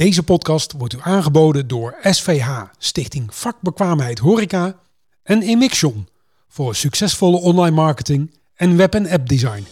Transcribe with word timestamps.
Deze 0.00 0.22
podcast 0.22 0.72
wordt 0.72 0.94
u 0.94 0.98
aangeboden 1.00 1.68
door 1.68 1.96
SVH, 2.02 2.62
Stichting 2.78 3.34
Vakbekwaamheid 3.34 4.18
Horeca 4.18 4.80
en 5.22 5.42
Emixion 5.42 6.08
voor 6.48 6.74
succesvolle 6.74 7.36
online 7.36 7.76
marketing 7.76 8.34
en 8.54 8.76
web- 8.76 8.94
en 8.94 9.10
app 9.10 9.28
design. 9.28 9.66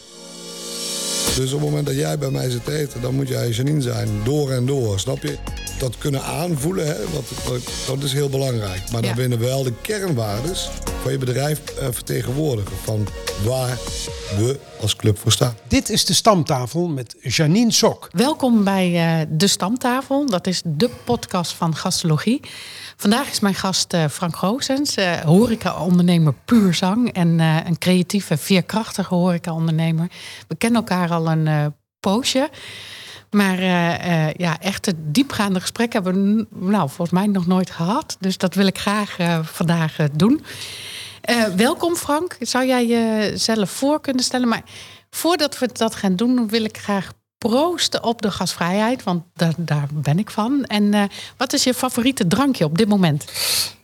Dus 1.38 1.52
op 1.52 1.60
het 1.60 1.68
moment 1.68 1.86
dat 1.86 1.96
jij 1.96 2.18
bij 2.18 2.30
mij 2.30 2.50
zit 2.50 2.68
eten, 2.68 3.00
dan 3.00 3.14
moet 3.14 3.28
jij 3.28 3.48
Janine 3.48 3.80
zijn, 3.82 4.08
door 4.24 4.50
en 4.50 4.66
door, 4.66 5.00
snap 5.00 5.22
je? 5.22 5.38
Dat 5.78 5.98
kunnen 5.98 6.22
aanvoelen, 6.22 6.86
hè? 6.86 6.94
Dat, 7.12 7.24
dat 7.86 8.02
is 8.02 8.12
heel 8.12 8.28
belangrijk. 8.28 8.90
Maar 8.90 9.00
dan 9.00 9.10
Ja. 9.10 9.16
binnen 9.16 9.38
wel 9.38 9.62
de 9.62 9.72
kernwaardes 9.82 10.68
van 11.02 11.12
je 11.12 11.18
bedrijf 11.18 11.60
eh, 11.64 11.86
vertegenwoordigen. 11.90 12.76
Van 12.84 13.06
waar 13.44 13.78
we 14.36 14.58
als 14.80 14.96
club 14.96 15.18
voor 15.18 15.32
staan. 15.32 15.56
Dit 15.68 15.88
is 15.90 16.04
de 16.04 16.14
stamtafel 16.14 16.88
met 16.88 17.16
Janine 17.20 17.72
Sok. 17.72 18.08
Welkom 18.12 18.64
bij 18.64 18.94
eh, 19.20 19.26
De 19.30 19.46
Stamtafel. 19.46 20.26
Dat 20.26 20.46
is 20.46 20.62
de 20.64 20.90
podcast 21.04 21.52
van 21.52 21.76
gastologie. 21.76 22.40
Vandaag 23.00 23.30
is 23.30 23.40
mijn 23.40 23.54
gast 23.54 23.92
eh, 23.92 24.08
Frank 24.08 24.36
Goosens, 24.36 24.94
eh 24.94 25.20
horeca-ondernemer 25.20 26.34
puur 26.44 26.74
zang... 26.74 27.12
en 27.12 27.40
eh, 27.40 27.56
een 27.64 27.78
creatieve, 27.78 28.36
veerkrachtige 28.36 29.14
horeca-ondernemer. 29.14 30.10
We 30.48 30.56
kennen 30.56 30.80
elkaar 30.80 31.10
al 31.10 31.30
een 31.30 31.74
poosje. 32.00 32.50
Maar 33.30 33.62
ja, 34.36 34.60
echte 34.60 34.94
diepgaande 34.96 35.60
gesprekken 35.60 36.02
hebben 36.02 36.36
we 36.36 36.46
nou, 36.70 36.88
volgens 36.88 37.10
mij 37.10 37.26
nog 37.26 37.46
nooit 37.46 37.70
gehad. 37.70 38.16
Dus 38.20 38.38
dat 38.38 38.54
wil 38.54 38.66
ik 38.66 38.78
graag 38.78 39.16
vandaag 39.42 39.96
doen. 40.12 40.44
Welkom 41.56 41.96
Frank. 41.96 42.36
Zou 42.40 42.66
jij 42.66 42.86
jezelf 42.86 43.70
voor 43.70 44.00
kunnen 44.00 44.24
stellen? 44.24 44.48
Maar 44.48 44.62
voordat 45.10 45.58
we 45.58 45.68
dat 45.72 45.94
gaan 45.94 46.16
doen, 46.16 46.48
wil 46.48 46.64
ik 46.64 46.78
graag 46.78 47.12
proosten 47.38 48.04
op 48.04 48.22
de 48.22 48.30
gasvrijheid. 48.30 49.02
Want 49.02 49.22
daar, 49.34 49.54
daar 49.56 49.86
ben 49.92 50.18
ik 50.18 50.30
van. 50.30 50.64
En 50.64 50.94
eh, 50.94 51.02
wat 51.36 51.52
is 51.52 51.64
je 51.64 51.74
favoriete 51.74 52.26
drankje 52.26 52.64
op 52.64 52.78
dit 52.78 52.88
moment? 52.88 53.24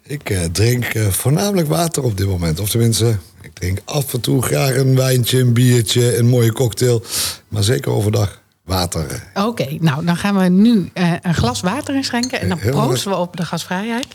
Ik 0.03 0.31
eh, 0.31 0.45
drink 0.45 0.85
eh, 0.85 1.07
voornamelijk 1.07 1.69
water 1.69 2.03
op 2.03 2.17
dit 2.17 2.27
moment. 2.27 2.61
Of 2.61 2.71
tenminste, 2.71 3.19
ik 3.43 3.53
drink 3.53 3.79
af 3.85 4.15
en 4.15 4.21
toe 4.21 4.43
graag 4.43 4.77
een 4.77 4.97
wijntje, 4.97 5.41
een 5.41 5.53
biertje, 5.53 6.19
een 6.19 6.27
mooie 6.27 6.53
cocktail. 6.53 7.03
Maar 7.49 7.63
zeker 7.63 7.93
overdag 7.93 8.43
water. 8.65 9.31
Oké, 9.35 9.77
nou 9.81 10.05
dan 10.05 10.17
gaan 10.17 10.37
we 10.37 10.49
nu 10.49 10.91
een 11.23 11.35
glas 11.35 11.61
water 11.61 11.95
inschenken. 11.95 12.41
En 12.41 12.49
dan 12.49 12.59
proosten 12.59 13.11
we 13.11 13.17
op 13.17 13.37
de 13.37 13.45
gasvrijheid. 13.45 14.07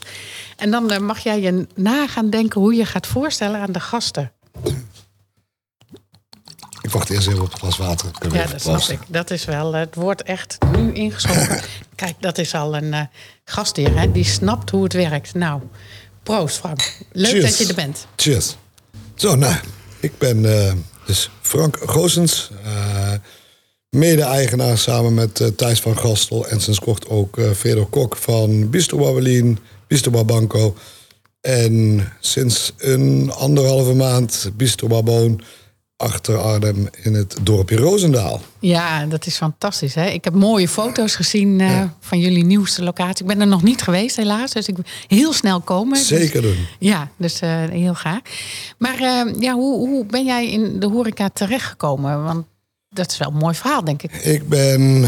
En 0.56 0.70
dan 0.70 1.04
mag 1.04 1.18
jij 1.18 1.40
je 1.40 1.66
na 1.74 2.06
gaan 2.06 2.30
denken 2.30 2.60
hoe 2.60 2.74
je 2.74 2.84
gaat 2.84 3.06
voorstellen 3.06 3.60
aan 3.60 3.72
de 3.72 3.80
gasten. 3.80 4.32
Ik 6.90 6.96
wacht 6.96 7.10
eerst 7.10 7.28
even 7.28 7.42
op 7.42 7.50
het 7.50 7.58
glas 7.58 7.76
water. 7.76 8.10
Kunnen 8.18 8.38
Ja, 8.38 8.46
dat 8.46 8.60
snap 8.60 8.82
ik. 8.82 8.98
Dat 9.06 9.30
is 9.30 9.44
wel, 9.44 9.72
het 9.72 9.94
wordt 9.94 10.22
echt 10.22 10.58
nu 10.76 10.92
ingeschonken. 10.92 11.60
Kijk, 11.94 12.14
dat 12.20 12.38
is 12.38 12.54
al 12.54 12.76
een 12.76 12.94
eh 12.94 13.02
gastheer, 13.44 13.98
hè? 13.98 14.12
die 14.12 14.24
snapt 14.24 14.70
hoe 14.70 14.82
het 14.82 14.92
werkt. 14.92 15.34
Nou, 15.34 15.60
proost 16.22 16.56
Frank. 16.56 16.96
Leuk 17.12 17.30
Cheers. 17.30 17.44
dat 17.44 17.58
je 17.58 17.66
er 17.66 17.74
bent. 17.74 18.06
Cheers. 18.16 18.56
Zo, 19.14 19.36
nou, 19.36 19.54
ik 20.00 20.18
ben 20.18 20.66
eh, 20.66 20.72
dus 21.06 21.30
Frank 21.40 21.78
Goosens, 21.84 22.50
eh, 22.64 23.12
mede-eigenaar 23.90 24.78
samen 24.78 25.14
met 25.14 25.52
Thijs 25.56 25.80
van 25.80 25.98
Gastel 25.98 26.46
en 26.46 26.60
sinds 26.60 26.78
kort 26.78 27.08
ook 27.08 27.40
Fedor 27.56 27.86
Kok 27.86 28.16
van 28.16 28.70
Bistro 28.70 28.98
Babelin, 28.98 29.58
Bistro 29.86 30.10
Babanco. 30.10 30.76
En 31.40 32.08
sinds 32.20 32.72
een 32.76 33.30
anderhalve 33.32 33.94
maand 33.94 34.50
Bistro 34.56 34.88
Baboon 34.88 35.40
achter 36.00 36.38
Arnhem 36.38 36.88
in 37.02 37.14
het 37.14 37.36
dorpje 37.42 37.76
Roosendaal. 37.76 38.40
Ja, 38.58 39.06
dat 39.06 39.26
is 39.26 39.36
fantastisch. 39.36 39.94
Hè? 39.94 40.06
Ik 40.06 40.24
heb 40.24 40.34
mooie 40.34 40.68
foto's 40.68 41.14
gezien 41.14 41.60
eh, 41.60 41.82
van 42.00 42.18
jullie 42.18 42.44
nieuwste 42.44 42.82
locatie. 42.82 43.22
Ik 43.22 43.26
ben 43.26 43.40
er 43.40 43.46
nog 43.46 43.62
niet 43.62 43.82
geweest 43.82 44.16
helaas, 44.16 44.52
dus 44.52 44.68
ik 44.68 44.74
wil 44.74 44.84
heel 45.06 45.32
snel 45.32 45.60
komen. 45.60 45.98
Dus- 45.98 46.06
Zeker 46.06 46.42
doen. 46.42 46.66
ja, 46.78 47.08
dus 47.16 47.40
eh, 47.40 47.64
heel 47.70 47.94
graag. 47.94 48.20
Maar 48.78 48.94
eh, 48.94 49.40
ja, 49.40 49.54
hoe, 49.54 49.88
hoe 49.88 50.06
ben 50.06 50.24
jij 50.24 50.50
in 50.50 50.80
de 50.80 50.86
horeca 50.86 51.28
terechtgekomen? 51.28 52.24
Want 52.24 52.44
dat 52.88 53.10
is 53.10 53.18
wel 53.18 53.28
een 53.28 53.36
mooi 53.36 53.54
verhaal, 53.54 53.84
denk 53.84 54.02
ik. 54.02 54.12
Ik 54.12 54.48
ben, 54.48 55.04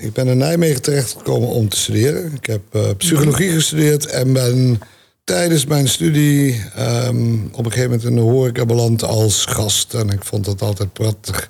ik 0.00 0.12
ben 0.12 0.26
in 0.26 0.38
Nijmegen 0.38 0.82
terechtgekomen 0.82 1.48
om 1.48 1.68
te 1.68 1.76
studeren. 1.76 2.32
Ik 2.34 2.46
heb 2.46 2.94
psychologie 2.96 3.50
gestudeerd 3.50 4.06
en 4.06 4.32
ben 4.32 4.80
tijdens 5.26 5.64
mijn 5.64 5.88
studie 5.88 6.62
ehm, 6.74 7.34
op 7.52 7.64
een 7.64 7.72
gegeven 7.72 7.90
moment 7.90 8.08
in 8.08 8.14
de 8.14 8.20
horeca 8.20 8.64
beland 8.64 9.02
als 9.02 9.44
gast. 9.44 9.94
En 9.94 10.10
ik 10.10 10.24
vond 10.24 10.44
dat 10.44 10.62
altijd 10.62 10.92
prachtig. 10.92 11.48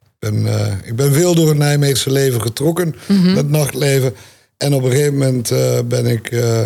Ik 0.00 0.30
ben, 0.30 0.46
eh, 0.46 0.72
ik 0.84 0.96
ben 0.96 1.12
veel 1.12 1.34
door 1.34 1.48
het 1.48 1.58
Nijmeegse 1.58 2.10
leven 2.10 2.40
getrokken, 2.42 2.94
het 3.12 3.50
nachtleven. 3.50 4.14
En 4.56 4.74
op 4.74 4.82
een 4.82 4.90
gegeven 4.90 5.12
moment 5.12 5.50
eh, 5.50 5.78
ben 5.84 6.06
ik 6.06 6.30
eh, 6.30 6.64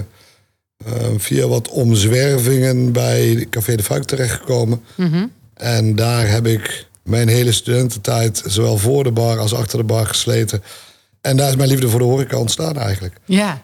via 1.17 1.47
wat 1.47 1.69
omzwervingen 1.69 2.93
bij 2.93 3.47
Café 3.51 3.77
de 3.77 3.83
Fuik 3.83 4.05
terechtgekomen. 4.05 4.83
En 5.55 5.97
daar 5.97 6.29
heb 6.29 6.47
ik 6.47 6.87
mijn 7.03 7.29
hele 7.29 7.53
studententijd, 7.53 8.43
zowel 8.47 8.79
voor 8.79 9.05
de 9.05 9.13
bar 9.13 9.39
als 9.39 9.55
achter 9.55 9.79
de 9.79 9.85
bar, 9.85 10.07
gesleten. 10.07 10.63
En 11.21 11.37
daar 11.37 11.49
is 11.49 11.57
mijn 11.57 11.69
liefde 11.69 11.89
voor 11.89 12.01
de 12.01 12.05
horeca 12.05 12.37
ontstaan 12.37 12.77
eigenlijk. 12.77 13.17
Ja. 13.25 13.63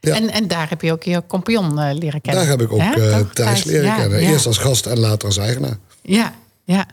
Ja. 0.00 0.14
En, 0.14 0.30
en 0.30 0.48
daar 0.48 0.68
heb 0.68 0.82
je 0.82 0.92
ook 0.92 1.02
je 1.02 1.22
compagnon 1.26 1.78
eh, 1.78 1.94
leren 1.94 2.20
kennen. 2.20 2.42
Daar 2.42 2.50
heb 2.50 2.60
ik 2.60 2.72
ook 2.72 2.80
eh? 2.80 3.18
Thijs 3.32 3.64
leren 3.64 3.84
Ja, 3.84 3.96
kennen. 3.96 4.22
Ja, 4.22 4.30
Eerst 4.30 4.46
als 4.46 4.58
gast 4.58 4.86
en 4.86 4.98
later 4.98 5.28
als 5.28 5.36
eigenaar. 5.36 5.78
ja, 6.02 6.34
ja. 6.64 6.86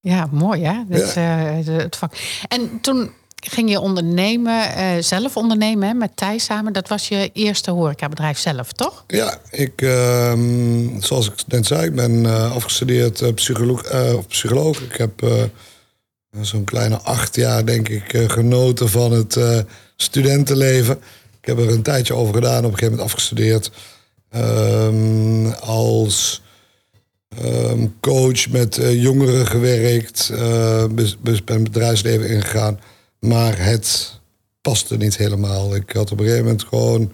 ja 0.00 0.28
mooi 0.30 0.64
hè. 0.64 0.74
Dat 0.88 1.14
eh, 1.14 1.76
het 1.76 1.96
vak. 1.96 2.14
En 2.48 2.80
toen 2.80 3.10
ging 3.46 3.70
je 3.70 3.80
ondernemen, 3.80 4.64
zelf 5.04 5.36
ondernemen 5.36 5.88
hè, 5.88 5.94
met 5.94 6.10
Thijs 6.16 6.44
samen. 6.44 6.72
Dat 6.72 6.88
was 6.88 7.08
je 7.08 7.30
eerste 7.32 7.70
horecabedrijf 7.70 8.38
zelf, 8.38 8.72
toch? 8.72 9.04
Ja, 9.06 9.38
ik, 9.50 9.82
ehm, 9.82 11.00
zoals 11.00 11.26
ik 11.26 11.34
net 11.46 11.66
zei, 11.66 11.84
ik 11.84 11.94
ben 11.94 12.26
afgestudeerd 12.52 13.34
psycholoog, 13.34 13.82
psycholoog. 14.28 14.80
Ik 14.80 14.96
heb 14.96 15.26
zo'n 16.40 16.64
kleine 16.64 17.00
acht 17.00 17.36
jaar, 17.36 17.66
denk 17.66 17.88
ik, 17.88 18.24
genoten 18.26 18.88
van 18.88 19.12
het 19.12 19.38
studentenleven. 19.96 21.00
Ik 21.48 21.56
heb 21.56 21.66
er 21.66 21.72
een 21.72 21.82
tijdje 21.82 22.14
over 22.14 22.34
gedaan, 22.34 22.58
op 22.58 22.64
een 22.64 22.78
gegeven 22.78 22.90
moment 22.90 23.08
afgestudeerd. 23.08 23.70
Ehm, 24.30 25.46
als 25.60 26.42
ehm, 27.38 27.86
coach 28.00 28.48
met 28.48 28.78
eh, 28.78 29.02
jongeren 29.02 29.46
gewerkt, 29.46 30.32
bes- 30.90 31.44
ben 31.44 31.54
het 31.54 31.62
bedrijfsleven 31.62 32.28
ingegaan. 32.28 32.80
Maar 33.20 33.58
het 33.58 34.20
paste 34.60 34.96
niet 34.96 35.16
helemaal. 35.16 35.74
Ik 35.74 35.92
had 35.92 36.12
op 36.12 36.18
een 36.18 36.24
gegeven 36.24 36.44
moment 36.44 36.64
gewoon 36.64 37.12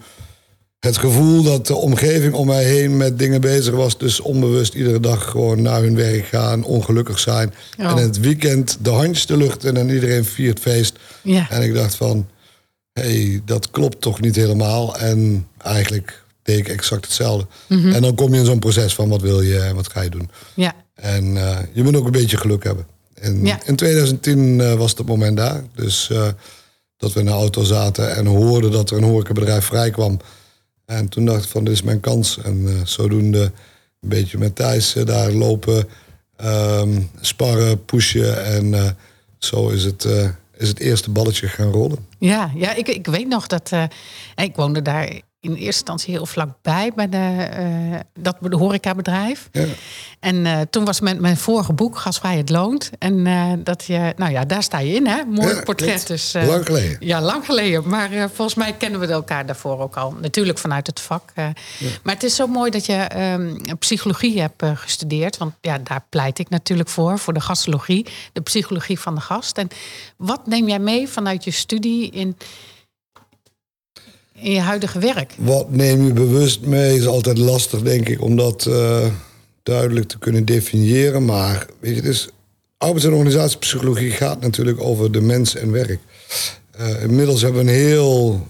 het 0.79 0.97
gevoel 0.97 1.43
dat 1.43 1.67
de 1.67 1.75
omgeving 1.75 2.33
om 2.33 2.47
mij 2.47 2.63
heen 2.63 2.97
met 2.97 3.19
dingen 3.19 3.41
bezig 3.41 3.73
was. 3.73 3.97
Dus 3.97 4.19
onbewust 4.19 4.73
iedere 4.73 4.99
dag 4.99 5.29
gewoon 5.29 5.61
naar 5.61 5.81
hun 5.81 5.95
werk 5.95 6.25
gaan, 6.25 6.63
ongelukkig 6.63 7.19
zijn. 7.19 7.53
En 7.77 7.97
in 7.97 8.03
het 8.03 8.19
weekend 8.19 8.77
de 8.81 8.89
handjes 8.89 9.25
de 9.25 9.37
lucht 9.37 9.63
in 9.63 9.77
en 9.77 9.89
iedereen 9.89 10.25
viert 10.25 10.59
feest. 10.59 10.95
Ja. 11.21 11.49
En 11.49 11.61
ik 11.61 11.73
dacht 11.73 11.95
van, 11.95 12.27
hey, 13.01 13.41
dat 13.45 13.71
klopt 13.71 14.01
toch 14.01 14.21
niet 14.21 14.35
helemaal. 14.35 14.97
En 14.97 15.47
eigenlijk 15.57 16.23
deed 16.43 16.57
ik 16.59 16.67
exact 16.67 17.05
hetzelfde. 17.05 17.47
Mhm. 17.67 17.91
En 17.91 18.01
dan 18.01 18.15
kom 18.15 18.33
je 18.33 18.39
in 18.39 18.45
zo'n 18.45 18.59
proces 18.59 18.95
van 18.95 19.09
wat 19.09 19.21
wil 19.21 19.41
je 19.41 19.59
en 19.59 19.75
wat 19.75 19.89
ga 19.91 20.01
je 20.01 20.09
doen. 20.09 20.29
Ja. 20.53 20.73
En 20.95 21.37
eh, 21.37 21.57
je 21.73 21.83
moet 21.83 21.95
ook 21.95 22.05
een 22.05 22.11
beetje 22.11 22.37
geluk 22.37 22.63
hebben. 22.63 22.87
En 23.13 23.45
Ja. 23.45 23.59
In 23.65 23.75
2010 23.75 24.61
eh, 24.61 24.73
was 24.73 24.93
het 24.97 25.07
moment 25.07 25.37
daar. 25.37 25.63
Dus 25.75 26.09
eh, 26.09 26.27
dat 26.97 27.13
we 27.13 27.19
in 27.19 27.25
de 27.25 27.31
auto 27.31 27.63
zaten 27.63 28.15
en 28.15 28.25
hoorden 28.25 28.71
dat 28.71 28.89
er 28.89 28.97
een 28.97 29.03
horecabedrijf 29.03 29.65
vrij 29.65 29.89
kwam. 29.89 30.19
En 30.85 31.09
toen 31.09 31.25
dacht 31.25 31.43
ik 31.43 31.49
van, 31.49 31.63
dit 31.63 31.73
is 31.73 31.81
mijn 31.81 31.99
kans. 31.99 32.37
En 32.43 32.81
zodoende 32.83 33.41
een 34.01 34.09
beetje 34.09 34.37
met 34.37 34.55
Thijs 34.55 34.93
daar 34.93 35.31
lopen, 35.31 35.87
ehm, 36.35 37.01
sparren, 37.21 37.85
pushen. 37.85 38.45
En 38.45 38.97
zo 39.37 39.69
is 39.69 39.83
het, 39.83 40.07
is 40.57 40.67
het 40.67 40.79
eerste 40.79 41.11
balletje 41.11 41.47
gaan 41.47 41.71
rollen. 41.71 42.07
Ja, 42.19 42.51
ja 42.55 42.73
ik, 42.75 42.87
ik 42.87 43.07
weet 43.07 43.27
nog 43.27 43.47
dat. 43.47 43.71
eh, 43.71 43.83
ik 44.35 44.55
woonde 44.55 44.81
daar 44.81 45.21
in 45.45 45.51
eerste 45.51 45.65
instantie 45.65 46.13
heel 46.13 46.25
vlakbij 46.25 46.91
bij 46.95 47.09
de, 47.09 47.47
eh, 47.51 47.99
dat 48.19 48.37
de 48.41 48.55
horecabedrijf. 48.55 49.49
Ja. 49.51 49.65
En 50.19 50.45
eh, 50.45 50.59
toen 50.69 50.85
was 50.85 50.99
mijn, 50.99 51.21
mijn 51.21 51.37
vorige 51.37 51.73
boek, 51.73 51.97
Gasvrij 51.97 52.37
het 52.37 52.49
loont. 52.49 52.91
En 52.99 53.27
eh, 53.27 53.51
dat 53.63 53.83
je, 53.85 54.13
nou 54.17 54.31
ja, 54.31 54.45
daar 54.45 54.63
sta 54.63 54.79
je 54.79 54.93
in, 54.93 55.07
hè? 55.07 55.23
Mooi 55.23 55.55
Ja, 55.55 55.61
portret. 55.63 56.07
Dus, 56.07 56.33
Lang 56.33 56.65
geleden. 56.65 56.97
Ja, 56.99 57.21
lang 57.21 57.45
geleden. 57.45 57.87
Maar 57.87 58.09
volgens 58.09 58.55
mij 58.55 58.73
kennen 58.73 58.99
we 58.99 59.07
elkaar 59.07 59.45
daarvoor 59.45 59.79
ook 59.79 59.95
al. 59.97 60.15
Natuurlijk 60.21 60.57
vanuit 60.57 60.87
het 60.87 60.99
vak. 60.99 61.31
eh. 61.33 61.47
Maar 62.03 62.13
het 62.13 62.23
is 62.23 62.35
zo 62.35 62.47
mooi 62.47 62.71
dat 62.71 62.85
je 62.85 62.93
ehm, 62.93 63.75
psychologie 63.79 64.41
hebt 64.41 64.63
gestudeerd. 64.75 65.37
Want 65.37 65.53
ja, 65.61 65.77
daar 65.77 66.05
pleit 66.09 66.39
ik 66.39 66.49
natuurlijk 66.49 66.89
voor. 66.89 67.19
Voor 67.19 67.33
de 67.33 67.41
gastologie. 67.41 68.05
De 68.33 68.41
psychologie 68.41 68.99
van 68.99 69.15
de 69.15 69.21
gast. 69.21 69.57
En 69.57 69.67
wat 70.17 70.47
neem 70.47 70.67
jij 70.67 70.79
mee 70.79 71.07
vanuit 71.09 71.43
je 71.43 71.51
studie 71.51 72.09
in, 72.09 72.37
in 74.35 74.51
je 74.51 74.59
huidige 74.59 74.99
werk? 74.99 75.33
Wat 75.37 75.71
neem 75.71 76.05
je 76.05 76.13
bewust 76.13 76.61
mee 76.61 76.95
is 76.95 77.07
altijd 77.07 77.37
lastig, 77.37 77.81
denk 77.81 78.09
ik, 78.09 78.21
om 78.21 78.35
dat 78.35 78.65
eh, 78.65 79.05
duidelijk 79.63 80.07
te 80.07 80.17
kunnen 80.17 80.45
definiëren. 80.45 81.25
Maar 81.25 81.65
weet 81.79 81.95
je, 81.95 82.01
is, 82.01 82.29
arbeids- 82.77 83.05
en 83.05 83.13
organisatiepsychologie 83.13 84.11
gaat 84.11 84.41
natuurlijk 84.41 84.81
over 84.81 85.11
de 85.11 85.21
mens 85.21 85.55
en 85.55 85.71
werk. 85.71 85.99
Eh, 86.71 87.03
inmiddels 87.03 87.41
hebben 87.41 87.65
we 87.65 87.71
een 87.71 87.77
heel 87.77 88.47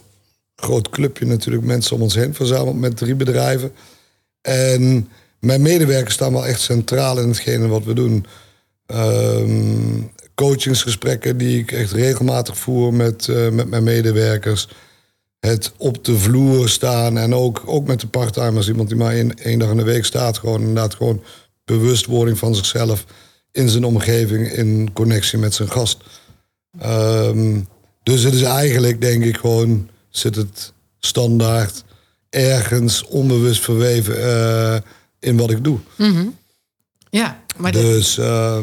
groot 0.56 0.90
clubje 0.90 1.26
natuurlijk 1.26 1.66
mensen 1.66 1.96
om 1.96 2.02
ons 2.02 2.16
heen 2.16 2.34
verzameld 2.34 2.80
met 2.80 2.98
drie 2.98 3.16
bedrijven. 3.16 3.72
En 4.42 5.10
mijn 5.40 5.62
medewerkers 5.62 6.14
staan 6.14 6.34
wel 6.34 6.46
echt 6.46 6.62
centraal 6.62 7.20
in 7.20 7.28
hetgene 7.28 7.68
wat 7.68 7.84
we 7.84 7.94
doen. 7.94 8.26
Ehm, 8.86 10.02
coachingsgesprekken 10.36 11.38
die 11.38 11.60
ik 11.60 11.72
echt 11.72 11.92
regelmatig 11.92 12.58
voer 12.58 12.94
met, 12.94 13.28
uh, 13.28 13.50
met 13.50 13.70
mijn 13.70 13.84
medewerkers. 13.84 14.68
Het 15.46 15.74
op 15.78 16.06
de 16.06 16.18
vloer 16.18 16.70
staan 16.70 17.18
en 17.18 17.34
ook, 17.34 17.64
ook 17.66 17.88
met 17.88 18.00
de 18.00 18.08
parttimers. 18.08 18.68
Iemand 18.68 18.88
die 18.88 18.98
maar 18.98 19.14
één, 19.14 19.38
één 19.38 19.60
dag 19.60 19.70
in 19.70 19.78
de 19.78 19.84
week 19.84 20.06
staat. 20.06 20.38
Gewoon 20.38 20.60
inderdaad 20.60 20.96
gewoon 20.96 21.24
bewustwording 21.66 22.38
van 22.38 22.56
zichzelf 22.56 23.06
in 23.52 23.70
zijn 23.70 23.84
omgeving 23.84 24.52
in 24.52 24.94
connectie 24.94 25.38
met 25.38 25.54
zijn 25.54 25.72
gast. 25.72 25.98
Ehm, 26.80 27.60
dus 28.04 28.24
het 28.24 28.34
is 28.34 28.42
eigenlijk, 28.42 29.02
denk 29.02 29.24
ik, 29.24 29.38
gewoon 29.38 29.90
zit 30.10 30.36
het 30.36 30.74
standaard 31.00 31.84
ergens 32.30 33.06
onbewust 33.06 33.64
verweven 33.64 34.18
uh, 34.18 34.76
in 35.20 35.38
wat 35.38 35.52
ik 35.52 35.64
doe. 35.64 35.80
Mm 35.98 36.38
Ja, 37.10 37.44
maar 37.58 37.72
dus 37.72 38.18
uh, 38.18 38.58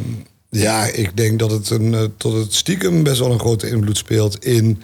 ja, 0.48 0.84
ik 0.84 1.16
denk 1.16 1.38
dat 1.38 1.50
het, 1.50 1.70
een, 1.70 1.92
uh, 1.92 2.02
tot 2.16 2.32
het 2.32 2.54
stiekem 2.54 3.02
best 3.02 3.18
wel 3.18 3.32
een 3.32 3.38
grote 3.38 3.68
invloed 3.68 3.96
speelt 3.96 4.44
in 4.44 4.82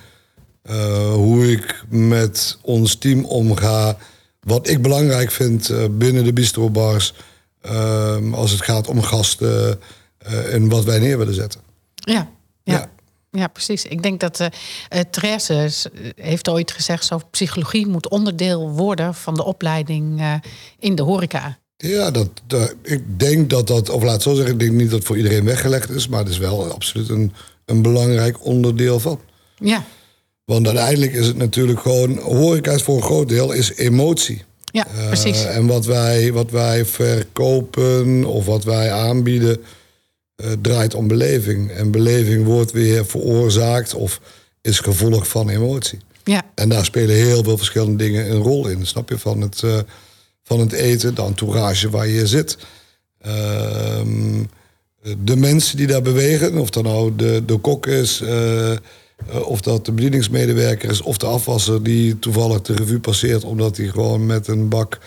uh, 0.70 1.12
hoe 1.12 1.50
ik 1.50 1.84
met 1.88 2.58
ons 2.62 2.94
team 2.94 3.24
omga. 3.24 3.96
Wat 4.40 4.68
ik 4.68 4.82
belangrijk 4.82 5.30
vind 5.30 5.72
binnen 5.90 6.24
de 6.24 6.32
bistrobars 6.32 7.14
ehm, 7.60 8.34
als 8.34 8.50
het 8.50 8.62
gaat 8.62 8.88
om 8.88 9.02
gasten 9.02 9.80
en 10.50 10.68
wat 10.68 10.84
wij 10.84 10.98
neer 10.98 11.18
willen 11.18 11.34
zetten. 11.34 11.60
Ja, 11.94 12.30
ja. 12.62 12.72
ja. 12.72 12.90
Ja, 13.30 13.46
precies. 13.46 13.84
Ik 13.84 14.02
denk 14.02 14.20
dat 14.20 14.40
uh, 14.40 14.48
Therese 15.10 15.70
heeft 16.16 16.48
ooit 16.48 16.72
gezegd... 16.72 17.04
zo 17.04 17.20
psychologie 17.30 17.86
moet 17.86 18.08
onderdeel 18.08 18.70
worden 18.70 19.14
van 19.14 19.34
de 19.34 19.44
opleiding 19.44 20.22
in 20.78 20.94
de 20.94 21.02
horeca. 21.02 21.58
Ja, 21.76 22.10
dat, 22.10 22.28
dat, 22.46 22.74
ik 22.82 23.18
denk 23.18 23.50
dat 23.50 23.66
dat, 23.66 23.88
of 23.88 24.02
laat 24.02 24.22
zo 24.22 24.34
zeggen, 24.34 24.52
ik 24.52 24.60
denk 24.60 24.72
niet 24.72 24.90
dat 24.90 24.98
het 24.98 25.06
voor 25.06 25.16
iedereen 25.16 25.44
weggelegd 25.44 25.90
is, 25.90 26.08
maar 26.08 26.18
het 26.18 26.28
is 26.28 26.38
wel 26.38 26.72
absoluut 26.72 27.08
een, 27.08 27.32
een 27.64 27.82
belangrijk 27.82 28.44
onderdeel 28.44 29.00
van. 29.00 29.20
Ja. 29.56 29.84
Want 30.48 30.66
uiteindelijk 30.66 31.12
is 31.12 31.26
het 31.26 31.36
natuurlijk 31.36 31.80
gewoon, 31.80 32.18
horeca 32.18 32.78
voor 32.78 32.96
een 32.96 33.02
groot 33.02 33.28
deel 33.28 33.52
is 33.52 33.74
emotie. 33.74 34.44
Ja, 34.64 34.86
precies. 35.06 35.42
Uh, 35.42 35.56
en 35.56 35.66
wat 35.66 35.86
wij, 35.86 36.32
wat 36.32 36.50
wij 36.50 36.84
verkopen 36.84 38.24
of 38.24 38.46
wat 38.46 38.64
wij 38.64 38.92
aanbieden, 38.92 39.60
uh, 40.36 40.52
draait 40.62 40.94
om 40.94 41.08
beleving. 41.08 41.70
En 41.70 41.90
beleving 41.90 42.44
wordt 42.44 42.72
weer 42.72 43.06
veroorzaakt 43.06 43.94
of 43.94 44.20
is 44.62 44.78
gevolg 44.78 45.28
van 45.28 45.48
emotie. 45.48 45.98
Ja. 46.24 46.42
En 46.54 46.68
daar 46.68 46.84
spelen 46.84 47.16
heel 47.16 47.42
veel 47.44 47.56
verschillende 47.56 48.04
dingen 48.04 48.30
een 48.30 48.42
rol 48.42 48.68
in. 48.68 48.86
Snap 48.86 49.08
je? 49.08 49.18
Van 49.18 49.40
het, 49.40 49.62
uh, 49.64 49.78
van 50.42 50.60
het 50.60 50.72
eten, 50.72 51.14
de 51.14 51.22
entourage 51.22 51.90
waar 51.90 52.08
je 52.08 52.26
zit. 52.26 52.58
Ehm, 53.20 54.42
de 55.18 55.36
mensen 55.36 55.76
die 55.76 55.86
daar 55.86 56.02
bewegen, 56.02 56.58
of 56.58 56.70
dat 56.70 56.84
nou 56.84 57.16
de, 57.16 57.42
de 57.46 57.56
kok 57.56 57.86
is, 57.86 58.22
of 59.44 59.60
dat 59.60 59.84
de 59.84 59.92
bedieningsmedewerker 59.92 60.90
is, 60.90 61.02
of 61.02 61.16
de 61.16 61.26
afwasser 61.26 61.82
die 61.82 62.18
toevallig 62.18 62.62
de 62.62 62.74
revue 62.74 63.00
passeert 63.00 63.44
omdat 63.44 63.76
hij 63.76 63.86
gewoon 63.86 64.26
met 64.26 64.48
een 64.48 64.68
bak 64.68 64.98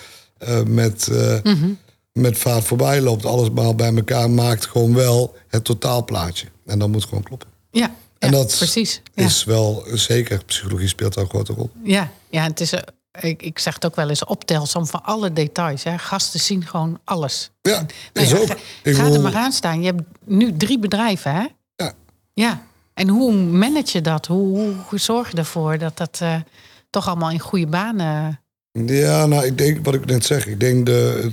uh, 0.48 0.62
met, 0.64 1.08
mm 1.44 1.54
-hmm. 1.54 1.78
met 2.14 2.38
vaat 2.38 2.64
voorbij 2.64 3.02
loopt. 3.02 3.26
Alles 3.26 3.50
maar 3.50 3.76
bij 3.76 3.96
elkaar 3.96 4.30
maakt 4.30 4.66
gewoon 4.66 4.94
wel 4.94 5.36
het 5.48 5.64
totaalplaatje. 5.64 6.48
En 6.66 6.80
dat 6.80 6.90
moet 6.90 7.04
gewoon 7.04 7.24
kloppen. 7.24 7.50
Ja, 7.72 7.96
en 8.20 8.32
ja, 8.32 8.38
dat 8.38 8.56
precies. 8.58 9.02
is 9.14 9.44
wel 9.44 9.84
zeker, 9.94 10.44
psychologie 10.46 10.88
speelt 10.88 11.14
daar 11.14 11.24
een 11.24 11.30
grote 11.30 11.54
rol. 11.54 11.70
Ja, 11.84 12.12
ja 12.30 12.44
het 12.44 12.60
is 12.60 12.74
ik, 13.20 13.42
ik 13.42 13.60
zeg 13.60 13.74
het 13.74 13.86
ook 13.86 13.96
wel 13.96 14.10
eens, 14.10 14.26
optelsom 14.26 14.86
van 14.86 15.04
alle 15.04 15.34
details. 15.34 15.84
Hè. 15.84 15.98
Gasten 15.98 16.40
zien 16.40 16.66
gewoon 16.66 17.00
alles. 17.04 17.50
Ja, 17.62 17.86
nou 18.14 18.28
is 18.28 18.32
ja, 18.32 18.38
ook. 18.38 18.48
Ga, 18.48 18.58
ga 18.84 19.04
wil... 19.04 19.14
er 19.14 19.22
maar 19.22 19.36
aan 19.36 19.52
staan. 19.52 19.80
Je 19.80 19.86
hebt 19.86 20.02
nu 20.26 20.58
drie 20.58 20.80
bedrijven, 20.80 21.34
hè? 21.34 21.46
Ja. 21.76 21.94
Ja. 22.34 22.66
En 22.94 23.08
hoe 23.08 23.34
manage 23.34 23.98
je 23.98 24.02
dat? 24.02 24.26
Hoe, 24.26 24.74
zorg 24.92 25.32
je 25.32 25.38
ervoor 25.38 25.78
dat 25.78 25.98
dat 25.98 26.20
uh, 26.24 26.36
toch 26.90 27.08
allemaal 27.08 27.32
in 27.32 27.40
goede 27.40 27.68
banen... 27.68 28.40
Ja, 28.72 29.26
nou, 29.26 29.46
ik 29.46 29.58
denk 29.58 29.86
wat 29.86 29.94
ik 29.94 30.06
net 30.06 30.26
zeg. 30.26 30.48
Ik 30.48 30.60
denk 30.60 30.86
de, 30.86 31.32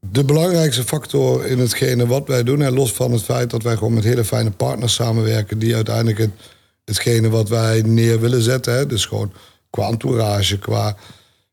de 0.00 0.24
belangrijkste 0.24 0.84
factor 0.84 1.46
in 1.46 1.58
hetgene 1.58 2.06
wat 2.06 2.28
wij 2.28 2.42
doen... 2.42 2.62
en 2.62 2.74
los 2.74 2.92
van 2.92 3.12
het 3.12 3.22
feit 3.22 3.50
dat 3.50 3.62
wij 3.62 3.76
gewoon 3.76 3.94
met 3.94 4.04
hele 4.04 4.24
fijne 4.24 4.50
partners 4.50 4.94
samenwerken... 4.94 5.58
die 5.58 5.74
uiteindelijk 5.74 6.18
het, 6.18 6.30
hetgene 6.84 7.28
wat 7.28 7.48
wij 7.48 7.82
neer 7.82 8.20
willen 8.20 8.42
zetten... 8.42 8.74
Hè, 8.74 8.86
dus 8.86 9.06
gewoon 9.06 9.32
qua 9.70 9.88
entourage, 9.88 10.58
qua 10.58 10.96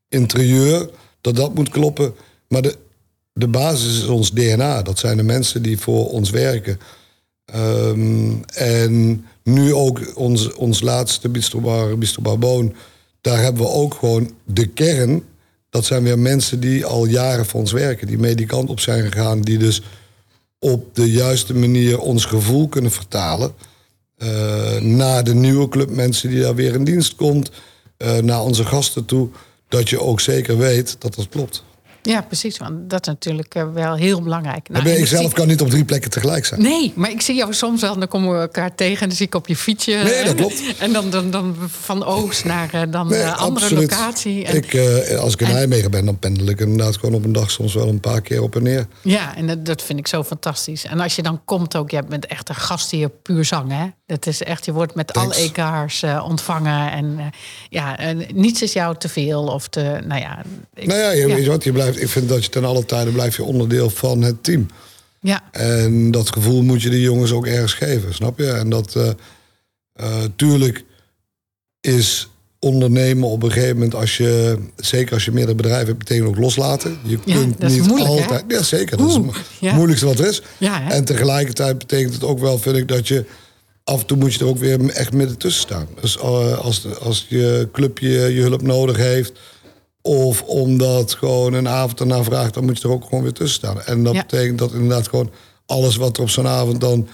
interieur, 0.08 0.90
dat 1.20 1.36
dat 1.36 1.54
moet 1.54 1.68
kloppen. 1.68 2.14
Maar 2.48 2.62
de, 2.62 2.76
de 3.32 3.48
basis 3.48 4.02
is 4.02 4.06
ons 4.06 4.30
DNA. 4.30 4.82
Dat 4.82 4.98
zijn 4.98 5.16
de 5.16 5.22
mensen 5.22 5.62
die 5.62 5.78
voor 5.78 6.10
ons 6.10 6.30
werken. 6.30 6.78
Um, 7.54 8.40
en 8.54 9.24
nu 9.42 9.74
ook 9.74 10.16
ons, 10.16 10.52
ons 10.52 10.80
laatste 10.80 11.28
Bistrobar, 11.28 11.98
Bistrobar 11.98 12.38
Boon. 12.38 12.74
Daar 13.20 13.42
hebben 13.42 13.62
we 13.62 13.68
ook 13.68 13.94
gewoon 13.94 14.30
de 14.44 14.66
kern. 14.66 15.22
Dat 15.70 15.84
zijn 15.84 16.02
weer 16.02 16.18
mensen 16.18 16.60
die 16.60 16.84
al 16.84 17.04
jaren 17.04 17.46
voor 17.46 17.60
ons 17.60 17.72
werken. 17.72 18.06
Die 18.06 18.18
mee 18.18 18.34
die 18.34 18.46
kant 18.46 18.68
op 18.68 18.80
zijn 18.80 19.12
gegaan. 19.12 19.40
Die 19.40 19.58
dus 19.58 19.82
op 20.58 20.94
de 20.94 21.10
juiste 21.10 21.54
manier 21.54 21.98
ons 21.98 22.24
gevoel 22.24 22.68
kunnen 22.68 22.90
vertalen. 22.90 23.52
Uh, 24.18 24.80
naar 24.80 25.24
de 25.24 25.34
nieuwe 25.34 25.68
club 25.68 25.90
mensen 25.90 26.30
die 26.30 26.40
daar 26.40 26.54
weer 26.54 26.74
in 26.74 26.84
dienst 26.84 27.14
komt 27.14 27.50
uh, 27.98 28.18
naar 28.18 28.42
onze 28.42 28.64
gasten 28.64 29.04
toe, 29.04 29.28
dat 29.68 29.88
je 29.88 30.00
ook 30.00 30.20
zeker 30.20 30.58
weet 30.58 30.96
dat 30.98 31.14
dat 31.14 31.28
klopt. 31.28 31.64
Ja, 32.06 32.20
precies. 32.20 32.58
Want 32.58 32.90
dat 32.90 33.00
is 33.00 33.06
natuurlijk 33.06 33.54
uh, 33.54 33.72
wel 33.72 33.94
heel 33.94 34.22
belangrijk. 34.22 34.68
Nou, 34.68 34.88
ik 34.88 35.06
zelf 35.06 35.22
zie... 35.22 35.32
kan 35.32 35.46
niet 35.46 35.60
op 35.60 35.70
drie 35.70 35.84
plekken 35.84 36.10
tegelijk 36.10 36.44
zijn. 36.44 36.62
Nee, 36.62 36.92
maar 36.96 37.10
ik 37.10 37.20
zie 37.20 37.34
jou 37.34 37.54
soms 37.54 37.80
wel, 37.80 37.98
dan 37.98 38.08
komen 38.08 38.32
we 38.32 38.38
elkaar 38.38 38.74
tegen 38.74 39.02
en 39.02 39.08
dan 39.08 39.16
zie 39.16 39.26
ik 39.26 39.34
op 39.34 39.48
je 39.48 39.56
fietsje. 39.56 39.90
Nee, 40.04 40.24
dat 40.24 40.34
klopt. 40.34 40.62
En 40.78 40.92
dan, 40.92 41.10
dan, 41.10 41.30
dan 41.30 41.56
van 41.66 42.04
Oost 42.04 42.44
naar 42.44 42.70
uh, 42.74 42.82
dan 42.90 43.08
nee, 43.08 43.20
uh, 43.20 43.38
andere 43.38 43.66
absoluut. 43.66 43.90
locatie. 43.90 44.44
En, 44.44 44.56
ik, 44.56 44.76
als 45.16 45.32
ik 45.32 45.40
in 45.40 45.46
en, 45.46 45.52
Nijmegen 45.52 45.90
ben, 45.90 46.04
dan 46.04 46.18
pendel 46.18 46.46
ik 46.46 46.60
inderdaad 46.60 46.96
gewoon 46.96 47.14
op 47.14 47.24
een 47.24 47.32
dag 47.32 47.50
soms 47.50 47.74
wel 47.74 47.88
een 47.88 48.00
paar 48.00 48.20
keer 48.20 48.42
op 48.42 48.56
en 48.56 48.62
neer. 48.62 48.86
Ja, 49.02 49.36
en 49.36 49.46
dat, 49.46 49.66
dat 49.66 49.82
vind 49.82 49.98
ik 49.98 50.06
zo 50.06 50.24
fantastisch. 50.24 50.84
En 50.84 51.00
als 51.00 51.16
je 51.16 51.22
dan 51.22 51.40
komt 51.44 51.76
ook, 51.76 51.90
je 51.90 52.02
bent 52.08 52.26
echt 52.26 52.48
een 52.48 52.54
gast 52.54 52.90
hier 52.90 53.08
puur 53.08 53.44
zang, 53.44 53.72
hè? 53.72 53.86
Dat 54.06 54.26
is 54.26 54.42
echt, 54.42 54.64
je 54.64 54.72
wordt 54.72 54.94
met 54.94 55.06
Thanks. 55.06 55.36
alle 55.36 55.44
EK's 55.44 56.02
ontvangen. 56.24 56.90
En 56.90 57.30
ja, 57.68 57.96
niets 58.34 58.62
is 58.62 58.72
jou 58.72 58.96
te 58.96 59.08
veel 59.08 59.42
of 59.42 59.68
te, 59.68 59.98
nou 60.06 60.20
ja. 60.20 60.42
Ik, 60.74 60.86
nou 60.86 61.00
ja, 61.00 61.10
je, 61.10 61.26
ja. 61.26 61.34
weet 61.34 61.44
je 61.44 61.50
wat, 61.50 61.64
je 61.64 61.72
blijft 61.72 61.93
ik 61.96 62.08
vind 62.08 62.28
dat 62.28 62.44
je 62.44 62.50
ten 62.50 62.64
alle 62.64 62.84
tijden 62.84 63.12
blijf 63.12 63.36
je 63.36 63.44
onderdeel 63.44 63.90
van 63.90 64.22
het 64.22 64.44
team. 64.44 64.66
Ja. 65.20 65.42
En 65.50 66.10
dat 66.10 66.32
gevoel 66.32 66.62
moet 66.62 66.82
je 66.82 66.90
de 66.90 67.00
jongens 67.00 67.32
ook 67.32 67.46
ergens 67.46 67.74
geven, 67.74 68.14
snap 68.14 68.38
je? 68.38 68.50
En 68.50 68.68
dat, 68.68 68.94
uh, 68.96 69.08
uh, 70.00 70.16
tuurlijk 70.36 70.84
is 71.80 72.28
ondernemen 72.58 73.28
op 73.28 73.42
een 73.42 73.52
gegeven 73.52 73.74
moment, 73.74 73.94
als 73.94 74.16
je, 74.16 74.58
zeker 74.76 75.14
als 75.14 75.24
je 75.24 75.32
meerdere 75.32 75.56
bedrijven 75.56 75.86
hebt, 75.86 75.98
betekent 75.98 76.28
ook 76.28 76.38
loslaten. 76.38 76.98
Je 77.02 77.18
ja, 77.24 77.34
kunt 77.34 77.60
dat 77.60 77.70
is 77.70 77.76
niet 77.76 77.86
moeilijk, 77.86 78.10
altijd. 78.10 78.44
Hè? 78.48 78.54
Ja, 78.54 78.62
zeker. 78.62 78.96
Dat 78.96 79.08
is 79.08 79.14
het 79.14 79.24
ja. 79.60 79.74
moeilijkste 79.74 80.06
wat 80.06 80.18
er 80.18 80.26
is. 80.26 80.42
Ja, 80.58 80.82
hè? 80.82 80.92
en 80.92 81.04
tegelijkertijd 81.04 81.78
betekent 81.78 82.14
het 82.14 82.24
ook 82.24 82.38
wel, 82.38 82.58
vind 82.58 82.76
ik, 82.76 82.88
dat 82.88 83.08
je 83.08 83.24
af 83.84 84.00
en 84.00 84.06
toe 84.06 84.16
moet 84.16 84.34
je 84.34 84.40
er 84.40 84.46
ook 84.46 84.58
weer 84.58 84.88
echt 84.90 85.12
midden 85.12 85.38
tussen 85.38 85.62
staan. 85.62 85.88
Dus 86.00 86.16
uh, 86.16 86.58
als, 86.58 86.98
als 87.00 87.26
je 87.28 87.68
clubje 87.72 88.08
je 88.08 88.40
hulp 88.40 88.62
nodig 88.62 88.96
heeft, 88.96 89.32
of 90.06 90.42
omdat 90.42 91.14
gewoon 91.14 91.52
een 91.52 91.68
avond 91.68 92.00
erna 92.00 92.22
vraagt, 92.24 92.54
dan 92.54 92.64
moet 92.64 92.78
je 92.80 92.88
er 92.88 92.94
ook 92.94 93.04
gewoon 93.04 93.22
weer 93.22 93.32
tussen 93.32 93.56
staan. 93.58 93.82
En 93.82 94.02
dat 94.02 94.14
Ja. 94.14 94.20
betekent 94.20 94.58
dat 94.58 94.72
inderdaad 94.72 95.08
gewoon 95.08 95.30
alles 95.66 95.96
wat 95.96 96.16
er 96.16 96.22
op 96.22 96.28
zo'n 96.30 96.46
avond 96.48 96.80
dan 96.80 97.08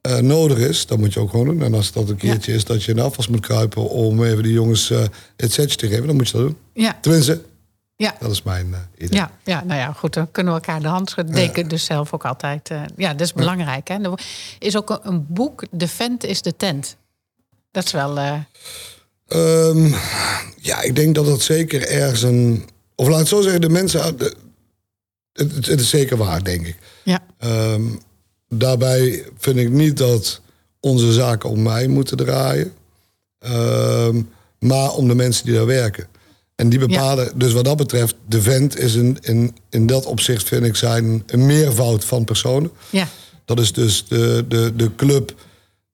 eh, 0.00 0.18
nodig 0.18 0.58
is, 0.58 0.86
dat 0.86 0.98
moet 0.98 1.12
je 1.12 1.20
ook 1.20 1.30
gewoon 1.30 1.46
doen. 1.46 1.62
En 1.62 1.74
als 1.74 1.92
dat 1.92 2.08
een 2.08 2.16
keertje 2.16 2.52
is 2.52 2.64
dat 2.64 2.82
je 2.84 2.90
in 2.90 2.96
de 2.96 3.02
afwas 3.02 3.28
moet 3.28 3.40
kruipen 3.40 3.88
om 3.88 4.24
even 4.24 4.42
die 4.42 4.52
jongens 4.52 4.90
eh, 4.90 5.02
het 5.36 5.52
setje 5.52 5.76
te 5.76 5.88
geven, 5.88 6.06
dan 6.06 6.16
moet 6.16 6.28
je 6.28 6.36
dat 6.36 6.42
doen. 6.46 6.56
Ja, 6.72 6.98
Tenminste, 7.00 7.42
ja. 7.96 8.14
dat 8.20 8.30
is 8.30 8.42
mijn 8.42 8.74
eh, 8.74 8.80
idee. 9.04 9.18
Ja, 9.18 9.30
ja, 9.44 9.64
nou 9.64 9.80
ja, 9.80 9.92
goed, 9.92 10.14
dan 10.14 10.30
kunnen 10.30 10.52
we 10.54 10.58
elkaar 10.60 10.80
de 10.82 10.88
hand 10.88 11.10
schudden. 11.10 11.36
Ik 11.56 11.70
dus 11.70 11.84
zelf 11.84 12.12
ook 12.14 12.24
altijd. 12.24 12.70
ja, 12.96 13.10
dat 13.12 13.20
is 13.20 13.32
belangrijk. 13.32 13.88
Hè. 13.88 13.94
Er 14.02 14.20
is 14.58 14.76
ook 14.76 14.90
een, 14.90 14.98
een 15.02 15.26
boek, 15.28 15.64
De 15.70 15.88
Vent 15.88 16.24
is 16.24 16.42
de 16.42 16.56
Tent. 16.56 16.96
Dat 17.70 17.84
is 17.84 17.92
wel... 17.92 18.18
eh, 19.26 19.68
Ehm, 19.68 19.92
ja, 20.60 20.82
ik 20.82 20.96
denk 20.96 21.14
dat 21.14 21.26
dat 21.26 21.40
zeker 21.42 21.86
ergens 21.88 22.22
een. 22.22 22.64
Of 22.94 23.08
laat 23.08 23.18
het 23.18 23.28
zo 23.28 23.40
zeggen, 23.42 23.60
de 23.60 23.68
mensen. 23.68 24.16
de- 24.18 24.34
het, 25.32 25.66
het, 25.66 25.80
is 25.80 25.88
zeker 25.88 26.16
waar, 26.16 26.44
denk 26.44 26.66
ik. 26.66 26.76
ja, 27.04 27.22
Ehm, 27.38 27.82
daarbij 28.48 29.24
vind 29.38 29.56
ik 29.56 29.70
niet 29.70 29.96
dat 29.96 30.40
onze 30.80 31.12
zaken 31.12 31.48
om 31.50 31.62
mij 31.62 31.86
moeten 31.86 32.16
draaien. 32.16 32.72
Ehm, 33.38 34.22
maar 34.58 34.90
om 34.92 35.08
de 35.08 35.14
mensen 35.14 35.44
die 35.44 35.54
daar 35.54 35.66
werken. 35.66 36.06
En 36.54 36.68
die 36.68 36.78
bepalen, 36.78 37.38
dus 37.38 37.52
wat 37.52 37.64
dat 37.64 37.76
betreft, 37.76 38.14
de 38.28 38.42
vent 38.42 38.78
is 38.78 38.94
in, 38.94 39.18
in, 39.20 39.56
in 39.70 39.86
dat 39.86 40.06
opzicht, 40.06 40.48
vind 40.48 40.64
ik, 40.64 40.76
zijn 40.76 41.22
een 41.26 41.46
meervoud 41.46 42.04
van 42.04 42.24
personen. 42.24 42.70
ja, 42.90 43.08
Dat 43.44 43.60
is 43.60 43.72
dus 43.72 44.04
de, 44.08 44.44
de, 44.48 44.72
de 44.76 44.94
club 44.94 45.34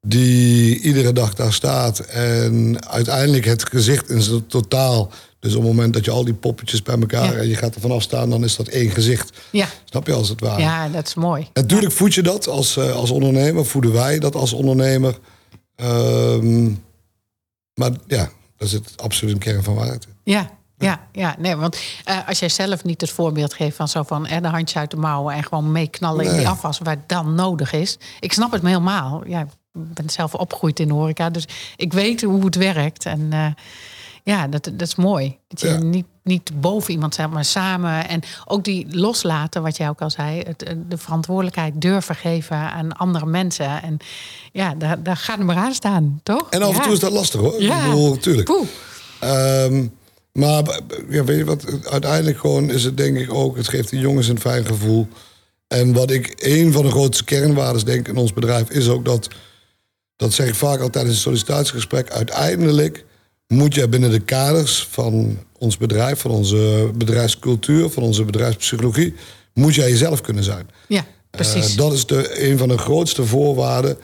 die 0.01 0.81
iedere 0.81 1.13
dag 1.13 1.35
daar 1.35 1.53
staat. 1.53 1.99
En 1.99 2.87
uiteindelijk 2.89 3.45
het 3.45 3.69
gezicht 3.69 4.11
in 4.11 4.23
zijn 4.23 4.47
totaal. 4.47 5.11
Dus 5.39 5.55
op 5.55 5.63
het 5.63 5.71
moment 5.71 5.95
dat 5.95 6.05
je 6.05 6.11
al 6.11 6.25
die 6.25 6.35
poppetjes 6.35 6.83
bij 6.83 6.99
elkaar 6.99 7.33
Ja. 7.33 7.39
en 7.39 7.49
je 7.49 7.57
gaat 7.57 7.75
er 7.75 7.81
vanaf 7.81 8.03
staan, 8.03 8.31
dan 8.31 8.45
is 8.45 8.57
dat 8.57 8.67
één 8.69 8.91
gezicht. 8.91 9.39
Ja, 9.51 9.67
Snap 9.85 10.07
je 10.07 10.13
als 10.13 10.29
het 10.29 10.41
ware? 10.41 10.61
ja 10.61 10.89
dat 10.89 11.07
is 11.07 11.15
mooi. 11.15 11.49
Natuurlijk 11.53 11.93
voed 11.93 12.15
je 12.15 12.23
dat 12.23 12.49
als, 12.49 12.77
eh, 12.77 12.93
als 12.97 13.11
ondernemer, 13.11 13.67
voeden 13.67 13.93
wij 13.93 14.19
dat 14.19 14.35
als 14.35 14.53
ondernemer. 14.53 15.19
Ehm, 15.77 16.65
maar 17.75 17.91
ja, 18.07 18.31
daar 18.57 18.69
zit 18.69 18.93
absoluut 18.97 19.35
een 19.35 19.41
kern 19.41 19.63
van 19.63 19.75
waarheid 19.75 20.05
in. 20.05 20.33
Ja, 20.33 20.51
ja, 20.79 21.07
ja. 21.13 21.37
Nee, 21.39 21.57
want 21.57 21.77
eh, 22.05 22.29
als 22.29 22.39
jij 22.39 22.49
zelf 22.49 22.85
niet 22.85 23.01
het 23.01 23.11
voorbeeld 23.11 23.55
geeft 23.55 23.77
van 23.77 23.89
zo 23.89 24.03
van 24.03 24.27
eh, 24.27 24.43
de 24.43 24.49
handje 24.49 24.79
uit 24.79 24.91
de 24.91 24.97
mouwen 24.97 25.35
en 25.35 25.43
gewoon 25.45 25.73
meeknallen 25.73 26.25
in 26.25 26.31
Nee. 26.31 26.39
die 26.39 26.49
afwas 26.49 26.79
waar 26.79 27.05
dan 27.07 27.35
nodig 27.35 27.73
is. 27.73 27.99
Ik 28.21 28.33
snap 28.33 28.53
het 28.53 28.63
me 28.63 28.69
helemaal. 28.69 29.23
Ja, 29.27 29.47
ben 29.73 30.11
zelf 30.11 30.35
opgegroeid 30.35 30.81
in 30.81 30.89
de 30.89 30.95
horeca, 30.95 31.31
dus 31.31 31.45
ik 31.77 31.93
weet 31.93 32.23
hoe 32.23 32.45
het 32.45 32.55
werkt. 32.55 33.05
En 33.05 33.27
eh, 33.31 33.47
ja, 34.25 34.47
dat, 34.49 34.65
dat 34.65 34.89
is 34.89 34.95
mooi. 34.95 35.37
Dat 35.49 35.61
je 35.61 35.69
Ja. 35.69 35.79
niet, 35.79 36.07
niet 36.25 36.61
boven 36.61 36.93
iemand 36.93 37.15
zet, 37.15 37.31
maar 37.31 37.45
samen. 37.45 38.09
En 38.09 38.21
ook 38.47 38.65
die 38.65 38.87
loslaten, 38.91 39.63
wat 39.63 39.77
jij 39.77 39.89
ook 39.89 40.01
al 40.01 40.11
zei. 40.11 40.41
Het, 40.43 40.63
eh, 40.63 40.75
de 40.89 40.99
verantwoordelijkheid 40.99 41.81
durven 41.81 42.15
geven 42.15 42.57
aan 42.57 42.97
andere 42.97 43.27
mensen. 43.27 43.83
En 43.83 43.97
ja, 44.53 44.75
daar, 44.75 45.03
daar 45.03 45.17
gaat 45.17 45.37
het 45.39 45.47
maar 45.47 45.57
aan 45.57 45.75
staan, 45.75 46.21
toch? 46.23 46.47
En 46.51 46.63
af 46.63 46.69
en 46.69 46.75
Ja. 46.75 46.81
toe 46.83 46.93
is 46.93 46.99
dat 47.01 47.13
lastig 47.13 47.41
hoor. 47.41 47.63
Ja. 47.63 47.77
Ik 47.79 47.85
bedoel, 47.85 48.11
natuurlijk. 48.15 48.51
Ehm, 49.21 49.87
maar 50.33 50.81
ja, 51.09 51.25
weet 51.25 51.39
je 51.39 51.45
wat, 51.45 51.65
uiteindelijk 51.91 52.39
gewoon 52.39 52.71
is 52.71 52.85
het 52.85 52.97
denk 52.97 53.17
ik 53.17 53.35
ook, 53.35 53.57
het 53.57 53.69
geeft 53.69 53.91
de 53.91 53.99
jongens 53.99 54.29
een 54.29 54.41
fijn 54.41 54.67
gevoel. 54.67 55.09
En 55.69 55.93
wat 55.93 56.11
ik, 56.11 56.33
een 56.37 56.73
van 56.73 56.83
de 56.85 56.91
grootste 56.91 57.25
kernwaarden 57.25 57.85
denk 57.85 58.09
in 58.09 58.17
ons 58.17 58.33
bedrijf, 58.33 58.71
is 58.71 58.89
ook 58.89 59.05
dat, 59.05 59.29
dat 60.21 60.33
zeg 60.33 60.49
ik 60.49 60.55
vaak 60.55 60.81
al 60.81 60.91
tijdens 60.91 61.15
een 61.15 61.21
sollicitatiegesprek, 61.21 62.11
uiteindelijk 62.11 63.05
moet 63.47 63.75
je 63.75 63.89
binnen 63.89 64.11
de 64.11 64.21
kaders 64.21 64.89
van 64.91 65.39
ons 65.59 65.77
bedrijf, 65.77 66.21
van 66.21 66.31
onze 66.31 66.91
bedrijfscultuur, 66.95 67.91
van 67.91 68.03
onze 68.03 68.25
bedrijfspsychologie, 68.25 69.15
moet 69.55 69.75
jij 69.75 69.91
jezelf 69.91 70.21
kunnen 70.21 70.45
zijn. 70.45 70.69
Ja, 70.89 71.05
precies. 71.31 71.71
Eh, 71.71 71.77
dat 71.77 71.93
is 71.93 72.07
de, 72.07 72.49
een 72.49 72.59
van 72.59 72.69
de 72.69 72.79
grootste 72.79 73.25
voorwaarden 73.25 73.99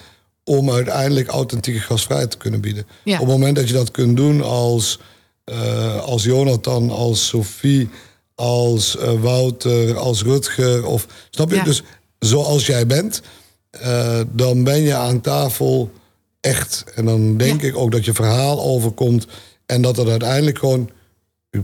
om 0.44 0.70
uiteindelijk 0.70 1.28
authentieke 1.28 1.80
gastvrijheid 1.80 2.30
te 2.30 2.36
kunnen 2.36 2.60
bieden. 2.60 2.86
Ja. 3.04 3.14
Op 3.14 3.20
het 3.20 3.28
moment 3.28 3.56
dat 3.56 3.68
je 3.68 3.74
dat 3.74 3.90
kunt 3.90 4.16
doen 4.16 4.42
als, 4.42 4.98
eh, 5.44 6.02
als 6.02 6.24
Jonathan, 6.24 6.90
als 6.90 7.26
Sophie, 7.26 7.88
als 8.34 8.96
eh, 8.96 9.20
Wouter, 9.20 9.96
als 9.96 10.22
Rutger, 10.22 10.86
of 10.86 11.06
snap 11.30 11.50
je? 11.50 11.56
Ja. 11.56 11.64
Dus 11.64 11.82
zoals 12.18 12.66
jij 12.66 12.86
bent, 12.86 13.22
eh, 13.70 14.20
dan 14.32 14.64
ben 14.64 14.80
je 14.80 14.94
aan 14.94 15.20
tafel 15.20 15.90
echt. 16.46 16.84
En 16.94 17.04
dan 17.04 17.36
denk 17.36 17.60
Ja. 17.60 17.66
ik 17.68 17.76
ook 17.76 17.92
dat 17.92 18.04
je 18.04 18.12
verhaal 18.14 18.60
overkomt 18.62 19.26
en 19.66 19.82
dat 19.82 19.96
het 19.96 20.08
uiteindelijk 20.08 20.58
gewoon. 20.58 20.90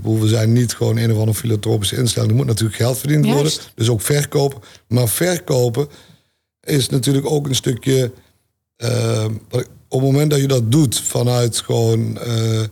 We 0.02 0.28
zijn 0.28 0.52
niet 0.52 0.74
gewoon 0.74 0.96
een 0.96 1.12
of 1.12 1.18
andere 1.18 1.38
filantropische 1.38 1.96
instelling. 1.96 2.30
Er 2.30 2.36
moet 2.36 2.46
natuurlijk 2.46 2.76
geld 2.76 2.98
verdiend 2.98 3.26
worden. 3.26 3.52
Dus 3.74 3.88
ook 3.88 4.00
verkopen. 4.00 4.60
Maar 4.88 5.08
verkopen 5.08 5.88
is 6.60 6.88
natuurlijk 6.88 7.26
ook 7.30 7.46
een 7.48 7.54
stukje. 7.54 8.12
eh, 8.76 9.24
op 9.88 10.00
het 10.00 10.10
moment 10.10 10.30
dat 10.30 10.40
je 10.40 10.46
dat 10.48 10.72
doet 10.72 11.00
vanuit 11.00 11.56
gewoon 11.58 12.18
eh, 12.18 12.62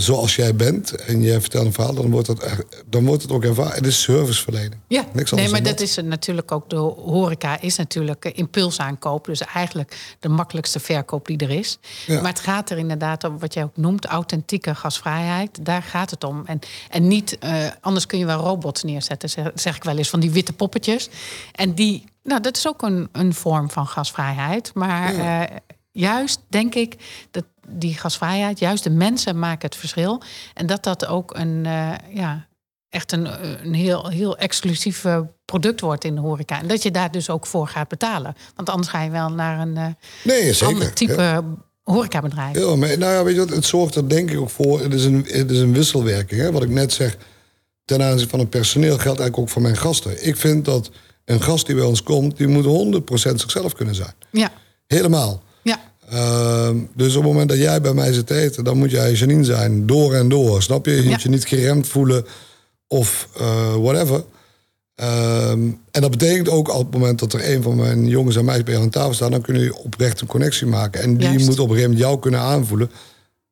zoals 0.00 0.36
jij 0.36 0.54
bent 0.54 0.94
en 0.94 1.22
jij 1.22 1.40
vertelt 1.40 1.66
een 1.66 1.72
verhaal, 1.72 1.94
dan 1.94 2.10
wordt, 2.10 2.26
dat 2.26 2.64
dan 2.86 3.04
wordt 3.04 3.22
het 3.22 3.32
ook 3.32 3.44
ervaren. 3.44 3.74
Het 3.74 3.86
is 3.86 4.02
serviceverlening. 4.02 4.74
Ja, 4.86 5.04
Niks 5.12 5.30
nee, 5.30 5.50
maar 5.50 5.62
dan 5.62 5.72
dat 5.72 5.80
is 5.80 5.96
natuurlijk 5.96 6.52
ook 6.52 6.70
de 6.70 6.76
horeca 6.76 7.60
is 7.60 7.76
natuurlijk 7.76 8.24
eh, 8.24 8.32
impulsaankoop. 8.34 9.24
Dus 9.24 9.40
eigenlijk 9.40 10.16
de 10.20 10.28
makkelijkste 10.28 10.80
verkoop 10.80 11.26
die 11.26 11.38
er 11.38 11.50
is. 11.50 11.78
Ja. 12.06 12.20
Maar 12.20 12.30
het 12.30 12.40
gaat 12.40 12.70
er 12.70 12.78
inderdaad 12.78 13.24
om 13.24 13.38
wat 13.38 13.54
jij 13.54 13.62
ook 13.62 13.76
noemt, 13.76 14.04
authentieke 14.04 14.74
gasvrijheid. 14.74 15.64
Daar 15.64 15.82
gaat 15.82 16.10
het 16.10 16.24
om. 16.24 16.42
En, 16.46 16.58
en 16.90 17.08
niet, 17.08 17.38
eh, 17.38 17.66
anders 17.80 18.06
kun 18.06 18.18
je 18.18 18.26
wel 18.26 18.40
robots 18.40 18.82
neerzetten, 18.82 19.30
zeg, 19.30 19.50
zeg 19.54 19.76
ik 19.76 19.84
wel 19.84 19.96
eens, 19.96 20.10
van 20.10 20.20
die 20.20 20.30
witte 20.30 20.52
poppetjes. 20.52 21.08
En 21.52 21.74
die, 21.74 22.04
nou, 22.22 22.40
dat 22.40 22.56
is 22.56 22.68
ook 22.68 22.82
een, 22.82 23.08
een 23.12 23.34
vorm 23.34 23.70
van 23.70 23.86
gasvrijheid. 23.86 24.70
Maar 24.74 25.14
eh, 25.14 25.56
juist 25.92 26.40
denk 26.48 26.74
ik 26.74 26.96
dat 27.30 27.44
die 27.68 27.94
gasvrijheid, 27.94 28.58
juist 28.58 28.84
de 28.84 28.90
mensen 28.90 29.38
maken 29.38 29.68
het 29.68 29.76
verschil. 29.76 30.22
En 30.54 30.66
dat 30.66 30.82
dat 30.84 31.06
ook 31.06 31.36
een, 31.36 31.66
eh, 31.66 31.92
ja, 32.14 32.46
echt 32.88 33.12
een, 33.12 33.28
een 33.66 33.74
heel, 33.74 34.08
heel 34.08 34.36
exclusief 34.36 35.04
eh, 35.04 35.20
product 35.44 35.80
wordt 35.80 36.04
in 36.04 36.14
de 36.14 36.20
horeca. 36.20 36.60
En 36.60 36.66
dat 36.68 36.82
je 36.82 36.90
daar 36.90 37.10
dus 37.10 37.30
ook 37.30 37.46
voor 37.46 37.66
gaat 37.68 37.88
betalen. 37.88 38.34
Want 38.54 38.68
anders 38.70 38.88
ga 38.88 39.02
je 39.02 39.10
wel 39.10 39.28
naar 39.28 39.60
een 39.60 39.76
eh, 39.76 39.86
Nee, 40.24 40.52
zeker. 40.52 40.74
ander 40.74 40.92
type 40.92 41.12
Ja. 41.22 41.44
horecabedrijf. 41.82 42.56
Ja, 42.58 42.76
maar 42.76 42.98
nou 42.98 43.12
ja, 43.12 43.24
weet 43.24 43.34
je 43.34 43.40
wat, 43.40 43.50
het 43.50 43.64
zorgt 43.64 43.94
er 43.94 44.08
denk 44.08 44.30
ik 44.30 44.40
ook 44.40 44.50
voor. 44.50 44.80
Het 44.80 44.92
is 44.94 45.04
een, 45.04 45.24
het 45.28 45.50
is 45.50 45.58
een 45.58 45.72
wisselwerking. 45.72 46.40
Hè? 46.40 46.52
Wat 46.52 46.62
ik 46.62 46.68
net 46.70 46.92
zeg, 46.92 47.16
ten 47.84 48.02
aanzien 48.02 48.28
van 48.28 48.38
het 48.38 48.50
personeel 48.50 48.98
geldt 48.98 49.06
eigenlijk 49.20 49.38
ook 49.38 49.48
voor 49.48 49.62
mijn 49.62 49.76
gasten. 49.76 50.26
Ik 50.26 50.36
vind 50.36 50.64
dat 50.64 50.90
een 51.24 51.42
gast 51.42 51.66
die 51.66 51.74
bij 51.74 51.84
ons 51.84 52.02
komt, 52.02 52.36
die 52.36 52.46
moet 52.46 52.64
100% 52.64 53.34
zichzelf 53.34 53.72
kunnen 53.74 53.94
zijn. 53.94 54.14
Ja, 54.30 54.50
Helemaal. 54.86 55.42
Ehm, 56.12 56.76
dus 56.94 57.16
op 57.16 57.22
het 57.22 57.32
moment 57.32 57.48
dat 57.48 57.58
jij 57.58 57.80
bij 57.80 57.92
mij 57.94 58.12
zit 58.12 58.30
eten, 58.30 58.64
dan 58.64 58.78
moet 58.78 58.90
jij 58.90 59.12
Janine 59.12 59.44
zijn, 59.44 59.86
door 59.86 60.14
en 60.14 60.28
door. 60.28 60.62
Snap 60.62 60.86
je? 60.86 60.92
Je 60.92 61.02
Ja. 61.02 61.08
moet 61.10 61.22
je 61.22 61.28
niet 61.28 61.44
geremd 61.46 61.86
voelen 61.88 62.26
of 62.86 63.28
eh, 63.40 63.74
whatever. 63.74 64.24
Ehm, 64.94 65.60
en 65.90 66.00
dat 66.00 66.10
betekent 66.10 66.48
ook 66.48 66.74
op 66.74 66.84
het 66.84 66.92
moment 67.00 67.18
dat 67.18 67.32
er 67.32 67.50
een 67.54 67.62
van 67.62 67.76
mijn 67.76 68.06
jongens 68.06 68.36
en 68.36 68.44
meisjes 68.44 68.64
bij 68.64 68.72
jou 68.72 68.84
aan 68.84 68.90
tafel 68.92 69.14
staan, 69.14 69.30
dan 69.30 69.40
kunnen 69.40 69.62
jullie 69.62 69.78
oprecht 69.78 70.20
een 70.20 70.26
connectie 70.26 70.66
maken. 70.66 71.00
En 71.02 71.16
die 71.16 71.28
Juist. 71.28 71.46
moet 71.46 71.58
op 71.58 71.68
een 71.68 71.74
gegeven 71.74 71.90
moment 71.90 72.06
jou 72.08 72.18
kunnen 72.20 72.40
aanvoelen. 72.40 72.90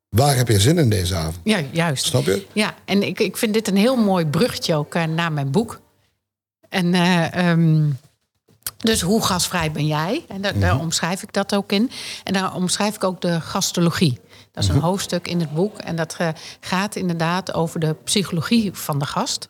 Waar 0.09 0.35
heb 0.35 0.47
je 0.47 0.59
zin 0.59 0.77
in 0.77 0.89
deze 0.89 1.15
avond? 1.15 1.39
ja, 1.43 1.59
juist. 1.71 2.05
Snap 2.05 2.25
je? 2.25 2.45
Ja, 2.53 2.75
en 2.85 3.03
ik, 3.03 3.19
ik 3.19 3.37
vind 3.37 3.53
dit 3.53 3.67
een 3.67 3.77
heel 3.77 3.95
mooi 3.95 4.25
bruggetje 4.25 4.75
ook 4.75 4.95
eh, 4.95 5.03
naar 5.03 5.31
mijn 5.31 5.51
boek. 5.51 5.81
En 6.69 6.93
eh, 6.93 7.35
ehm, 7.49 7.89
dus 8.81 9.01
hoe 9.01 9.25
gasvrij 9.25 9.71
ben 9.71 9.87
jij? 9.87 10.25
En 10.27 10.41
daar, 10.41 10.59
daar 10.59 10.79
omschrijf 10.79 11.23
ik 11.23 11.33
dat 11.33 11.55
ook 11.55 11.71
in. 11.71 11.91
En 12.23 12.33
daar 12.33 12.55
omschrijf 12.55 12.95
ik 12.95 13.03
ook 13.03 13.21
de 13.21 13.41
gastologie. 13.41 14.19
Dat 14.51 14.63
is 14.63 14.69
een 14.69 14.79
hoofdstuk 14.79 15.27
in 15.27 15.39
het 15.39 15.53
boek. 15.53 15.77
En 15.77 15.95
dat 15.95 16.15
eh, 16.17 16.27
gaat 16.59 16.95
inderdaad 16.95 17.53
over 17.53 17.79
de 17.79 17.95
psychologie 18.03 18.73
van 18.73 18.99
de 18.99 19.05
gast. 19.05 19.49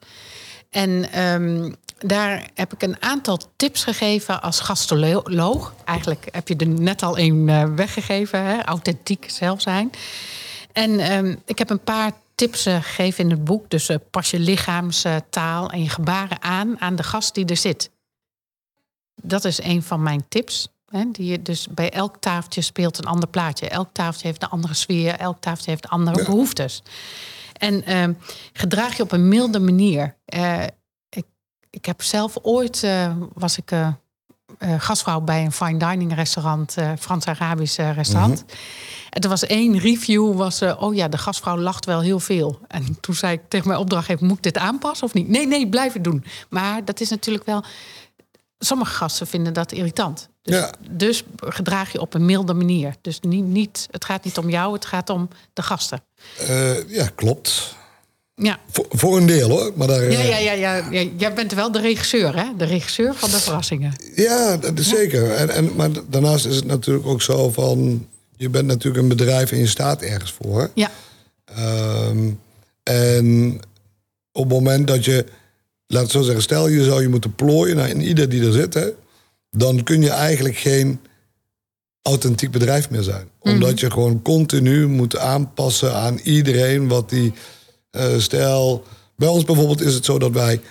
En 0.69 1.11
ehm, 1.11 1.71
daar 1.97 2.49
heb 2.53 2.73
ik 2.73 2.81
een 2.81 3.01
aantal 3.01 3.39
tips 3.55 3.83
gegeven 3.83 4.41
als 4.41 4.59
gastoloog. 4.59 5.73
Eigenlijk 5.85 6.27
heb 6.31 6.47
je 6.47 6.55
er 6.55 6.67
net 6.67 7.03
al 7.03 7.17
een 7.17 7.49
eh, 7.49 7.63
weggegeven, 7.75 8.43
hè? 8.43 8.63
authentiek 8.63 9.29
zelf 9.29 9.61
zijn. 9.61 9.89
En 10.71 10.99
ehm, 10.99 11.35
ik 11.45 11.57
heb 11.57 11.69
een 11.69 11.83
paar 11.83 12.11
tips 12.35 12.65
eh, 12.65 12.75
gegeven 12.75 13.23
in 13.23 13.29
het 13.29 13.43
boek. 13.43 13.69
Dus 13.69 13.89
pas 14.11 14.31
je 14.31 14.39
lichaamstaal 14.39 15.69
en 15.69 15.83
je 15.83 15.89
gebaren 15.89 16.41
aan 16.41 16.79
aan 16.79 16.95
de 16.95 17.03
gast 17.03 17.33
die 17.35 17.45
er 17.45 17.57
zit. 17.57 17.90
Dat 19.21 19.45
is 19.45 19.63
een 19.63 19.83
van 19.83 20.03
mijn 20.03 20.23
tips. 20.29 20.67
Hè, 20.85 21.03
die 21.11 21.25
je 21.31 21.41
dus 21.41 21.67
bij 21.67 21.89
elk 21.91 22.17
tafeltje 22.19 22.61
speelt 22.61 22.97
een 22.97 23.05
ander 23.05 23.29
plaatje. 23.29 23.69
Elk 23.69 23.89
tafeltje 23.91 24.27
heeft 24.27 24.43
een 24.43 24.49
andere 24.49 24.73
sfeer. 24.73 25.15
Elk 25.15 25.37
tafeltje 25.39 25.71
heeft 25.71 25.89
andere 25.89 26.17
Ja. 26.19 26.25
behoeftes. 26.25 26.83
En 27.57 27.83
ehm, 27.85 28.13
gedraag 28.53 28.97
je 28.97 29.03
op 29.03 29.11
een 29.11 29.27
milde 29.27 29.59
manier. 29.59 30.15
Eh, 30.25 30.63
ik, 31.09 31.25
ik 31.69 31.85
heb 31.85 32.01
zelf 32.01 32.37
ooit, 32.41 32.83
eh, 32.83 33.15
was 33.33 33.57
ik 33.57 33.71
eh, 33.71 33.87
eh, 34.57 34.73
gastvrouw 34.77 35.21
bij 35.21 35.43
een 35.45 35.51
fine 35.51 35.77
dining 35.77 36.15
restaurant, 36.15 36.75
Frans-Arabisch 36.99 37.77
restaurant. 37.77 38.45
En 39.09 39.21
er 39.21 39.29
was 39.29 39.45
één 39.45 39.77
review, 39.77 40.35
was, 40.35 40.61
oh 40.61 40.95
ja, 40.95 41.07
de 41.07 41.17
gastvrouw 41.17 41.57
lacht 41.57 41.85
wel 41.85 42.01
heel 42.01 42.19
veel. 42.19 42.59
En 42.67 42.97
toen 42.99 43.15
zei 43.15 43.33
ik 43.33 43.41
tegen 43.47 43.67
mijn 43.67 43.79
opdrachtgever, 43.79 44.25
moet 44.25 44.37
ik 44.37 44.43
dit 44.43 44.57
aanpassen 44.57 45.07
of 45.07 45.13
niet? 45.13 45.27
Nee, 45.27 45.47
nee, 45.47 45.69
blijf 45.69 45.93
het 45.93 46.03
doen. 46.03 46.23
Maar 46.49 46.85
dat 46.85 46.99
is 46.99 47.09
natuurlijk 47.09 47.45
wel, 47.45 47.63
sommige 48.65 48.93
gasten 48.93 49.27
vinden 49.27 49.53
dat 49.53 49.71
irritant. 49.71 50.29
Dus, 50.41 50.55
Ja. 50.55 50.71
dus 50.89 51.23
gedraag 51.37 51.91
je 51.91 52.01
op 52.01 52.13
een 52.13 52.25
milde 52.25 52.53
manier. 52.53 52.95
Dus 53.01 53.19
niet, 53.19 53.43
niet, 53.43 53.87
het 53.91 54.05
gaat 54.05 54.23
niet 54.23 54.37
om 54.37 54.49
jou, 54.49 54.73
het 54.73 54.85
gaat 54.85 55.09
om 55.09 55.29
de 55.53 55.61
gasten. 55.61 56.01
Eh, 56.47 56.89
ja, 56.89 57.07
klopt. 57.15 57.75
Ja. 58.35 58.59
Voor, 58.71 58.85
voor 58.89 59.17
een 59.17 59.25
deel 59.25 59.49
hoor. 59.49 59.71
Maar 59.75 59.87
daar, 59.87 60.11
Ja, 60.11 60.19
eh, 60.19 60.29
ja, 60.29 60.37
ja, 60.37 60.51
ja, 60.51 60.87
ja. 60.91 61.09
Jij 61.17 61.33
bent 61.33 61.53
wel 61.53 61.71
de 61.71 61.79
regisseur, 61.79 62.35
hè? 62.35 62.45
De 62.57 62.65
regisseur 62.65 63.13
van 63.15 63.29
de 63.29 63.39
verrassingen. 63.39 63.93
Ja, 64.15 64.57
dat 64.57 64.79
is 64.79 64.87
zeker. 64.89 65.31
En, 65.31 65.49
en, 65.49 65.75
maar 65.75 65.89
daarnaast 66.09 66.45
is 66.45 66.55
het 66.55 66.65
natuurlijk 66.65 67.07
ook 67.07 67.21
zo 67.21 67.51
van... 67.51 68.07
je 68.37 68.49
bent 68.49 68.67
natuurlijk 68.67 69.03
een 69.03 69.09
bedrijf 69.09 69.51
en 69.51 69.57
je 69.57 69.67
staat 69.67 70.01
ergens 70.01 70.31
voor. 70.31 70.71
Ja, 70.73 70.91
Ehm, 71.55 72.29
en 72.83 73.59
op 74.31 74.43
het 74.43 74.53
moment 74.53 74.87
dat 74.87 75.05
je... 75.05 75.25
laat 75.93 76.01
het 76.01 76.11
zo 76.11 76.21
zeggen, 76.21 76.43
stel 76.43 76.67
je 76.67 76.83
zou 76.83 77.01
je 77.01 77.09
moeten 77.09 77.35
plooien 77.35 77.75
naar 77.75 77.95
ieder 77.95 78.29
die 78.29 78.45
er 78.45 78.51
zit... 78.51 78.73
Hè, 78.73 78.89
dan 79.49 79.83
kun 79.83 80.01
je 80.01 80.09
eigenlijk 80.09 80.57
geen 80.57 80.99
authentiek 82.01 82.51
bedrijf 82.51 82.89
meer 82.89 83.01
zijn. 83.01 83.27
Omdat 83.39 83.79
je 83.79 83.91
gewoon 83.91 84.21
continu 84.21 84.87
moet 84.87 85.17
aanpassen 85.17 85.95
aan 85.95 86.19
iedereen 86.23 86.87
wat 86.87 87.09
die... 87.09 87.33
eh 87.91 88.17
stel, 88.17 88.83
bij 89.15 89.27
ons 89.27 89.43
bijvoorbeeld 89.43 89.81
is 89.81 89.93
het 89.93 90.05
zo 90.05 90.19
dat 90.19 90.31
wij... 90.31 90.61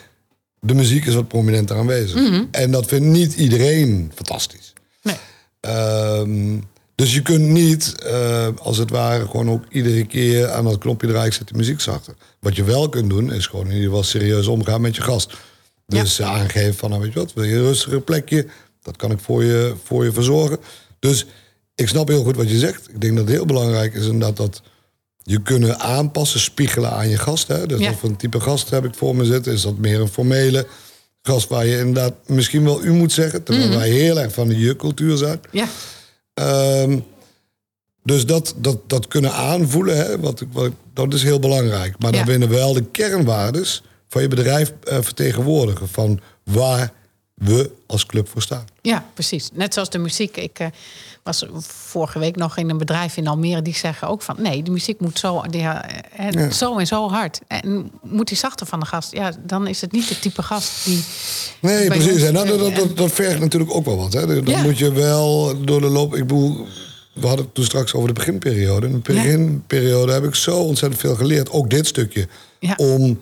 de 0.61 0.75
muziek 0.75 1.05
is 1.07 1.15
wat 1.15 1.29
prominenter 1.29 1.77
aanwezig. 1.77 2.45
En 2.51 2.71
dat 2.71 2.87
vindt 2.87 3.07
niet 3.07 3.35
iedereen 3.35 4.13
fantastisch. 4.15 4.73
nee. 5.03 5.17
Ehm, 5.61 6.59
Dus 7.01 7.15
je 7.15 7.23
kunt 7.23 7.49
niet, 7.49 7.95
eh, 8.03 8.49
als 8.63 8.77
het 8.77 8.91
ware, 8.91 9.27
gewoon 9.27 9.51
ook 9.51 9.65
iedere 9.71 10.07
keer 10.07 10.51
aan 10.51 10.65
dat 10.65 10.79
knopje 10.79 11.07
draaien, 11.09 11.27
ik 11.27 11.33
zet 11.33 11.49
de 11.49 11.55
muziek 11.55 11.81
zachter. 11.81 12.15
Wat 12.41 12.57
je 12.57 12.65
wel 12.65 12.89
kunt 12.89 13.11
doen, 13.11 13.33
is 13.33 13.47
gewoon 13.47 13.65
in 13.67 13.73
ieder 13.73 13.87
geval 13.89 14.03
serieus 14.03 14.47
omgaan 14.47 14.81
met 14.81 14.97
je 14.97 15.03
gast. 15.03 15.33
Dus 15.87 16.23
aangeven 16.23 16.75
van, 16.75 16.91
nou 16.91 17.03
weet 17.03 17.13
je 17.13 17.19
wat, 17.19 17.33
wil 17.33 17.45
je 17.45 17.55
een 17.57 17.63
rustiger 17.63 18.01
plekje? 18.01 18.47
Dat 18.83 18.97
kan 18.97 19.11
ik 19.11 19.19
voor 19.21 19.45
je, 19.45 19.75
voor 19.85 20.05
je 20.05 20.13
verzorgen. 20.13 20.59
Dus 20.99 21.27
ik 21.75 21.89
snap 21.89 22.09
heel 22.09 22.23
goed 22.25 22.37
wat 22.37 22.51
je 22.51 22.59
zegt. 22.59 22.89
Ik 22.89 23.01
denk 23.01 23.17
dat 23.17 23.25
het 23.25 23.35
heel 23.35 23.47
belangrijk 23.47 23.95
is 23.95 24.05
inderdaad 24.05 24.37
dat 24.37 24.63
je 25.23 25.43
kunnen 25.43 25.79
aanpassen, 25.81 26.41
spiegelen 26.41 26.91
aan 26.91 27.09
je 27.09 27.19
gast. 27.19 27.49
Hè? 27.49 27.67
Dus 27.67 27.81
Ja. 27.81 27.91
wat 27.91 27.99
voor 27.99 28.09
een 28.09 28.17
type 28.17 28.41
gast 28.41 28.71
heb 28.71 28.85
ik 28.85 28.95
voor 28.95 29.17
me 29.17 29.25
zitten? 29.25 29.53
Is 29.53 29.63
dat 29.63 29.79
meer 29.79 30.01
een 30.01 30.09
formele 30.09 30.67
gast 31.23 31.49
waar 31.49 31.67
je 31.67 31.79
inderdaad 31.79 32.15
misschien 32.27 32.65
wel 32.65 32.85
u 32.85 32.93
moet 32.93 33.13
zeggen, 33.13 33.43
terwijl 33.43 33.69
Mhm. 33.69 33.79
wij 33.79 33.89
heel 33.89 34.21
erg 34.21 34.33
van 34.33 34.49
de 34.49 34.59
je-cultuur 34.59 35.17
zijn. 35.17 35.41
Ja, 35.51 35.69
Ehm, 36.35 36.99
dus 38.03 38.27
dat, 38.27 38.55
dat, 38.57 38.79
dat 38.87 39.09
kunnen 39.09 39.33
aanvoelen, 39.33 39.97
hè, 39.97 40.19
wat, 40.21 40.43
wat, 40.53 40.73
dat 40.95 41.15
is 41.15 41.23
heel 41.23 41.39
belangrijk. 41.39 41.95
Maar 41.99 42.11
dan 42.11 42.21
Ja. 42.21 42.27
winnen 42.27 42.49
wel 42.49 42.73
de 42.73 42.85
kernwaardes 42.85 43.83
van 44.09 44.23
je 44.23 44.29
bedrijf 44.29 44.73
eh, 44.85 44.99
vertegenwoordigen. 45.01 45.89
Van 45.89 46.21
waar 46.45 46.93
we 47.35 47.71
als 47.87 48.07
club 48.07 48.29
voor 48.29 48.43
staan. 48.43 48.65
ja, 48.83 49.07
precies. 49.15 49.49
Net 49.53 49.75
zoals 49.75 49.91
de 49.91 49.99
muziek. 49.99 50.37
Ik 50.37 50.59
eh, 50.59 50.67
was 51.31 51.45
vorige 51.67 52.19
week 52.19 52.37
nog 52.37 52.57
in 52.57 52.71
een 52.71 52.79
bedrijf 52.79 53.17
in 53.17 53.27
Almere. 53.27 53.63
Die 53.63 53.75
zeggen 53.75 54.09
ook 54.09 54.23
van... 54.23 54.37
nee, 54.39 54.63
de 54.63 54.71
muziek 54.71 55.01
moet 55.01 55.19
zo, 55.19 55.43
die, 55.51 55.61
eh, 55.61 56.31
Ja. 56.31 56.51
zo 56.51 56.79
en 56.79 56.87
zo 56.87 57.09
hard. 57.09 57.41
En 57.47 57.91
moet 58.03 58.29
die 58.29 58.37
zachter 58.37 58.67
van 58.67 58.81
de 58.81 58.87
gast? 58.87 59.13
Ja, 59.13 59.33
dan 59.47 59.67
is 59.67 59.81
het 59.81 59.93
niet 59.93 60.09
het 60.09 60.21
type 60.23 60.43
gast 60.43 60.85
die... 60.85 61.05
Nee, 61.61 61.87
precies. 61.89 62.23
En 62.23 62.35
dat, 62.35 62.45
eh, 62.45 62.59
dat, 62.59 62.75
dat, 62.75 62.97
dat 62.97 63.13
vergt 63.13 63.41
natuurlijk 63.41 63.75
ook 63.75 63.85
wel 63.85 63.97
wat. 63.97 64.13
Hè. 64.13 64.27
Dan 64.27 64.55
Ja. 64.55 64.63
moet 64.63 64.79
je 64.79 64.93
wel 64.93 65.55
door 65.65 65.81
de 65.81 65.89
loop... 65.89 66.15
Ik 66.15 66.27
bedoel, 66.27 66.67
we 67.13 67.27
hadden 67.27 67.45
het 67.45 67.55
toen 67.55 67.65
straks 67.65 67.95
over 67.95 68.09
de 68.09 68.15
beginperiode. 68.15 68.87
In 68.87 69.01
de 69.05 69.13
Ja. 69.13 69.23
beginperiode 69.23 70.13
heb 70.13 70.25
ik 70.25 70.35
zo 70.35 70.57
ontzettend 70.57 71.01
veel 71.01 71.15
geleerd. 71.15 71.51
Ook 71.51 71.71
dit 71.71 71.87
stukje. 71.87 72.29
Ja. 72.59 72.75
Om 72.77 73.21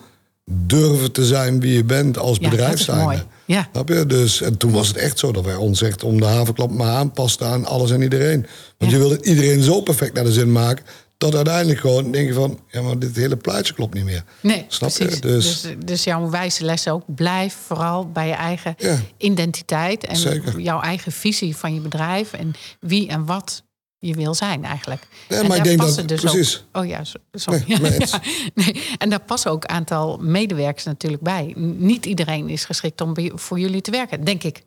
durven 0.51 1.11
te 1.11 1.25
zijn 1.25 1.59
wie 1.59 1.73
je 1.73 1.83
bent 1.83 2.17
als 2.17 2.37
Ja, 2.41 2.49
bedrijf 2.49 2.87
mooi. 2.87 3.23
Ja. 3.45 3.67
Snap 3.71 3.87
je? 3.89 4.05
Dus, 4.05 4.41
en 4.41 4.57
toen 4.57 4.71
was 4.71 4.87
het 4.87 4.97
echt 4.97 5.19
zo 5.19 5.31
dat 5.31 5.45
wij 5.45 5.55
ons 5.55 5.81
echt 5.81 6.03
om 6.03 6.19
de 6.19 6.25
havenklap 6.25 6.71
maar 6.71 6.89
aanpasten 6.95 7.47
aan 7.47 7.65
alles 7.65 7.91
en 7.91 8.01
iedereen. 8.01 8.45
Want 8.77 8.91
Ja. 8.91 8.97
je 8.97 9.03
wil 9.03 9.09
het 9.11 9.25
iedereen 9.25 9.61
zo 9.63 9.81
perfect 9.81 10.13
naar 10.13 10.23
de 10.23 10.31
zin 10.31 10.51
maken... 10.51 10.85
dat 11.17 11.35
uiteindelijk 11.35 11.79
gewoon 11.79 12.11
denk 12.11 12.27
je 12.27 12.33
van... 12.33 12.59
ja, 12.67 12.81
maar 12.81 12.99
dit 12.99 13.15
hele 13.15 13.35
plaatje 13.37 13.73
klopt 13.73 13.93
niet 13.93 14.03
meer. 14.03 14.23
Nee, 14.41 14.65
Snap 14.67 14.91
precies. 14.93 15.15
je? 15.15 15.21
Dus, 15.21 15.61
Dus, 15.61 15.73
dus 15.85 16.03
jouw 16.03 16.29
wijze 16.29 16.65
les 16.65 16.87
ook. 16.87 17.03
Blijf 17.15 17.55
vooral 17.65 18.11
bij 18.11 18.27
je 18.27 18.33
eigen 18.33 18.75
Ja. 18.77 18.97
identiteit. 19.17 20.05
En 20.05 20.15
Zeker. 20.15 20.59
jouw 20.59 20.81
eigen 20.81 21.11
visie 21.11 21.55
van 21.55 21.73
je 21.73 21.79
bedrijf. 21.79 22.33
En 22.33 22.53
wie 22.79 23.07
en 23.07 23.25
wat 23.25 23.63
je 23.99 24.13
wil 24.13 24.33
zijn 24.33 24.65
eigenlijk. 24.65 25.07
Ja, 25.29 25.35
en 25.39 25.47
maar 25.47 25.57
ik 25.57 25.63
daar 25.63 25.63
denk 25.63 25.77
passen 25.79 26.07
dat- 26.07 26.19
dus 26.21 26.31
precies. 26.31 26.65
Ook, 26.71 26.83
oh 26.83 26.89
ja, 26.89 27.03
so- 27.03 27.19
sorry. 27.31 27.63
Nee. 27.81 27.99
Ja, 28.07 28.21
nee. 28.55 28.83
En 28.97 29.09
daar 29.09 29.21
passen 29.21 29.51
ook 29.51 29.63
een 29.63 29.69
aantal 29.69 30.17
medewerkers 30.17 30.83
natuurlijk 30.85 31.21
bij. 31.21 31.53
Niet 31.57 32.05
iedereen 32.05 32.49
is 32.49 32.65
geschikt 32.65 33.01
om 33.01 33.13
voor 33.35 33.59
jullie 33.59 33.81
te 33.81 33.91
werken, 33.91 34.23
denk 34.23 34.43
ik. 34.43 34.63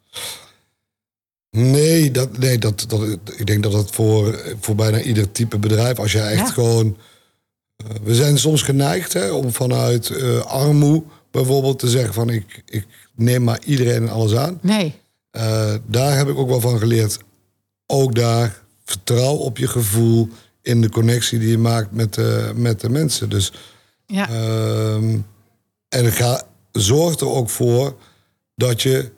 Nee, 1.51 2.11
dat, 2.11 2.39
nee 2.39 2.59
dat, 2.59 2.85
dat, 2.89 3.03
ik 3.37 3.47
denk 3.47 3.62
dat 3.62 3.73
het 3.73 3.91
voor, 3.91 4.43
voor 4.61 4.75
bijna 4.75 5.01
ieder 5.01 5.33
type 5.33 5.59
bedrijf, 5.59 5.99
als 5.99 6.12
je 6.12 6.21
echt 6.21 6.47
Ja. 6.47 6.53
gewoon. 6.53 6.97
eh, 7.77 7.87
we 8.03 8.15
zijn 8.15 8.39
soms 8.39 8.62
geneigd 8.62 9.12
hè, 9.12 9.31
om 9.31 9.53
vanuit 9.53 10.23
armoe 10.45 11.03
bijvoorbeeld 11.31 11.79
te 11.79 11.89
zeggen 11.89 12.15
van 12.15 12.31
ik, 12.31 12.62
ik 12.67 12.87
neem 13.15 13.43
maar 13.45 13.61
iedereen 13.65 14.03
en 14.03 14.09
alles 14.09 14.35
aan. 14.35 14.59
Nee, 14.62 15.01
Eh, 15.31 15.75
daar 15.87 16.17
heb 16.17 16.29
ik 16.29 16.37
ook 16.39 16.49
wel 16.49 16.61
van 16.61 16.79
geleerd. 16.79 17.19
Ook 17.87 18.15
daar 18.15 18.62
vertrouw 18.85 19.35
op 19.35 19.59
je 19.59 19.67
gevoel 19.67 20.29
in 20.62 20.81
de 20.81 20.89
connectie 20.91 21.39
die 21.39 21.49
je 21.51 21.59
maakt 21.59 21.93
met 21.93 22.15
de, 22.15 22.53
met 22.57 22.81
de 22.81 22.89
mensen. 22.89 23.29
Dus 23.29 23.53
ja, 24.07 24.29
Ehm, 24.29 25.19
en 25.89 26.12
ga, 26.12 26.43
zorg 26.73 27.21
er 27.21 27.29
ook 27.29 27.51
voor 27.51 27.97
dat 28.55 28.83
je 28.83 29.11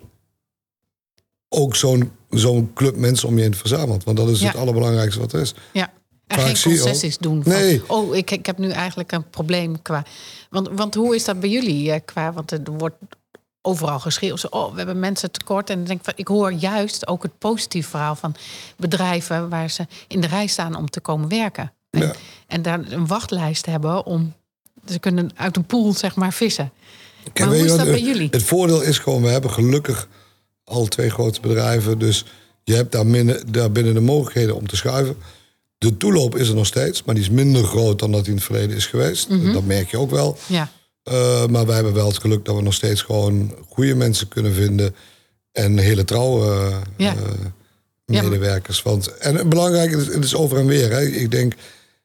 ook 1.49 1.77
zo'n 1.77 2.13
zo'n 2.31 2.73
club 2.75 2.97
mensen 2.97 3.29
om 3.29 3.37
je 3.37 3.43
heen 3.43 3.55
verzamelt. 3.55 4.05
Want 4.05 4.17
dat 4.17 4.29
is 4.29 4.41
Ja. 4.41 4.47
het 4.47 4.57
allerbelangrijkste 4.57 5.21
wat 5.21 5.33
er 5.33 5.41
is. 5.41 5.55
ja. 5.73 5.93
En 6.27 6.39
vaak 6.41 6.57
geen 6.57 6.73
ook- 6.73 6.79
concessies 6.79 7.19
doen. 7.19 7.43
Van, 7.43 7.53
Nee. 7.53 7.83
Oh, 7.87 8.17
ik, 8.17 8.31
ik 8.31 8.47
heb 8.47 8.59
nu 8.59 8.71
eigenlijk 8.71 9.13
een 9.13 9.31
probleem 9.31 9.83
qua... 9.83 10.05
Want, 10.51 10.69
want 10.73 10.95
hoe 10.95 11.15
is 11.15 11.25
dat 11.25 11.41
bij 11.41 11.49
jullie 11.51 11.93
eh, 11.93 12.01
qua... 12.05 12.33
Want 12.33 12.51
er 12.51 12.61
wordt 12.79 12.97
overal 13.65 14.01
geschreeuwd. 14.01 14.49
Oh, 14.49 14.71
we 14.71 14.77
hebben 14.77 14.99
mensen 14.99 15.31
tekort. 15.31 15.71
En 15.71 15.77
dan 15.77 15.85
denk 15.85 15.99
ik, 15.99 16.05
van, 16.05 16.15
ik 16.17 16.29
hoor 16.29 16.53
juist 16.53 17.07
ook 17.07 17.23
het 17.23 17.39
positieve 17.39 17.89
verhaal 17.89 18.15
van 18.15 18.35
bedrijven... 18.77 19.49
waar 19.49 19.71
ze 19.71 19.87
in 20.09 20.21
de 20.21 20.27
rij 20.27 20.47
staan 20.47 20.77
om 20.77 20.91
te 20.91 21.01
komen 21.01 21.29
werken. 21.29 21.73
En, 21.91 22.01
Ja. 22.01 22.13
en 22.47 22.63
daar 22.63 22.81
een 22.93 23.07
wachtlijst 23.07 23.67
hebben 23.67 24.07
om... 24.07 24.33
Ze 24.89 24.99
kunnen 24.99 25.31
uit 25.35 25.57
een 25.57 25.65
pool, 25.65 25.93
zeg 25.93 26.15
maar, 26.17 26.33
vissen. 26.33 26.73
Kijk, 27.23 27.39
Maar 27.39 27.49
hoe 27.59 27.67
is 27.67 27.77
dat 27.77 27.87
bij 27.87 28.01
jullie? 28.03 28.29
Het 28.31 28.43
voordeel 28.43 28.83
is 28.83 28.99
gewoon, 28.99 29.23
we 29.23 29.29
hebben 29.29 29.51
gelukkig 29.51 30.09
al 30.65 30.87
twee 30.87 31.11
grote 31.11 31.41
bedrijven. 31.41 31.99
Dus 31.99 32.25
je 32.65 32.75
hebt 32.75 32.93
daar, 32.93 33.07
minder, 33.07 33.53
daar 33.53 33.73
binnen 33.73 33.95
de 33.95 34.01
mogelijkheden 34.01 34.57
om 34.57 34.67
te 34.67 34.77
schuiven. 34.77 35.17
De 35.79 35.97
toeloop 35.97 36.37
is 36.37 36.49
er 36.49 36.55
nog 36.55 36.67
steeds, 36.67 37.03
maar 37.03 37.15
die 37.15 37.25
is 37.25 37.31
minder 37.31 37.65
groot 37.65 37.99
dan 37.99 38.13
dat 38.13 38.21
die 38.21 38.31
in 38.31 38.37
het 38.37 38.45
verleden 38.47 38.77
is 38.77 38.87
geweest. 38.87 39.29
Mhm. 39.29 39.53
Dat 39.53 39.65
merk 39.65 39.91
je 39.91 39.99
ook 39.99 40.11
wel. 40.11 40.39
Ja, 40.47 40.71
Uh, 41.13 41.47
maar 41.47 41.67
wij 41.67 41.75
hebben 41.75 41.93
wel 41.95 42.07
het 42.07 42.19
geluk 42.19 42.45
dat 42.45 42.57
we 42.57 42.63
nog 42.63 42.75
steeds 42.75 43.03
gewoon 43.03 43.55
goede 43.69 43.95
mensen 43.95 44.29
kunnen 44.29 44.55
vinden. 44.55 44.95
En 45.53 45.79
hele 45.79 46.05
trouwe 46.05 46.47
uh, 46.47 46.77
Ja. 46.97 47.15
uh, 47.15 47.21
maar- 48.07 48.23
medewerkers. 48.25 48.83
Want, 48.83 49.17
en 49.19 49.49
belangrijk, 49.49 49.91
het 49.91 50.01
is, 50.01 50.15
het 50.15 50.25
is 50.25 50.35
over 50.35 50.59
en 50.59 50.67
weer. 50.67 50.91
Hè. 50.91 51.03
Ik 51.03 51.31
denk, 51.31 51.55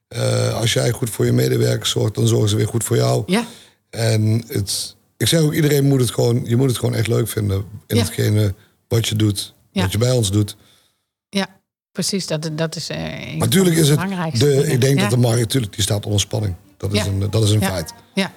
uh, 0.09 0.53
als 0.59 0.73
jij 0.73 0.91
goed 0.91 1.09
voor 1.09 1.25
je 1.25 1.31
medewerkers 1.31 1.89
zorgt, 1.89 2.15
dan 2.15 2.27
zorgen 2.27 2.49
ze 2.49 2.55
weer 2.55 2.67
goed 2.67 2.83
voor 2.83 2.95
jou. 2.95 3.23
ja, 3.25 3.47
En 3.89 4.43
het, 4.47 4.95
ik 5.17 5.27
zeg 5.27 5.39
ook, 5.41 5.53
iedereen 5.53 5.85
moet 5.85 5.99
het 5.99 6.11
gewoon, 6.11 6.41
je 6.45 6.55
moet 6.55 6.67
het 6.69 6.77
gewoon 6.77 6.95
echt 6.95 7.07
leuk 7.07 7.27
vinden 7.27 7.63
in 7.87 7.95
Ja. 7.95 8.01
hetgene 8.03 8.53
wat 8.87 9.07
je 9.07 9.15
doet, 9.15 9.53
wat 9.73 9.91
je 9.91 9.97
bij 9.97 10.11
ons 10.11 10.31
doet. 10.31 10.55
ja. 11.29 11.57
Precies, 11.91 12.27
dat, 12.27 12.49
dat 12.53 12.75
is 12.75 12.89
eh, 12.89 12.97
van 13.29 13.37
Natuurlijk 13.37 13.75
is 13.75 13.89
het, 13.89 13.99
de, 14.39 14.67
ik 14.67 14.81
denk 14.81 14.99
dat 14.99 15.09
de 15.09 15.17
markt, 15.17 15.39
natuurlijk, 15.39 15.73
die 15.73 15.81
staat 15.83 16.05
onder 16.05 16.19
spanning. 16.19 16.55
Dat 16.77 16.93
is 16.93 17.05
een, 17.05 17.29
dat 17.29 17.43
is 17.43 17.51
een 17.51 17.61
feit. 17.63 17.93
Ja, 18.13 18.31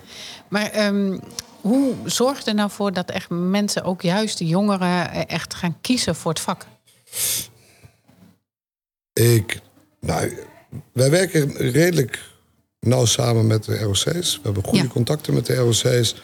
maar 0.52 0.70
ehm, 0.70 1.18
hoe 1.60 1.94
zorgt 2.04 2.46
er 2.46 2.54
nou 2.54 2.70
voor 2.70 2.92
dat 2.92 3.10
echt 3.10 3.30
mensen, 3.30 3.84
ook 3.84 4.02
juist 4.02 4.38
de 4.38 4.46
jongeren, 4.46 5.10
eh, 5.10 5.22
echt 5.26 5.54
gaan 5.54 5.80
kiezen 5.80 6.14
voor 6.14 6.30
het 6.30 6.40
vak? 6.40 6.66
Ik, 9.12 9.60
nou, 10.00 10.38
wij 10.92 11.10
werken 11.10 11.56
redelijk 11.56 12.20
nauw 12.80 13.04
samen 13.04 13.46
met 13.46 13.64
de 13.64 13.78
ROC's. 13.78 14.04
We 14.36 14.40
hebben 14.42 14.64
goede 14.64 14.84
Ja. 14.84 14.90
contacten 14.90 15.34
met 15.34 15.46
de 15.46 15.54
ROC's. 15.54 16.14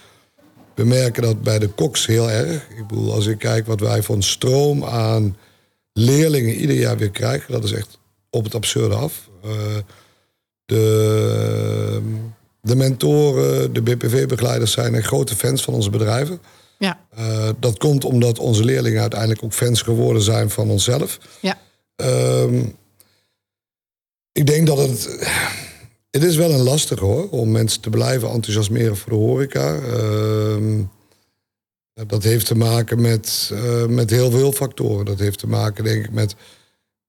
We 0.75 0.85
merken 0.85 1.23
dat 1.23 1.43
bij 1.43 1.59
de 1.59 1.69
koks 1.69 2.07
heel 2.07 2.31
erg. 2.31 2.69
Ik 2.69 2.87
bedoel, 2.87 3.13
als 3.13 3.27
ik 3.27 3.39
kijk 3.39 3.67
wat 3.67 3.81
wij 3.81 4.03
van 4.03 4.23
stroom 4.23 4.85
aan 4.85 5.37
leerlingen 5.93 6.55
ieder 6.55 6.77
jaar 6.77 6.97
weer 6.97 7.11
krijgen, 7.11 7.53
dat 7.53 7.65
is 7.65 7.73
echt 7.73 7.99
op 8.31 8.45
het 8.45 8.55
absurde 8.55 8.95
af. 8.95 9.29
Eh, 9.43 9.51
de, 10.65 12.03
de 12.61 12.77
mentoren, 12.77 13.73
de 13.73 13.83
BPV-begeleiders 13.83 14.73
zijn 14.73 15.03
grote 15.03 15.37
fans 15.37 15.63
van 15.63 15.75
onze 15.75 15.91
bedrijven. 15.91 16.41
Ja, 16.79 16.99
Eh, 17.11 17.49
dat 17.61 17.79
komt 17.79 18.05
omdat 18.05 18.39
onze 18.39 18.65
leerlingen 18.65 19.01
uiteindelijk 19.01 19.45
ook 19.45 19.53
fans 19.53 19.83
geworden 19.83 20.23
zijn 20.23 20.51
van 20.51 20.71
onszelf. 20.71 21.19
ja, 21.41 21.59
Ehm, 21.97 22.63
ik 24.33 24.47
denk 24.47 24.67
dat 24.67 24.79
het. 24.79 25.19
Het 26.11 26.23
is 26.23 26.37
wel 26.37 26.51
een 26.51 26.63
lastige 26.63 27.05
hoor, 27.05 27.29
om 27.31 27.51
mensen 27.51 27.81
te 27.81 27.91
blijven 27.91 28.31
enthousiasmeren 28.31 28.97
voor 28.97 29.13
de 29.13 29.19
horeca. 29.19 29.75
Ehm, 29.75 30.83
dat 32.07 32.23
heeft 32.23 32.47
te 32.47 32.55
maken 32.55 33.01
met, 33.01 33.51
eh, 33.53 33.87
met 33.87 34.11
heel 34.11 34.31
veel 34.31 34.53
factoren. 34.53 35.05
Dat 35.05 35.19
heeft 35.19 35.39
te 35.39 35.47
maken, 35.47 35.85
denk 35.85 36.05
ik, 36.05 36.13
met 36.13 36.35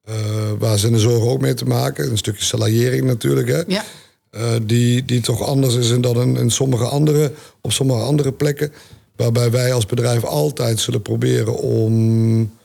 eh, 0.04 0.52
waar 0.58 0.80
zijn 0.80 0.94
de 0.94 1.00
zorgen 1.00 1.30
ook 1.30 1.42
mee 1.42 1.54
te 1.54 1.66
maken. 1.66 2.10
Een 2.10 2.18
stukje 2.18 2.44
salariering 2.46 3.04
natuurlijk. 3.06 3.48
Hè? 3.48 3.62
ja, 3.68 3.84
Eh, 4.32 4.52
die, 4.64 5.06
die 5.06 5.22
toch 5.22 5.42
anders 5.44 5.76
is 5.76 6.00
dan 6.02 6.22
in, 6.22 6.36
in 6.38 6.50
sommige 6.52 6.84
andere, 6.86 7.32
op 7.62 7.72
sommige 7.72 8.00
andere 8.02 8.32
plekken. 8.32 8.72
Waarbij 9.16 9.52
wij 9.52 9.74
als 9.74 9.86
bedrijf 9.86 10.24
altijd 10.24 10.80
zullen 10.80 11.02
proberen 11.02 11.58
om 11.58 12.58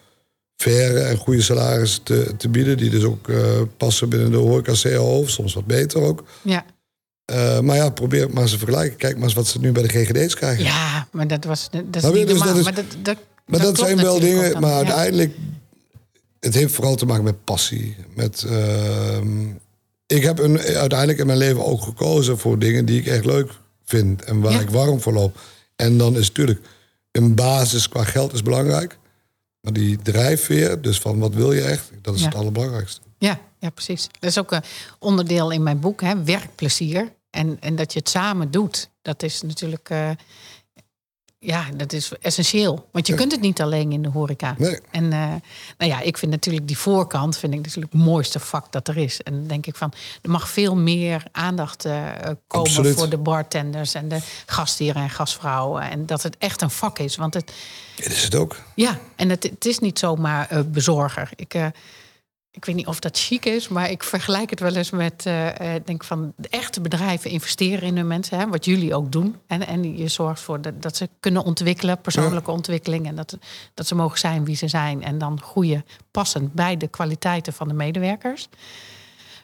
faire 0.57 0.99
en 1.01 1.17
goede 1.17 1.43
salarissen 1.43 2.03
te, 2.03 2.35
te 2.37 2.49
bieden. 2.49 2.77
Die 2.77 2.91
dus 2.91 3.03
ook 3.05 3.29
eh, 3.29 3.61
passen 3.77 4.09
binnen 4.09 4.31
de 4.31 4.37
horeca 4.37 4.73
CAO, 4.83 5.19
of 5.19 5.31
soms 5.31 5.55
wat 5.55 5.67
beter 5.67 6.01
ook. 6.03 6.25
ja. 6.43 6.65
Eh, 7.25 7.61
maar 7.61 7.77
ja, 7.77 7.91
probeer 7.91 8.23
het 8.23 8.33
maar 8.33 8.43
eens 8.43 8.53
te 8.53 8.59
vergelijken. 8.59 8.97
Kijk 8.97 9.15
maar 9.15 9.25
eens 9.25 9.35
wat 9.35 9.47
ze 9.47 9.61
nu 9.61 9.73
bij 9.73 9.83
de 9.83 9.89
GGD's 9.89 10.35
krijgen. 10.35 10.65
Ja, 10.65 11.09
maar 11.13 11.29
dat 11.29 11.45
was 11.45 11.69
dat 11.71 11.83
is 11.91 12.03
je? 12.03 12.09
niet 12.17 12.27
Dus 12.27 12.39
normaal. 12.39 12.47
dat 12.49 12.57
is- 12.57 12.65
maar 12.65 12.75
dat, 12.75 12.85
dat, 13.03 13.17
Maar 13.47 13.61
dat, 13.61 13.79
zijn 13.79 13.97
wel 13.97 14.21
dingen, 14.21 14.53
dan. 14.53 14.61
maar 14.61 14.71
Ja. 14.71 14.77
uiteindelijk... 14.77 15.35
Het 16.41 16.55
heeft 16.55 16.75
vooral 16.75 16.95
te 16.95 17.07
maken 17.07 17.25
met 17.25 17.45
passie. 17.45 17.97
Met, 18.15 18.45
ehm, 18.49 19.27
ik 20.15 20.23
heb 20.23 20.39
een, 20.39 20.59
uiteindelijk 20.61 21.19
in 21.19 21.27
mijn 21.27 21.39
leven 21.39 21.65
ook 21.65 21.83
gekozen 21.83 22.39
voor 22.39 22.59
dingen 22.59 22.85
die 22.85 23.01
ik 23.01 23.07
echt 23.07 23.25
leuk 23.25 23.51
vind. 23.85 24.25
En 24.25 24.41
waar 24.41 24.53
Ja. 24.53 24.61
ik 24.61 24.71
warm 24.71 25.01
voor 25.01 25.13
loop. 25.13 25.39
En 25.77 25.99
dan 25.99 26.17
is 26.17 26.27
natuurlijk 26.29 26.61
een 27.13 27.35
basis 27.35 27.89
qua 27.89 28.05
geld 28.05 28.33
is 28.33 28.43
belangrijk. 28.43 28.99
Maar 29.61 29.73
die 29.73 29.99
drijfveer, 30.03 30.81
dus 30.81 30.99
van 30.99 31.19
wat 31.19 31.35
wil 31.35 31.53
je 31.53 31.61
echt, 31.63 31.91
dat 32.03 32.15
is 32.15 32.21
Ja. 32.21 32.27
het 32.27 32.35
allerbelangrijkste. 32.35 33.01
Ja, 33.19 33.41
ja, 33.59 33.71
precies. 33.71 34.09
Dat 34.19 34.31
is 34.31 34.39
ook 34.39 34.53
een 34.53 34.63
onderdeel 34.99 35.51
in 35.51 35.63
mijn 35.63 35.81
boek, 35.81 36.01
hè, 36.01 36.23
werkplezier. 36.25 37.13
En, 37.31 37.57
en 37.61 37.77
dat 37.77 37.93
je 37.93 37.99
het 37.99 38.09
samen 38.09 38.51
doet. 38.51 38.91
Dat 39.03 39.23
is 39.23 39.43
natuurlijk, 39.43 39.89
eh, 39.91 40.11
ja, 41.45 41.65
dat 41.77 41.93
is 41.93 42.13
essentieel. 42.21 42.89
Want 42.93 43.07
je 43.07 43.13
Ja. 43.13 43.19
kunt 43.19 43.33
het 43.33 43.41
niet 43.41 43.61
alleen 43.61 43.93
in 43.93 44.03
de 44.03 44.09
horeca. 44.09 44.55
Nee. 44.59 44.79
En 44.91 45.13
eh, 45.13 45.19
nou 45.79 45.91
ja, 45.91 46.01
ik 46.01 46.19
vind 46.19 46.33
natuurlijk 46.33 46.67
die 46.67 46.79
voorkant 46.79 47.37
vind 47.37 47.53
ik 47.55 47.59
natuurlijk 47.61 47.93
het 47.93 48.03
mooiste 48.03 48.41
vak 48.41 48.73
dat 48.73 48.89
er 48.89 48.97
is. 48.97 49.21
En 49.23 49.33
dan 49.33 49.47
denk 49.47 49.67
ik 49.67 49.77
van, 49.77 49.93
er 50.23 50.31
mag 50.31 50.49
veel 50.49 50.77
meer 50.77 51.25
aandacht 51.33 51.85
eh, 51.85 52.03
komen 52.47 52.69
Absoluut. 52.69 52.95
voor 52.97 53.09
de 53.09 53.19
bartenders 53.19 53.95
en 53.95 54.09
de 54.09 54.19
gastheren 54.47 55.03
en 55.03 55.11
gastvrouwen. 55.11 55.91
En 55.91 56.07
dat 56.07 56.23
het 56.23 56.37
echt 56.39 56.63
een 56.63 56.71
vak 56.71 56.99
is. 56.99 57.17
Want 57.17 57.35
het, 57.35 57.53
Dit 57.97 58.07
is 58.13 58.23
het 58.23 58.35
ook. 58.35 58.57
ja, 58.75 58.99
en 59.17 59.29
het, 59.29 59.43
het 59.43 59.65
is 59.67 59.79
niet 59.79 59.99
zomaar 59.99 60.49
eh, 60.51 60.61
bezorger. 60.67 61.31
Ik, 61.37 61.55
ik 62.55 62.65
weet 62.65 62.75
niet 62.75 62.87
of 62.87 63.01
dat 63.01 63.19
chic 63.19 63.45
is, 63.45 63.69
maar 63.69 63.91
ik 63.91 64.03
vergelijk 64.03 64.51
het 64.51 64.61
wel 64.61 64.75
eens 64.75 64.91
met... 64.91 65.27
eh, 65.27 65.75
denk 65.85 66.05
van, 66.05 66.33
de 66.37 66.49
echte 66.49 66.81
bedrijven 66.81 67.31
investeren 67.31 67.83
in 67.83 67.97
hun 67.97 68.07
mensen. 68.07 68.39
Hè, 68.39 68.49
wat 68.49 68.65
jullie 68.65 68.95
ook 68.95 69.13
doen. 69.13 69.37
En, 69.47 69.67
en 69.67 69.97
je 69.97 70.09
zorgt 70.09 70.41
voor 70.41 70.61
dat, 70.61 70.83
dat 70.83 70.97
ze 70.97 71.09
kunnen 71.21 71.45
ontwikkelen, 71.45 72.01
persoonlijke 72.01 72.51
ontwikkeling. 72.51 73.07
En 73.07 73.15
dat, 73.15 73.39
dat 73.75 73.87
ze 73.87 73.95
mogen 73.95 74.19
zijn 74.19 74.45
wie 74.45 74.57
ze 74.57 74.69
zijn. 74.69 75.03
En 75.03 75.19
dan 75.19 75.41
groeien 75.43 75.85
passend 76.11 76.53
bij 76.53 76.77
de 76.77 76.89
kwaliteiten 76.89 77.53
van 77.53 77.69
de 77.69 77.75
medewerkers. 77.75 78.49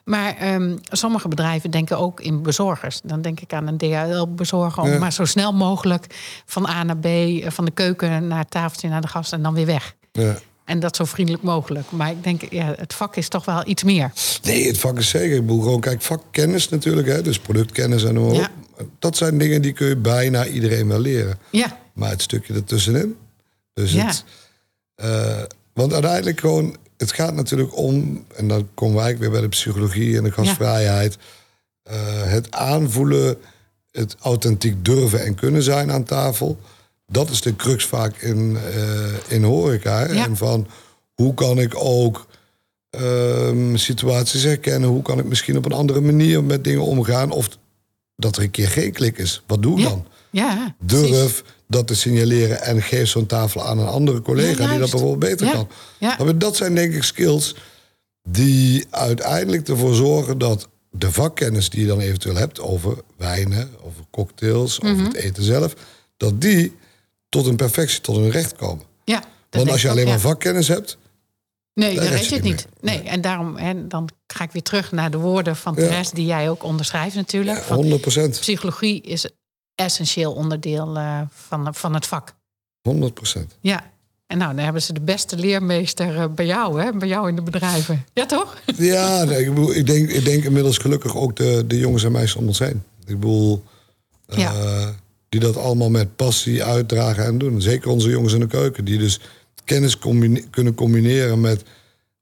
Maar 0.04 0.36
ehm, 0.36 0.76
sommige 0.82 1.28
bedrijven 1.28 1.70
denken 1.70 1.98
ook 1.98 2.20
in 2.20 2.42
bezorgers. 2.42 3.00
Dan 3.04 3.22
denk 3.22 3.40
ik 3.40 3.52
aan 3.52 3.66
een 3.66 3.78
DHL-bezorger 3.78 4.82
om 4.82 4.90
Ja. 4.90 4.98
maar 4.98 5.12
zo 5.12 5.24
snel 5.24 5.52
mogelijk 5.52 6.06
van 6.46 6.66
A 6.66 6.82
naar 6.82 6.96
B, 6.98 7.04
eh, 7.04 7.50
van 7.50 7.64
de 7.64 7.70
keuken 7.70 8.26
naar 8.26 8.38
het 8.38 8.50
tafeltje 8.50 8.88
naar 8.88 9.00
de 9.00 9.08
gast 9.08 9.32
en 9.32 9.42
dan 9.42 9.54
weer 9.54 9.66
weg. 9.66 9.94
Ja. 10.12 10.34
En 10.70 10.80
dat 10.80 10.96
zo 10.96 11.04
vriendelijk 11.04 11.42
mogelijk. 11.44 11.90
Maar 11.90 12.10
ik 12.10 12.24
denk, 12.24 12.42
ja, 12.50 12.74
het 12.76 12.94
vak 12.94 13.16
is 13.16 13.28
toch 13.28 13.44
wel 13.44 13.62
iets 13.66 13.82
meer. 13.82 14.12
Nee, 14.42 14.66
het 14.66 14.78
vak 14.78 14.98
is 14.98 15.08
zeker. 15.08 15.36
Ik 15.36 15.46
bedoel 15.46 15.60
gewoon, 15.62 15.80
kijk, 15.80 16.02
vakkennis 16.02 16.68
natuurlijk, 16.68 17.08
hè, 17.08 17.22
dus 17.22 17.38
productkennis 17.38 18.04
en 18.04 18.14
maar 18.26 18.34
Ja. 18.34 18.50
Dat 18.98 19.16
zijn 19.16 19.38
dingen 19.38 19.62
die 19.62 19.72
kun 19.72 19.88
je 19.88 19.96
bijna 19.96 20.46
iedereen 20.46 20.88
wel 20.88 20.98
leren. 20.98 21.38
Ja, 21.50 21.78
Maar 21.92 22.10
het 22.10 22.22
stukje 22.22 22.54
ertussenin. 22.54 23.16
Dus 23.74 23.92
Ja. 23.92 24.06
het, 24.06 24.24
eh, 24.94 25.42
want 25.74 25.92
uiteindelijk 25.92 26.40
gewoon, 26.40 26.76
het 26.96 27.12
gaat 27.12 27.34
natuurlijk 27.34 27.76
om, 27.76 28.24
en 28.36 28.48
dan 28.48 28.68
komen 28.74 28.96
wij 28.96 29.18
weer 29.18 29.30
bij 29.30 29.40
de 29.40 29.48
psychologie 29.48 30.16
en 30.16 30.24
de 30.24 30.32
gastvrijheid. 30.32 31.18
eh, 31.82 31.96
het 32.24 32.50
aanvoelen, 32.50 33.36
het 33.90 34.16
authentiek 34.20 34.84
durven 34.84 35.24
en 35.24 35.34
kunnen 35.34 35.62
zijn 35.62 35.90
aan 35.90 36.04
tafel. 36.04 36.58
Dat 37.12 37.30
is 37.30 37.40
de 37.40 37.56
crux 37.56 37.84
vaak 37.84 38.16
in, 38.16 38.56
eh, 38.74 39.12
in 39.28 39.42
horeca. 39.42 40.12
Ja. 40.12 40.24
En 40.24 40.36
van 40.36 40.66
hoe 41.14 41.34
kan 41.34 41.58
ik 41.58 41.72
ook 41.76 42.26
ehm, 42.90 43.76
situaties 43.76 44.42
herkennen? 44.42 44.88
Hoe 44.88 45.02
kan 45.02 45.18
ik 45.18 45.24
misschien 45.24 45.56
op 45.56 45.64
een 45.64 45.72
andere 45.72 46.00
manier 46.00 46.44
met 46.44 46.64
dingen 46.64 46.82
omgaan? 46.82 47.30
Of 47.30 47.48
dat 48.16 48.36
er 48.36 48.42
een 48.42 48.50
keer 48.50 48.68
geen 48.68 48.92
klik 48.92 49.18
is. 49.18 49.42
Wat 49.46 49.62
doe 49.62 49.72
ik 49.78 49.82
Ja. 49.82 49.88
dan? 49.88 50.06
ja. 50.30 50.74
precies. 50.86 51.10
durf 51.10 51.44
dat 51.68 51.86
te 51.86 51.94
signaleren 51.94 52.62
en 52.62 52.82
geef 52.82 53.08
zo'n 53.08 53.26
tafel 53.26 53.64
aan 53.66 53.78
een 53.78 53.86
andere 53.86 54.20
collega 54.22 54.62
Ja, 54.62 54.70
die 54.70 54.78
dat 54.78 54.90
bijvoorbeeld 54.90 55.30
beter 55.38 55.52
kan. 55.52 55.68
ja. 55.98 56.16
Maar 56.24 56.38
Dat 56.38 56.56
zijn 56.56 56.74
denk 56.74 56.94
ik 56.94 57.02
skills 57.02 57.54
die 58.28 58.86
uiteindelijk 58.90 59.68
ervoor 59.68 59.94
zorgen 59.94 60.38
dat 60.38 60.68
de 60.90 61.12
vakkennis 61.12 61.70
die 61.70 61.80
je 61.80 61.86
dan 61.86 62.00
eventueel 62.00 62.36
hebt 62.36 62.60
over 62.60 62.96
wijnen, 63.16 63.70
over 63.82 64.04
cocktails, 64.10 64.80
Mhm. 64.80 64.92
over 64.92 65.04
het 65.04 65.14
eten 65.14 65.42
zelf, 65.42 65.74
dat 66.16 66.40
die 66.40 66.72
tot 67.30 67.46
een 67.46 67.56
perfectie, 67.56 68.00
tot 68.00 68.16
een 68.16 68.30
recht 68.30 68.56
komen. 68.56 68.84
Ja, 69.04 69.20
dat 69.20 69.60
Want 69.60 69.70
als 69.70 69.82
je 69.82 69.88
alleen 69.88 70.02
ook, 70.02 70.08
maar 70.08 70.20
ja. 70.20 70.28
vakkennis 70.28 70.68
hebt, 70.68 70.98
Nee, 71.74 71.94
daar 71.94 72.04
je 72.04 72.28
je 72.28 72.34
het 72.34 72.42
niet. 72.42 72.66
Nee, 72.80 73.02
en 73.02 73.20
daarom 73.20 73.56
hè, 73.56 73.86
dan 73.86 74.08
ga 74.26 74.44
ik 74.44 74.50
weer 74.50 74.62
terug 74.62 74.92
naar 74.92 75.10
de 75.10 75.18
woorden 75.18 75.56
van 75.56 75.74
Ja. 75.76 75.80
Therese, 75.80 76.14
die 76.14 76.26
jij 76.26 76.50
ook 76.50 76.62
onderschrijft 76.62 77.14
natuurlijk. 77.14 77.58
Van 77.58 77.76
100 77.76 78.00
procent. 78.00 78.40
psychologie 78.40 79.00
is 79.00 79.30
essentieel 79.74 80.32
onderdeel 80.32 80.96
eh, 80.96 81.20
van, 81.30 81.74
van 81.74 81.94
het 81.94 82.06
vak. 82.06 82.34
100 82.82 83.14
procent. 83.14 83.56
Ja. 83.60 83.90
En 84.26 84.38
nou, 84.38 84.54
dan 84.54 84.64
hebben 84.64 84.82
ze 84.82 84.92
de 84.92 85.00
beste 85.00 85.36
leermeester 85.36 86.16
eh, 86.16 86.24
bij 86.34 86.46
jou, 86.46 86.82
hè? 86.82 86.92
bij 86.92 87.08
jou 87.08 87.28
in 87.28 87.34
de 87.34 87.42
bedrijven. 87.42 88.04
Ja, 88.12 88.26
toch? 88.26 88.56
Ja, 88.76 89.24
nee, 89.24 89.40
ik, 89.40 89.48
bedoel, 89.48 89.74
ik, 89.74 89.86
denk, 89.86 90.10
ik 90.10 90.24
denk 90.24 90.44
inmiddels 90.44 90.78
gelukkig 90.78 91.16
ook 91.16 91.36
de, 91.36 91.64
de 91.66 91.78
jongens 91.78 92.04
en 92.04 92.12
meisjes 92.12 92.36
om 92.36 92.46
ons 92.46 92.58
heen. 92.58 92.82
Ik 93.06 93.20
bedoel, 93.20 93.64
eh, 94.26 94.38
Ja. 94.38 94.52
Die 95.30 95.40
dat 95.40 95.56
allemaal 95.56 95.90
met 95.90 96.16
passie 96.16 96.64
uitdragen 96.64 97.24
en 97.24 97.38
doen. 97.38 97.62
Zeker 97.62 97.90
onze 97.90 98.08
jongens 98.10 98.32
in 98.32 98.40
de 98.40 98.46
keuken, 98.46 98.84
die 98.84 98.98
dus 98.98 99.20
kennis 99.64 99.98
combine- 99.98 100.44
kunnen 100.50 100.74
combineren 100.74 101.40
met 101.40 101.62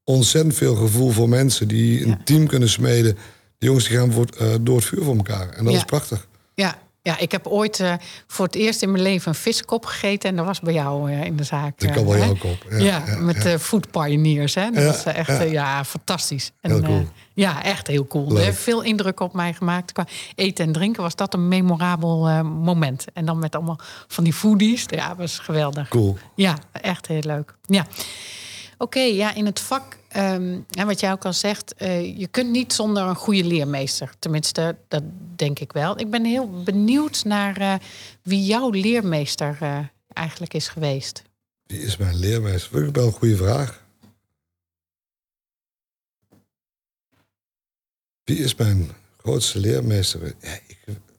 ontzettend 0.03 0.55
veel 0.55 0.75
gevoel 0.75 1.09
voor 1.09 1.29
mensen, 1.29 1.67
die 1.67 2.01
een 2.01 2.07
Ja. 2.07 2.21
team 2.23 2.47
kunnen 2.47 2.69
smeden. 2.69 3.13
Die 3.57 3.69
jongens 3.69 3.87
die 3.87 3.97
gaan 3.97 4.11
voor, 4.11 4.25
eh, 4.37 4.47
door 4.61 4.75
het 4.75 4.85
vuur 4.85 5.03
voor 5.03 5.15
elkaar. 5.15 5.49
En 5.49 5.63
dat 5.63 5.73
Ja. 5.73 5.79
is 5.79 5.85
prachtig. 5.85 6.27
Ja, 7.01 7.17
ik 7.17 7.31
heb 7.31 7.47
ooit 7.47 7.79
eh, 7.79 7.93
voor 8.27 8.45
het 8.45 8.55
eerst 8.55 8.81
in 8.81 8.91
mijn 8.91 9.03
leven 9.03 9.27
een 9.27 9.35
viskop 9.35 9.85
gegeten. 9.85 10.29
En 10.29 10.35
dat 10.35 10.45
was 10.45 10.59
bij 10.59 10.73
jou 10.73 11.11
eh, 11.11 11.23
in 11.23 11.35
de 11.35 11.43
zaak. 11.43 11.79
Dat 11.79 11.89
eh, 11.89 11.95
kan 11.95 12.07
hè? 12.07 12.17
jouw 12.17 12.35
kop. 12.35 12.65
Ja, 12.69 12.77
Ja, 12.77 13.03
ja, 13.05 13.17
met 13.17 13.35
ja. 13.35 13.43
de 13.43 13.59
Food 13.59 13.91
Pioneers. 13.91 14.55
Hè? 14.55 14.71
Dat 14.71 15.03
eh, 15.05 15.17
echt 15.17 15.49
ja. 15.49 15.85
fantastisch. 15.85 16.51
En, 16.61 16.71
Heel 16.71 16.81
cool. 16.81 17.07
ja, 17.33 17.63
echt 17.63 17.87
heel 17.87 18.07
cool. 18.07 18.31
Leuk. 18.31 18.43
Heeft 18.43 18.59
veel 18.59 18.81
indruk 18.81 19.19
op 19.19 19.33
mij 19.33 19.53
gemaakt. 19.53 19.91
Qua 19.91 20.07
eten 20.35 20.65
en 20.65 20.71
drinken 20.71 21.01
was 21.01 21.15
dat 21.15 21.33
een 21.33 21.47
memorabel 21.47 22.43
moment. 22.43 23.05
En 23.13 23.25
dan 23.25 23.39
met 23.39 23.55
allemaal 23.55 23.79
van 24.07 24.23
die 24.23 24.33
foodies. 24.33 24.85
Ja, 24.87 25.15
was 25.15 25.39
geweldig. 25.39 25.87
Cool. 25.87 26.17
Ja, 26.35 26.57
echt 26.71 27.07
heel 27.07 27.23
leuk. 27.23 27.55
Ja. 27.65 27.85
Oké, 28.77 28.99
ja, 28.99 29.33
in 29.33 29.45
het 29.45 29.59
vak, 29.59 29.97
ehm, 30.09 30.59
en 30.69 30.85
wat 30.85 30.99
jij 30.99 31.11
ook 31.11 31.25
al 31.25 31.33
zegt, 31.33 31.73
eh, 31.73 32.17
je 32.17 32.27
kunt 32.27 32.49
niet 32.49 32.73
zonder 32.73 33.03
een 33.03 33.15
goede 33.15 33.43
leermeester. 33.43 34.13
Tenminste, 34.19 34.77
dat 34.87 35.03
denk 35.35 35.59
ik 35.59 35.71
wel. 35.71 35.99
Ik 35.99 36.09
ben 36.09 36.25
heel 36.25 36.63
benieuwd 36.63 37.23
naar 37.25 37.57
eh, 37.57 37.75
wie 38.21 38.45
jouw 38.45 38.69
leermeester 38.69 39.57
eh, 39.59 39.79
eigenlijk 40.13 40.53
is 40.53 40.67
geweest. 40.67 41.23
Wie 41.63 41.81
is 41.81 41.97
mijn 41.97 42.15
leermeester? 42.15 42.71
Vind 42.71 42.87
ik 42.87 42.95
wel 42.95 43.05
een 43.05 43.11
goede 43.11 43.37
vraag. 43.37 43.87
Wie 48.23 48.37
is 48.37 48.55
mijn 48.55 48.91
grootste 49.17 49.59
leermeester? 49.59 50.35
Ja, 50.39 50.59
ik, 50.67 50.77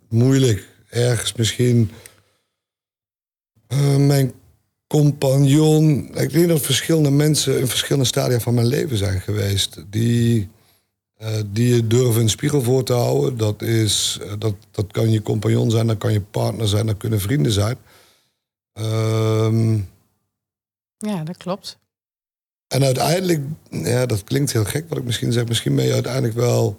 moeilijk. 0.09 0.68
Ergens 0.88 1.33
misschien 1.33 1.90
eh, 3.66 3.96
mijn 3.96 4.33
compagnon. 4.90 6.11
Ik 6.14 6.33
denk 6.33 6.48
dat 6.48 6.61
verschillende 6.61 7.11
mensen 7.11 7.59
in 7.59 7.66
verschillende 7.66 8.09
stadia 8.09 8.40
van 8.40 8.55
mijn 8.55 8.66
leven 8.66 8.96
zijn 8.96 9.20
geweest. 9.20 9.85
Die, 9.90 10.48
eh, 11.16 11.35
die 11.46 11.74
je 11.74 11.87
durven 11.87 12.22
een 12.22 12.29
spiegel 12.29 12.62
voor 12.62 12.85
te 12.85 12.92
houden. 12.92 13.37
Dat, 13.37 13.62
is, 13.62 14.18
eh, 14.22 14.33
dat, 14.38 14.55
dat 14.70 14.92
kan 14.92 15.11
je 15.11 15.22
compagnon 15.22 15.70
zijn, 15.70 15.87
dat 15.87 15.98
kan 15.98 16.12
je 16.12 16.20
partner 16.20 16.68
zijn, 16.68 16.87
dat 16.87 16.96
kunnen 16.96 17.20
vrienden 17.20 17.53
zijn. 17.53 17.76
Ehm 18.72 19.79
Ja, 20.98 21.24
dat 21.24 21.37
klopt. 21.37 21.79
en 22.68 22.85
uiteindelijk, 22.85 23.40
ja, 23.70 24.07
dat 24.07 24.24
klinkt 24.24 24.53
heel 24.53 24.64
gek 24.64 24.88
wat 24.88 24.98
ik 24.98 25.05
misschien 25.05 25.33
zeg. 25.33 25.48
Misschien 25.48 25.76
ben 25.76 25.85
je 25.85 25.92
uiteindelijk 25.92 26.35
wel 26.35 26.76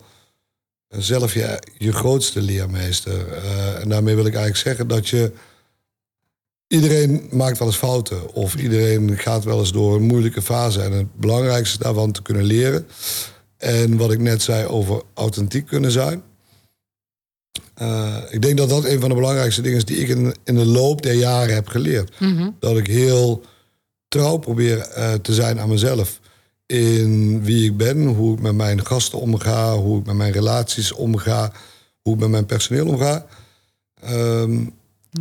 zelf 0.88 1.34
je, 1.34 1.60
je 1.78 1.94
grootste 1.94 2.42
leermeester. 2.42 3.34
Eh, 3.34 3.82
en 3.82 3.90
daarmee 3.90 4.16
wil 4.16 4.26
ik 4.26 4.36
eigenlijk 4.36 4.64
zeggen 4.68 4.88
dat 4.88 5.08
je. 5.10 5.32
Iedereen 6.72 7.28
maakt 7.32 7.58
wel 7.58 7.68
eens 7.68 7.78
fouten. 7.78 8.34
Of 8.34 8.56
iedereen 8.56 9.18
gaat 9.18 9.44
wel 9.44 9.60
eens 9.60 9.72
door 9.72 9.96
een 9.96 10.02
moeilijke 10.02 10.42
fase. 10.42 10.82
En 10.82 10.92
het 10.92 11.16
belangrijkste 11.16 11.78
is 11.78 11.84
daarvan 11.84 12.12
te 12.12 12.22
kunnen 12.22 12.44
leren. 12.44 12.88
En 13.58 13.98
wat 13.98 14.12
ik 14.12 14.20
net 14.20 14.42
zei 14.42 14.66
over 14.66 15.02
authentiek 15.14 15.66
kunnen 15.66 15.92
zijn. 15.92 16.24
Eh, 17.74 18.18
ik 18.30 18.42
denk 18.42 18.58
dat 18.58 18.70
dat 18.70 18.86
een 18.86 19.00
van 19.00 19.10
de 19.10 19.16
belangrijkste 19.16 19.62
dingen 19.62 19.78
is 19.78 19.86
die 19.86 19.98
ik 19.98 20.08
in, 20.08 20.36
in 20.44 20.56
de 20.56 20.66
loop 20.66 21.02
der 21.02 21.14
jaren 21.14 21.54
heb 21.54 21.68
geleerd. 21.68 22.20
Mhm. 22.20 22.50
Dat 22.60 22.78
ik 22.78 22.88
heel 22.88 23.42
trouw 24.08 24.38
probeer 24.38 24.80
eh, 24.80 25.14
te 25.14 25.34
zijn 25.34 25.60
aan 25.60 25.70
mezelf. 25.70 26.20
In 26.66 27.44
wie 27.44 27.66
ik 27.66 27.78
ben, 27.78 28.06
hoe 28.06 28.34
ik 28.34 28.42
met 28.42 28.56
mijn 28.56 28.86
gasten 28.86 29.20
omga, 29.20 29.76
hoe 29.76 30.00
ik 30.00 30.06
met 30.06 30.16
mijn 30.16 30.32
relaties 30.32 30.92
omga, 30.92 31.52
hoe 32.02 32.14
ik 32.14 32.20
met 32.20 32.30
mijn 32.30 32.46
personeel 32.46 32.88
omga. 32.88 33.26
Ehm, 34.02 34.66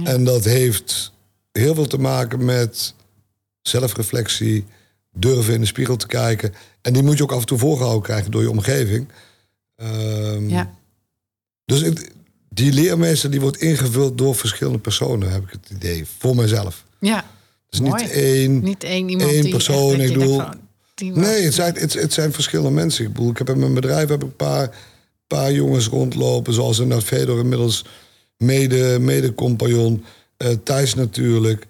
En 0.05 0.25
dat 0.25 0.45
heeft 0.45 1.13
heel 1.53 1.75
veel 1.75 1.87
te 1.87 1.99
maken 1.99 2.45
met 2.45 2.95
zelfreflectie, 3.63 4.65
durven 5.13 5.55
in 5.55 5.61
de 5.61 5.67
spiegel 5.67 5.97
te 5.97 6.07
kijken. 6.07 6.55
En 6.83 6.93
die 6.93 7.03
moet 7.03 7.17
je 7.17 7.23
ook 7.23 7.33
af 7.33 7.41
en 7.41 7.47
toe 7.47 7.59
voorgehouden 7.59 8.03
krijgen 8.03 8.31
door 8.31 8.43
je 8.43 8.51
omgeving. 8.51 9.09
Ehm, 9.77 10.49
Ja. 10.49 10.75
Dus 11.65 11.91
die 12.49 12.73
leermeester 12.73 13.31
die 13.31 13.41
wordt 13.41 13.57
ingevuld 13.57 14.19
door 14.19 14.35
verschillende 14.35 14.79
personen, 14.79 15.31
heb 15.33 15.43
ik 15.43 15.51
het 15.51 15.71
idee, 15.71 16.05
voor 16.19 16.37
mezelf. 16.37 16.85
Ja, 17.01 17.25
Dus 17.69 17.81
Mooi. 17.81 18.03
niet 18.03 18.13
één. 18.13 18.63
niet 18.63 18.85
één 18.85 19.09
iemand 19.09 19.31
die 19.31 19.49
persoon, 19.51 19.91
echt, 19.91 19.99
dat 20.01 20.09
ik 20.11 20.19
bedoel- 20.19 20.37
van, 20.41 20.59
Nee, 21.05 21.45
het 21.45 21.55
zijn, 21.55 21.75
het, 21.75 21.93
het 21.93 22.13
zijn 22.13 22.33
verschillende 22.33 22.71
mensen. 22.71 23.05
Ik, 23.05 23.13
bedoel, 23.13 23.31
ik 23.31 23.39
heb 23.39 23.49
in 23.49 23.59
mijn 23.59 23.75
bedrijf 23.75 24.09
heb 24.09 24.23
ik 24.23 24.29
een 24.29 24.37
paar, 24.37 24.77
paar 25.27 25.53
jongens 25.53 25.87
rondlopen, 25.87 26.53
zoals 26.55 26.79
inderdaad 26.79 27.07
Fedor 27.07 27.39
inmiddels 27.39 27.85
mede, 28.37 28.99
mede 29.01 29.35
compagnon. 29.35 30.05
Eh, 30.41 30.53
Thijs 30.65 30.95
natuurlijk. 30.95 31.67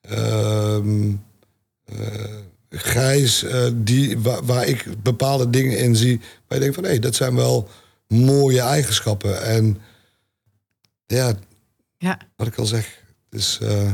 Ehm, 0.00 1.12
eh, 1.84 1.96
grijs, 2.70 3.42
eh, 3.42 3.66
die, 3.74 4.18
waar, 4.18 4.44
waar 4.44 4.66
ik 4.66 4.86
bepaalde 5.02 5.50
dingen 5.50 5.78
in 5.78 5.96
zie. 5.96 6.18
Waar 6.18 6.58
je 6.58 6.64
denkt 6.64 6.74
van 6.74 6.84
hé, 6.84 6.98
dat 6.98 7.14
zijn 7.14 7.34
wel 7.34 7.68
mooie 8.08 8.60
eigenschappen. 8.60 9.42
En 9.42 9.78
ja, 11.06 11.32
Ja, 11.98 12.18
wat 12.36 12.46
ik 12.46 12.56
al 12.58 12.66
zeg, 12.66 13.00
dus, 13.30 13.58
eh, 13.60 13.90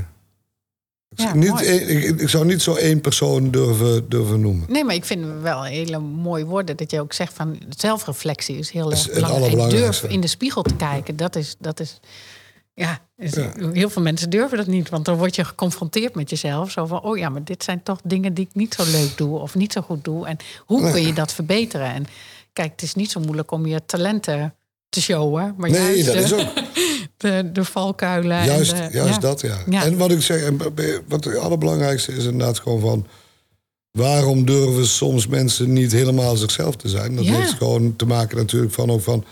ik, 1.08 1.18
Ja, 1.20 1.34
niet, 1.34 1.62
één- 1.62 1.88
ik, 1.88 2.20
ik 2.20 2.28
zou 2.28 2.44
niet 2.44 2.62
zo 2.62 2.74
één 2.74 3.00
persoon 3.00 3.50
durven, 3.50 4.08
durven 4.08 4.40
noemen. 4.40 4.66
nee, 4.72 4.84
maar 4.84 4.94
ik 4.94 5.04
vind 5.04 5.24
het 5.24 5.40
wel 5.40 5.62
hele 5.64 5.98
mooie 5.98 6.44
woorden 6.44 6.76
dat 6.76 6.90
je 6.90 7.00
ook 7.00 7.12
zegt 7.12 7.32
van 7.32 7.58
zelfreflectie 7.76 8.56
is 8.56 8.70
heel 8.70 8.90
is 8.90 8.98
erg 9.08 9.14
belangrijk. 9.14 9.42
En 9.44 9.50
allerbelangrijkste. 9.58 10.02
durf 10.02 10.14
in 10.14 10.20
de 10.20 10.26
spiegel 10.26 10.62
te 10.62 10.74
kijken, 10.76 11.16
dat 11.16 11.36
is, 11.36 11.56
dat 11.58 11.80
is 11.80 12.00
ja, 12.78 13.00
Ja. 13.16 13.52
heel 13.72 13.90
veel 13.90 14.02
mensen 14.02 14.30
durven 14.30 14.56
dat 14.58 14.66
niet, 14.66 14.88
want 14.88 15.04
dan 15.04 15.16
word 15.16 15.34
je 15.34 15.44
geconfronteerd 15.44 16.14
met 16.14 16.30
jezelf. 16.30 16.70
Zo 16.70 16.86
van, 16.86 17.02
oh 17.02 17.18
ja, 17.18 17.28
maar 17.28 17.44
dit 17.44 17.64
zijn 17.64 17.82
toch 17.82 18.00
dingen 18.04 18.34
die 18.34 18.44
ik 18.44 18.54
niet 18.54 18.74
zo 18.74 18.84
leuk 18.84 19.16
doe 19.16 19.38
of 19.38 19.54
niet 19.54 19.72
zo 19.72 19.80
goed 19.80 20.04
doe. 20.04 20.26
En 20.26 20.36
hoe 20.58 20.90
kun 20.90 21.02
je 21.06 21.12
dat 21.12 21.32
verbeteren? 21.32 21.94
En 21.94 22.06
kijk, 22.52 22.70
het 22.70 22.82
is 22.82 22.94
niet 22.94 23.10
zo 23.10 23.20
moeilijk 23.20 23.50
om 23.50 23.66
je 23.66 23.84
talenten 23.86 24.54
te 24.88 25.00
showen, 25.00 25.54
maar 25.56 25.70
Nee, 25.70 26.02
juist 26.02 26.06
dat 26.06 26.14
de, 26.14 26.22
is 26.22 26.32
ook. 26.32 26.52
de, 27.16 27.50
de 27.52 27.64
valkuilen. 27.64 28.44
Juist, 28.44 28.72
en 28.72 28.90
de, 28.90 28.96
juist 28.96 29.14
ja. 29.14 29.20
dat, 29.20 29.40
ja. 29.40 29.84
En 29.84 29.96
wat 29.96 30.10
ik 30.10 30.22
zeg, 30.22 30.42
en 30.42 30.58
wat 31.08 31.24
het 31.24 31.36
allerbelangrijkste 31.36 32.12
is 32.12 32.24
inderdaad 32.24 32.58
gewoon 32.58 32.80
van... 32.80 33.06
waarom 33.90 34.46
durven 34.46 34.86
soms 34.86 35.26
mensen 35.26 35.72
niet 35.72 35.92
helemaal 35.92 36.36
zichzelf 36.36 36.76
te 36.76 36.88
zijn? 36.88 37.16
Dat 37.16 37.24
heeft 37.24 37.52
gewoon 37.52 37.96
te 37.96 38.06
maken 38.06 38.36
natuurlijk 38.36 38.72
van, 38.72 38.90
ook 38.90 39.02
van... 39.02 39.24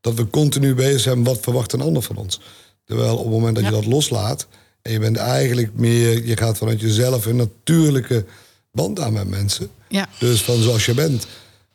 dat 0.00 0.14
we 0.14 0.30
continu 0.30 0.74
bezig 0.74 1.00
zijn, 1.00 1.24
wat 1.24 1.40
verwacht 1.40 1.72
een 1.72 1.80
ander 1.80 2.02
van 2.02 2.16
ons? 2.16 2.40
Terwijl 2.84 3.16
op 3.16 3.24
het 3.24 3.32
moment 3.32 3.54
dat 3.56 3.64
je 3.64 3.70
dat 3.70 3.86
loslaat... 3.86 4.46
en 4.82 4.92
je 4.92 4.98
bent 4.98 5.16
eigenlijk 5.16 5.70
meer, 5.74 6.26
je 6.26 6.36
gaat 6.36 6.58
vanuit 6.58 6.80
jezelf 6.80 7.26
een 7.26 7.36
natuurlijke 7.36 8.24
band 8.72 9.00
aan 9.00 9.12
met 9.12 9.28
mensen... 9.28 9.70
Ja. 9.88 10.08
Dus 10.18 10.42
van 10.42 10.62
zoals 10.62 10.84
je 10.86 10.94
bent, 10.94 11.26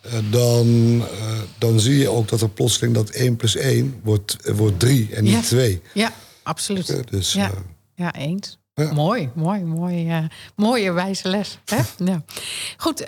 eh, 0.02 0.14
dan, 0.30 1.02
eh, 1.20 1.40
dan 1.58 1.80
zie 1.80 1.98
je 1.98 2.10
ook 2.10 2.28
dat 2.28 2.42
er 2.42 2.50
plotseling 2.50 2.94
dat 2.96 3.10
1 3.10 3.36
plus 3.36 3.56
1 3.56 4.00
wordt, 4.04 4.38
eh, 4.44 4.54
wordt 4.56 4.80
3 4.80 5.10
en 5.14 5.24
niet 5.24 5.34
Ja. 5.34 5.42
2. 5.42 5.82
Ja, 5.94 6.14
absoluut. 6.44 7.12
Dus, 7.12 7.34
ja. 7.34 7.52
ja, 7.96 8.14
eens. 8.16 8.58
Ja. 8.74 8.94
Mooi, 8.94 9.30
mooi, 9.36 9.64
mooi. 9.64 10.10
eh, 10.10 10.24
mooie 10.56 10.92
wijze 10.92 11.30
les. 11.30 11.60
Hè? 11.66 11.78
ja. 12.12 12.24
Goed, 12.78 13.06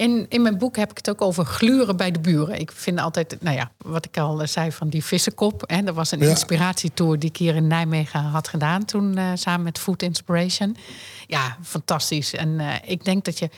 in, 0.00 0.26
in 0.28 0.42
mijn 0.42 0.58
boek 0.58 0.76
heb 0.76 0.90
ik 0.90 0.96
het 0.96 1.10
ook 1.10 1.20
over 1.22 1.44
gluren 1.44 1.96
bij 1.96 2.10
de 2.10 2.20
buren. 2.20 2.60
Ik 2.60 2.72
vind 2.72 3.00
altijd, 3.00 3.36
nou 3.40 3.56
ja, 3.56 3.70
wat 3.78 4.04
ik 4.04 4.18
al 4.18 4.40
eh, 4.40 4.46
zei 4.46 4.72
van 4.72 4.88
die 4.88 5.04
vissenkop. 5.04 5.62
Hè, 5.66 5.82
dat 5.82 5.94
was 5.94 6.10
een 6.10 6.18
Ja. 6.18 6.28
inspiratietour 6.28 7.18
die 7.18 7.28
ik 7.28 7.36
hier 7.36 7.54
in 7.54 7.66
Nijmegen 7.66 8.20
had 8.20 8.48
gedaan 8.48 8.84
toen 8.84 9.16
eh, 9.16 9.30
samen 9.34 9.62
met 9.62 9.78
Food 9.78 10.02
Inspiration. 10.02 10.76
Ja, 11.26 11.56
fantastisch. 11.62 12.34
En 12.34 12.60
eh, 12.60 12.74
ik 12.84 13.04
denk 13.04 13.24
dat 13.24 13.38
je 13.38 13.50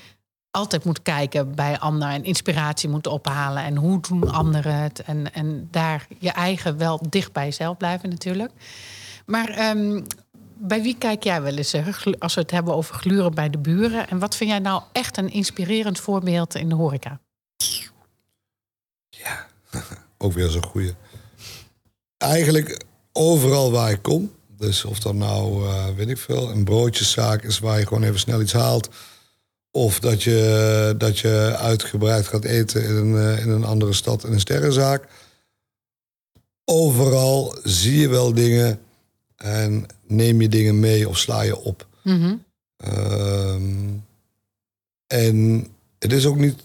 altijd 0.50 0.85
moet 0.85 1.02
kijken 1.02 1.55
bij 1.55 1.78
anderen 1.78 2.14
en 2.14 2.24
inspiratie 2.24 2.88
moet 2.88 3.07
ophalen. 3.07 3.64
En 3.64 3.76
hoe 3.76 4.00
doen 4.00 4.33
anderen 4.33 4.74
het? 4.74 5.02
En, 5.02 5.35
en 5.35 5.68
daar 5.70 6.07
je 6.18 6.31
eigen 6.31 6.78
wel 6.78 7.00
dicht 7.09 7.33
bij 7.33 7.44
jezelf 7.44 7.76
blijven 7.76 8.09
natuurlijk. 8.09 8.50
Maar 9.26 9.48
ehm, 9.48 10.00
bij 10.62 10.83
wie 10.83 10.96
kijk 10.98 11.25
jij 11.25 11.42
wel 11.42 11.57
eens, 11.57 11.75
als 12.18 12.35
we 12.35 12.40
het 12.40 12.51
hebben 12.51 12.75
over 12.75 12.94
gluren 12.94 13.35
bij 13.35 13.51
de 13.51 13.59
buren? 13.59 14.09
En 14.09 14.18
wat 14.18 14.37
vind 14.37 14.51
jij 14.51 14.59
nou 14.59 14.83
echt 14.92 15.16
een 15.16 15.31
inspirerend 15.31 16.01
voorbeeld 16.01 16.55
in 16.55 16.68
de 16.68 16.75
horeca? 16.75 17.20
ook 20.18 20.33
weer 20.33 20.48
zo'n 20.48 20.64
goeie. 20.64 20.94
Eigenlijk 22.16 22.85
overal 23.12 23.70
waar 23.70 23.90
ik 23.90 24.03
kom. 24.03 24.33
Dus 24.57 24.85
of 24.85 24.98
dat 24.98 25.14
nou, 25.14 25.66
eh, 25.66 25.87
weet 25.96 26.09
ik 26.09 26.18
veel, 26.18 26.51
een 26.51 26.64
broodjeszaak 26.64 27.42
is 27.42 27.59
waar 27.59 27.79
je 27.79 27.87
gewoon 27.87 28.03
even 28.03 28.20
snel 28.20 28.40
iets 28.40 28.53
haalt. 28.53 28.88
Of 29.70 30.01
dat 30.01 30.22
je, 30.22 30.94
dat 30.98 31.18
je 31.18 31.57
uitgebreid 31.59 32.27
gaat 32.27 32.44
eten 32.44 32.85
in 32.85 32.94
een, 32.94 33.16
eh, 33.16 33.44
in 33.44 33.51
een 33.51 33.64
andere 33.64 33.92
stad, 33.92 34.25
in 34.25 34.33
een 34.33 34.40
sterrenzaak. 34.40 35.09
Overal 36.64 37.57
zie 37.62 38.01
je 38.01 38.09
wel 38.09 38.35
dingen 38.35 38.81
en 39.42 39.87
neem 40.07 40.40
je 40.40 40.48
dingen 40.48 40.81
mee 40.81 41.09
of 41.09 41.18
sla 41.18 41.42
je 41.42 41.59
op. 41.59 41.87
Mhm. 42.02 42.35
Ehm, 42.76 43.88
en 45.07 45.66
het 45.98 46.12
is 46.12 46.26
ook 46.26 46.38
niet. 46.38 46.57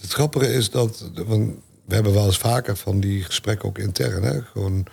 Het 0.00 0.12
grappige 0.12 0.52
is 0.52 0.70
dat. 0.70 1.10
Want 1.26 1.54
we 1.86 1.94
hebben 1.94 2.12
wel 2.12 2.26
eens 2.26 2.38
vaker 2.38 2.76
van 2.76 3.00
die 3.00 3.22
gesprekken 3.22 3.68
ook 3.68 3.78
intern. 3.78 4.22
Hè? 4.22 4.42
Gewoon, 4.42 4.86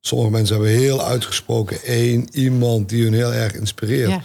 sommige 0.00 0.30
mensen 0.30 0.54
hebben 0.54 0.74
heel 0.74 1.04
uitgesproken 1.04 1.82
één 1.82 2.28
iemand 2.32 2.88
die 2.88 3.02
hun 3.02 3.14
heel 3.14 3.32
erg 3.32 3.54
inspireert. 3.54 4.10
Ja. 4.10 4.22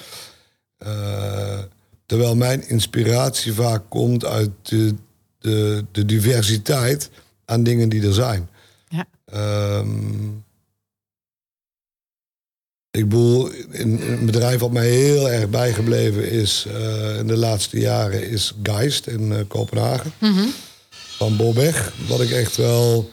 Eh, 0.78 1.64
terwijl 2.06 2.36
mijn 2.36 2.68
inspiratie 2.68 3.54
vaak 3.54 3.84
komt 3.90 4.26
uit 4.26 4.50
de, 4.62 4.96
de, 5.40 5.86
de 5.92 6.06
diversiteit 6.06 7.10
aan 7.46 7.64
dingen 7.64 7.90
die 7.90 8.08
er 8.08 8.14
zijn. 8.14 8.50
Ja. 8.88 9.06
Ehm, 9.26 10.30
ik 12.98 13.10
bedoel, 13.10 13.50
in, 13.50 14.00
in 14.00 14.12
een 14.12 14.26
bedrijf 14.26 14.60
wat 14.60 14.72
mij 14.72 14.90
heel 14.90 15.30
erg 15.30 15.50
bijgebleven 15.50 16.32
is 16.32 16.66
eh, 16.68 17.18
in 17.18 17.28
de 17.28 17.38
laatste 17.38 17.80
jaren 17.80 18.30
is 18.30 18.54
Geist 18.64 19.08
in 19.08 19.32
eh, 19.32 19.40
Kopenhagen. 19.48 20.14
Mhm. 20.18 20.46
Van 20.90 21.36
Bobeg. 21.36 21.94
Wat 22.08 22.22
ik 22.22 22.32
echt 22.32 22.56
wel 22.56 23.10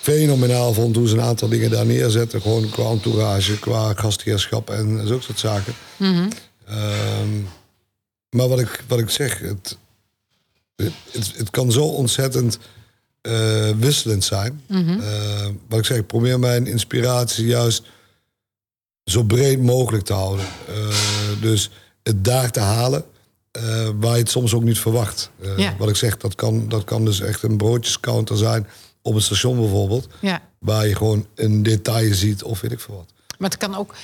fenomenaal 0.00 0.72
vond 0.74 0.96
hoe 0.96 1.08
ze 1.08 1.14
een 1.14 1.20
aantal 1.20 1.48
dingen 1.48 1.70
daar 1.70 1.86
neerzetten. 1.86 2.40
Gewoon 2.40 2.70
qua 2.70 2.90
entourage, 2.90 3.58
qua 3.58 3.94
gastheerschap 3.94 4.70
en 4.70 5.06
zulke 5.06 5.24
soort 5.24 5.38
zaken. 5.38 5.74
Mhm. 5.96 6.28
Ehm, 6.66 7.40
maar 8.30 8.48
wat 8.48 8.60
ik, 8.60 8.84
wat 8.88 8.98
ik 8.98 9.10
zeg, 9.10 9.38
het, 9.38 9.78
het, 10.76 11.32
het, 11.36 11.50
kan 11.50 11.72
zo 11.72 11.84
ontzettend 11.84 12.58
eh, 13.20 13.70
wisselend 13.78 14.24
zijn. 14.24 14.62
Eh, 14.68 15.46
wat 15.68 15.78
ik 15.78 15.84
zeg, 15.84 15.96
ik 15.96 16.06
probeer 16.06 16.38
mijn 16.38 16.66
inspiratie 16.66 17.46
juist 17.46 17.82
zo 19.04 19.22
breed 19.22 19.62
mogelijk 19.62 20.04
te 20.04 20.12
houden. 20.12 20.44
Eh, 20.68 20.74
dus 21.40 21.70
het 22.02 22.24
daar 22.24 22.50
te 22.50 22.60
halen 22.60 23.04
eh, 23.50 23.88
waar 24.00 24.12
je 24.12 24.18
het 24.18 24.30
soms 24.30 24.54
ook 24.54 24.62
niet 24.62 24.78
verwacht. 24.78 25.30
Eh, 25.42 25.58
Ja. 25.58 25.74
Wat 25.78 25.88
ik 25.88 25.96
zeg, 25.96 26.16
dat 26.16 26.34
kan, 26.34 26.68
dat 26.68 26.84
kan 26.84 27.04
dus 27.04 27.20
echt 27.20 27.42
een 27.42 27.56
broodjescounter 27.56 28.36
zijn 28.36 28.66
op 29.02 29.14
een 29.14 29.22
station 29.22 29.56
bijvoorbeeld. 29.56 30.06
Ja. 30.20 30.42
Waar 30.58 30.86
je 30.88 30.94
gewoon 30.96 31.26
een 31.34 31.62
detail 31.62 32.14
ziet 32.14 32.42
of 32.42 32.60
weet 32.60 32.72
ik 32.72 32.80
veel 32.80 32.94
wat. 32.94 33.12
Maar 33.38 33.50
het 33.50 33.58
kan 33.58 33.74
ook, 33.76 33.94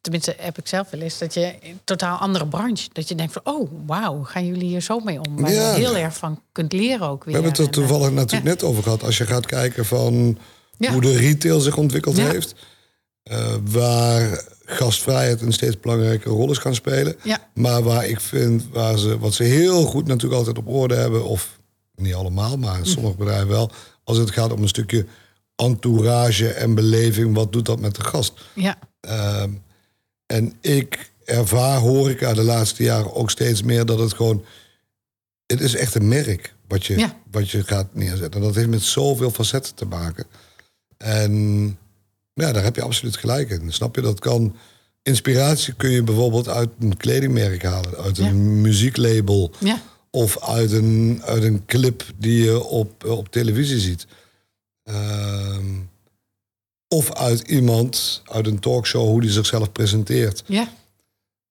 tenminste 0.00 0.34
heb 0.38 0.58
ik 0.58 0.66
zelf 0.68 0.90
wel 0.90 1.00
eens, 1.00 1.18
dat 1.18 1.34
je 1.34 1.54
een 1.62 1.80
totaal 1.84 2.16
andere 2.18 2.46
branche, 2.46 2.88
dat 2.92 3.08
je 3.08 3.14
denkt 3.14 3.32
van, 3.32 3.42
oh 3.44 3.70
wauw, 3.86 4.22
gaan 4.24 4.46
jullie 4.46 4.68
hier 4.68 4.80
zo 4.80 4.98
mee 5.00 5.20
om? 5.20 5.40
Waar 5.40 5.52
Ja. 5.52 5.70
je 5.74 5.78
heel 5.78 5.96
erg 5.96 6.16
van 6.16 6.42
kunt 6.52 6.72
leren 6.72 7.06
ook 7.08 7.24
weer. 7.24 7.34
We 7.34 7.40
hebben 7.42 7.50
het 7.50 7.58
er 7.60 7.66
En, 7.66 7.70
toevallig 7.88 8.10
natuurlijk 8.14 8.44
ja. 8.44 8.50
net 8.50 8.62
over 8.62 8.82
gehad. 8.82 9.02
Als 9.02 9.18
je 9.18 9.26
gaat 9.26 9.46
kijken 9.46 9.84
van 9.86 10.38
hoe 10.90 11.00
de 11.00 11.16
retail 11.16 11.60
zich 11.60 11.76
ontwikkeld 11.76 12.16
Ja. 12.16 12.30
heeft. 12.30 12.54
Eh, 13.30 13.54
waar 13.64 14.44
gastvrijheid 14.64 15.40
een 15.40 15.52
steeds 15.52 15.80
belangrijke 15.80 16.28
rol 16.28 16.50
is 16.50 16.58
gaan 16.58 16.74
spelen. 16.74 17.16
Ja. 17.22 17.48
Maar 17.54 17.82
waar 17.82 18.06
ik 18.06 18.20
vind, 18.20 18.68
waar 18.72 18.98
ze, 18.98 19.18
wat 19.18 19.34
ze 19.34 19.42
heel 19.42 19.84
goed 19.84 20.06
natuurlijk 20.06 20.38
altijd 20.38 20.58
op 20.58 20.68
orde 20.68 20.94
hebben... 20.94 21.24
of 21.24 21.58
niet 21.94 22.14
allemaal, 22.14 22.56
maar 22.56 22.78
in 22.78 22.86
sommige 22.86 23.16
bedrijven 23.16 23.48
wel... 23.48 23.70
als 24.04 24.18
het 24.18 24.30
gaat 24.30 24.52
om 24.52 24.62
een 24.62 24.68
stukje 24.68 25.06
entourage 25.56 26.48
en 26.48 26.74
beleving... 26.74 27.34
wat 27.34 27.52
doet 27.52 27.66
dat 27.66 27.80
met 27.80 27.94
de 27.94 28.04
gast? 28.04 28.32
Ja, 28.54 28.78
Ehm, 29.00 29.50
en 30.26 30.54
ik 30.60 31.10
ervaar 31.24 31.78
horeca 31.78 32.34
de 32.34 32.42
laatste 32.42 32.82
jaren 32.82 33.14
ook 33.14 33.30
steeds 33.30 33.62
meer 33.62 33.86
dat 33.86 33.98
het 33.98 34.14
gewoon... 34.14 34.44
Het 35.46 35.60
is 35.60 35.74
echt 35.74 35.94
een 35.94 36.08
merk 36.08 36.54
wat 36.68 36.86
je, 36.86 36.98
Ja. 36.98 37.16
wat 37.30 37.50
je 37.50 37.62
gaat 37.62 37.94
neerzetten. 37.94 38.40
En 38.40 38.46
dat 38.46 38.54
heeft 38.54 38.68
met 38.68 38.82
zoveel 38.82 39.30
facetten 39.30 39.74
te 39.74 39.84
maken. 39.84 40.26
En 40.96 41.78
ja, 42.34 42.52
daar 42.52 42.62
heb 42.64 42.76
je 42.76 42.82
absoluut 42.82 43.16
gelijk 43.16 43.50
in. 43.50 43.72
Snap 43.72 43.94
je? 43.94 44.00
Dat 44.00 44.20
kan... 44.20 44.56
Inspiratie 45.02 45.74
kun 45.74 45.90
je 45.90 46.02
bijvoorbeeld 46.02 46.48
uit 46.48 46.68
een 46.80 46.96
kledingmerk 46.96 47.62
halen. 47.62 47.96
Uit 47.96 48.18
een 48.18 48.24
Ja. 48.24 48.32
muzieklabel. 48.60 49.50
ja, 49.58 49.82
Of 50.10 50.40
uit 50.42 50.72
een, 50.72 51.20
uit 51.24 51.42
een 51.42 51.64
clip 51.66 52.04
die 52.16 52.42
je 52.44 52.64
op, 52.64 53.04
op 53.04 53.28
televisie 53.30 53.78
ziet. 53.78 54.06
Ehm, 54.82 55.64
of 56.88 57.12
uit 57.14 57.40
iemand, 57.40 58.22
uit 58.24 58.46
een 58.46 58.58
talkshow, 58.58 59.02
hoe 59.06 59.20
die 59.20 59.30
zichzelf 59.30 59.72
presenteert. 59.72 60.42
ja. 60.46 60.72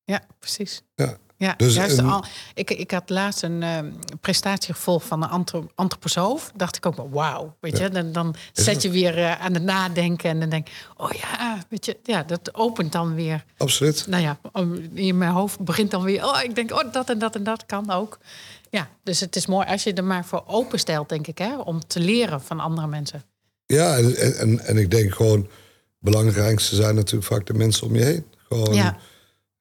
Ja, 0.04 0.22
precies. 0.40 0.82
Ja. 0.96 1.18
Ja, 1.40 1.54
Dus 1.58 1.74
juist 1.76 1.98
een- 1.98 2.10
al, 2.10 2.24
ik, 2.54 2.70
ik 2.72 2.92
had 2.92 3.10
laatst 3.10 3.44
een 3.44 3.64
eh, 3.64 3.80
prestatie 4.22 4.74
gevolgd 4.74 5.06
van 5.08 5.24
een 5.24 5.30
antro- 5.30 5.70
antroposoof. 5.76 6.52
Dacht 6.56 6.76
ik 6.76 6.86
ook 6.86 6.96
wel, 6.96 7.10
wauw. 7.10 7.56
Weet 7.60 7.78
je, 7.78 7.90
dan, 7.90 8.12
dan 8.12 8.36
zet 8.54 8.82
je 8.82 8.90
weer 8.90 9.18
eh, 9.18 9.42
aan 9.42 9.54
het 9.54 9.64
nadenken. 9.64 10.30
En 10.30 10.40
dan 10.40 10.50
denk 10.50 10.68
ik, 10.68 10.74
oh 10.98 11.12
ja, 11.12 11.58
weet 11.70 11.86
je, 11.86 11.98
ja, 12.04 12.24
dat 12.24 12.56
opent 12.56 12.92
dan 12.92 13.16
weer. 13.16 13.46
Absoluut. 13.58 14.06
Nou 14.08 14.24
ja, 14.24 14.40
in 14.94 15.18
mijn 15.18 15.32
hoofd 15.32 15.60
begint 15.60 15.92
dan 15.92 16.04
weer, 16.04 16.26
oh, 16.26 16.40
ik 16.44 16.56
denk, 16.56 16.72
oh, 16.72 16.94
dat 16.94 17.10
en 17.10 17.20
dat 17.20 17.36
en 17.36 17.44
dat 17.44 17.66
kan 17.66 17.92
ook. 17.92 18.18
Ja, 18.70 18.90
dus 19.04 19.20
het 19.20 19.36
is 19.36 19.46
mooi 19.46 19.68
als 19.68 19.84
je 19.84 19.94
er 19.94 20.04
maar 20.04 20.26
voor 20.26 20.44
openstelt, 20.48 21.10
denk 21.10 21.28
ik, 21.28 21.38
hè, 21.38 21.58
om 21.58 21.88
te 21.88 22.00
leren 22.00 22.42
van 22.42 22.60
andere 22.60 22.88
mensen. 22.88 23.24
Ja, 23.66 23.98
en, 23.98 24.16
en, 24.38 24.60
en 24.60 24.78
ik 24.78 24.92
denk 24.92 25.14
gewoon, 25.16 25.40
het 25.40 25.50
belangrijkste 26.00 26.76
zijn 26.76 26.96
natuurlijk 26.96 27.26
vaak 27.32 27.46
de 27.46 27.54
mensen 27.54 27.88
om 27.88 27.96
je 27.96 28.04
heen. 28.04 28.26
Gewoon, 28.48 28.74
Ja. 28.74 28.98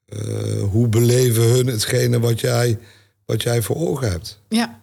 Eh, 0.08 0.62
hoe 0.70 0.88
beleven 0.88 1.42
hun 1.42 1.66
hetgene 1.66 2.20
wat 2.20 2.40
jij, 2.40 2.78
wat 3.24 3.42
jij 3.42 3.62
voor 3.62 3.76
ogen 3.76 4.10
hebt. 4.10 4.40
Ja, 4.48 4.80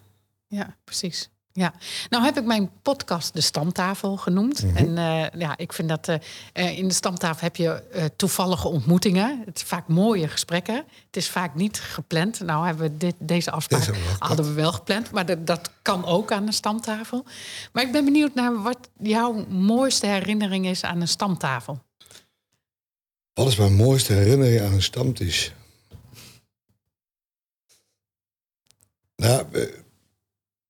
ja 0.48 0.76
precies. 0.84 1.30
Ja, 1.58 1.74
nou 2.10 2.24
heb 2.24 2.38
ik 2.38 2.46
mijn 2.46 2.72
podcast 2.82 3.34
de 3.34 3.42
stamtafel 3.42 4.18
genoemd. 4.18 4.66
En 4.74 4.98
eh, 4.98 5.40
ja, 5.40 5.58
ik 5.58 5.74
vind 5.74 5.90
dat 5.90 6.08
uh, 6.08 6.78
in 6.78 6.88
de 6.88 6.94
stamtafel 6.94 7.44
heb 7.44 7.56
je 7.56 7.84
uh, 7.96 8.04
toevallige 8.16 8.68
ontmoetingen. 8.68 9.42
Het 9.46 9.58
is 9.58 9.64
vaak 9.64 9.88
mooie 9.88 10.28
gesprekken. 10.28 10.76
Het 11.06 11.18
is 11.18 11.30
vaak 11.30 11.56
niet 11.56 11.80
gepland. 11.80 12.40
Nou 12.40 12.66
hebben 12.66 12.84
we 12.84 12.98
dit, 12.98 13.16
deze 13.18 13.52
afspraak 13.52 13.86
Deze 13.86 14.00
hadden 14.20 14.46
we 14.46 14.54
wel 14.54 14.72
gepland, 14.72 15.12
maar 15.12 15.26
dat, 15.26 15.48
dat 15.48 15.72
kan 15.82 16.06
ook 16.06 16.32
aan 16.32 16.46
de 16.46 16.52
stamtafel. 16.52 17.26
Maar 17.72 17.84
ik 17.84 17.92
ben 17.92 18.06
benieuwd 18.06 18.34
naar 18.34 18.62
wat 18.62 18.90
jouw 19.00 19.46
mooiste 19.50 20.08
herinnering 20.08 20.66
is 20.66 20.84
aan 20.84 21.02
een 21.02 21.08
stamtafel. 21.08 21.80
Wat 23.36 23.48
is 23.48 23.56
mijn 23.56 23.74
mooiste 23.74 24.14
herinnering 24.14 24.62
aan 24.62 24.74
een 24.74 24.82
stamtisch? 24.82 25.54
Nou, 29.16 29.46
eh, 29.52 29.62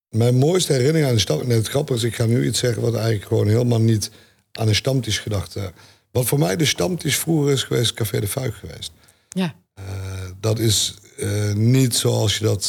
mijn 0.09 0.35
mooiste 0.35 0.73
herinnering 0.73 1.05
aan 1.05 1.13
een 1.13 1.19
stam... 1.19 1.47
Net 1.47 1.57
het 1.57 1.67
grappige 1.67 1.97
is, 1.97 2.03
ik 2.03 2.15
ga 2.15 2.25
nu 2.25 2.47
iets 2.47 2.59
zeggen... 2.59 2.81
wat 2.81 2.93
eigenlijk 2.93 3.25
gewoon 3.25 3.47
helemaal 3.47 3.81
niet 3.81 4.11
aan 4.51 4.67
een 4.67 4.75
stamtisch 4.75 5.19
gedacht... 5.19 5.55
Uh, 5.55 5.63
wat 6.11 6.25
voor 6.25 6.39
mij 6.39 6.55
de 6.55 6.65
stamtisch 6.65 7.17
vroeger 7.17 7.51
is 7.51 7.63
geweest... 7.63 7.93
Café 7.93 8.19
de 8.19 8.27
Fuik 8.27 8.55
geweest. 8.55 8.91
Ja. 9.29 9.55
Uh, 9.79 9.85
dat 10.39 10.59
is 10.59 10.95
uh, 11.17 11.53
niet 11.53 11.95
zoals 11.95 12.37
je 12.37 12.43
dat... 12.43 12.65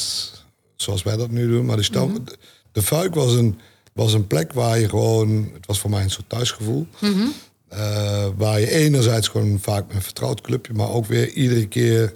zoals 0.74 1.02
wij 1.02 1.16
dat 1.16 1.30
nu 1.30 1.48
doen, 1.48 1.66
maar 1.66 1.76
de 1.76 1.82
stam... 1.82 2.10
Mhm. 2.10 2.24
De, 2.24 2.38
de 2.72 2.82
Fuik 2.82 3.14
was 3.14 3.32
een, 3.32 3.60
was 3.92 4.12
een 4.12 4.26
plek 4.26 4.52
waar 4.52 4.78
je 4.78 4.88
gewoon... 4.88 5.50
Het 5.52 5.66
was 5.66 5.78
voor 5.78 5.90
mij 5.90 6.02
een 6.02 6.10
soort 6.10 6.28
thuisgevoel. 6.28 6.86
Mhm. 7.00 7.26
Uh, 7.72 8.26
waar 8.36 8.60
je 8.60 8.70
enerzijds 8.70 9.28
gewoon 9.28 9.58
vaak 9.60 9.86
met 9.86 9.96
een 9.96 10.02
vertrouwd 10.02 10.40
clubje, 10.40 10.72
maar 10.72 10.88
ook 10.90 11.06
weer 11.06 11.28
iedere 11.30 11.68
keer 11.68 12.14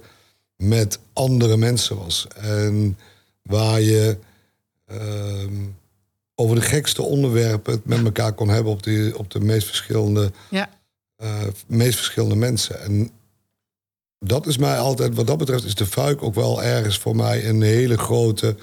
met 0.55 0.99
andere 1.13 1.57
mensen 1.57 1.97
was. 1.97 2.27
En 2.35 2.97
waar 3.41 3.81
je 3.81 4.17
uh, 4.91 5.43
over 6.35 6.55
de 6.55 6.61
gekste 6.61 7.01
onderwerpen 7.01 7.73
het 7.73 7.85
met 7.85 8.03
elkaar 8.05 8.33
kon 8.33 8.49
hebben 8.49 8.71
op, 8.71 8.83
die, 8.83 9.17
op 9.17 9.31
de 9.31 9.39
meest 9.39 9.67
verschillende, 9.67 10.31
Ja. 10.49 10.69
uh, 11.23 11.41
meest 11.67 11.95
verschillende 11.95 12.35
mensen. 12.35 12.81
En 12.81 13.09
dat 14.19 14.47
is 14.47 14.57
mij 14.57 14.77
altijd, 14.79 15.15
wat 15.15 15.27
dat 15.27 15.37
betreft, 15.37 15.63
is 15.63 15.75
de 15.75 15.85
fuik 15.85 16.23
ook 16.23 16.35
wel 16.35 16.63
ergens 16.63 16.97
voor 16.99 17.15
mij 17.15 17.47
een 17.49 17.61
hele 17.61 17.97
grote. 17.97 18.55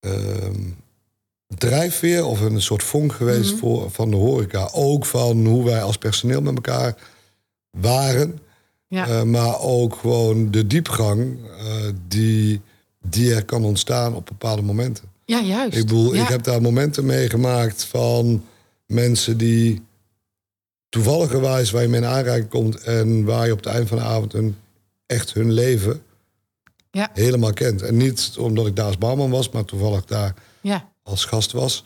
ehm, 0.00 0.60
drijfveer 1.54 2.24
of 2.24 2.40
een 2.40 2.62
soort 2.62 2.82
vonk 2.82 3.12
geweest 3.12 3.50
Mhm. 3.50 3.58
voor, 3.60 3.90
van 3.90 4.10
de 4.10 4.16
horeca. 4.16 4.68
Ook 4.72 5.06
van 5.06 5.46
hoe 5.46 5.64
wij 5.64 5.82
als 5.82 5.98
personeel 5.98 6.40
met 6.42 6.54
elkaar 6.54 6.94
waren. 7.70 8.38
Ja. 8.88 9.06
Eh, 9.08 9.22
maar 9.22 9.60
ook 9.60 9.94
gewoon 9.96 10.50
de 10.50 10.66
diepgang 10.66 11.38
eh, 11.58 11.64
die, 12.08 12.60
die 13.02 13.34
er 13.34 13.44
kan 13.44 13.64
ontstaan 13.64 14.14
op 14.14 14.26
bepaalde 14.26 14.62
momenten. 14.62 15.04
ja, 15.24 15.40
juist. 15.40 15.76
Ik 15.76 15.86
bedoel, 15.86 16.14
ja. 16.14 16.22
ik 16.22 16.28
heb 16.28 16.42
daar 16.42 16.62
momenten 16.62 17.06
meegemaakt 17.06 17.84
van 17.84 18.44
mensen 18.86 19.38
die 19.38 19.82
toevalligerwijs 20.88 21.70
waar 21.70 21.82
je 21.82 21.88
mee 21.88 22.00
in 22.00 22.06
aanraking 22.06 22.48
komt 22.48 22.80
en 22.80 23.24
waar 23.24 23.46
je 23.46 23.52
op 23.52 23.58
het 23.58 23.66
eind 23.66 23.88
van 23.88 23.98
de 23.98 24.04
avond 24.04 24.32
hun, 24.32 24.56
echt 25.06 25.32
hun 25.32 25.52
leven 25.52 26.02
Ja. 26.90 27.10
helemaal 27.14 27.52
kent. 27.52 27.82
En 27.82 27.96
niet 27.96 28.34
omdat 28.38 28.66
ik 28.66 28.76
daar 28.76 28.86
als 28.86 28.98
barman 28.98 29.30
was, 29.30 29.50
maar 29.50 29.64
toevallig 29.64 30.04
daar 30.04 30.34
Ja, 30.60 30.88
als 31.06 31.24
gast 31.24 31.52
was. 31.52 31.84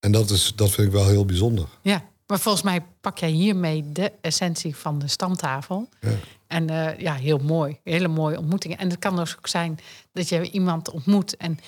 En 0.00 0.12
dat, 0.12 0.30
is, 0.30 0.52
dat 0.56 0.70
vind 0.70 0.86
ik 0.86 0.92
wel 0.92 1.06
heel 1.06 1.24
bijzonder. 1.24 1.66
ja. 1.82 2.08
Maar 2.26 2.40
volgens 2.40 2.64
mij 2.64 2.82
pak 3.00 3.18
jij 3.18 3.28
hiermee 3.30 3.92
de 3.92 4.12
essentie 4.20 4.76
van 4.76 4.98
de 4.98 5.08
stamtafel. 5.08 5.88
Ja. 6.00 6.10
En 6.46 6.70
eh, 6.70 6.98
ja, 6.98 7.14
heel 7.14 7.38
mooi. 7.38 7.78
Hele 7.84 8.08
mooie 8.08 8.38
ontmoetingen. 8.38 8.78
En 8.78 8.90
het 8.90 8.98
kan 8.98 9.16
dus 9.16 9.36
ook 9.36 9.46
zijn 9.46 9.78
dat 10.12 10.28
je 10.28 10.50
iemand 10.50 10.90
ontmoet 10.90 11.36
en 11.36 11.58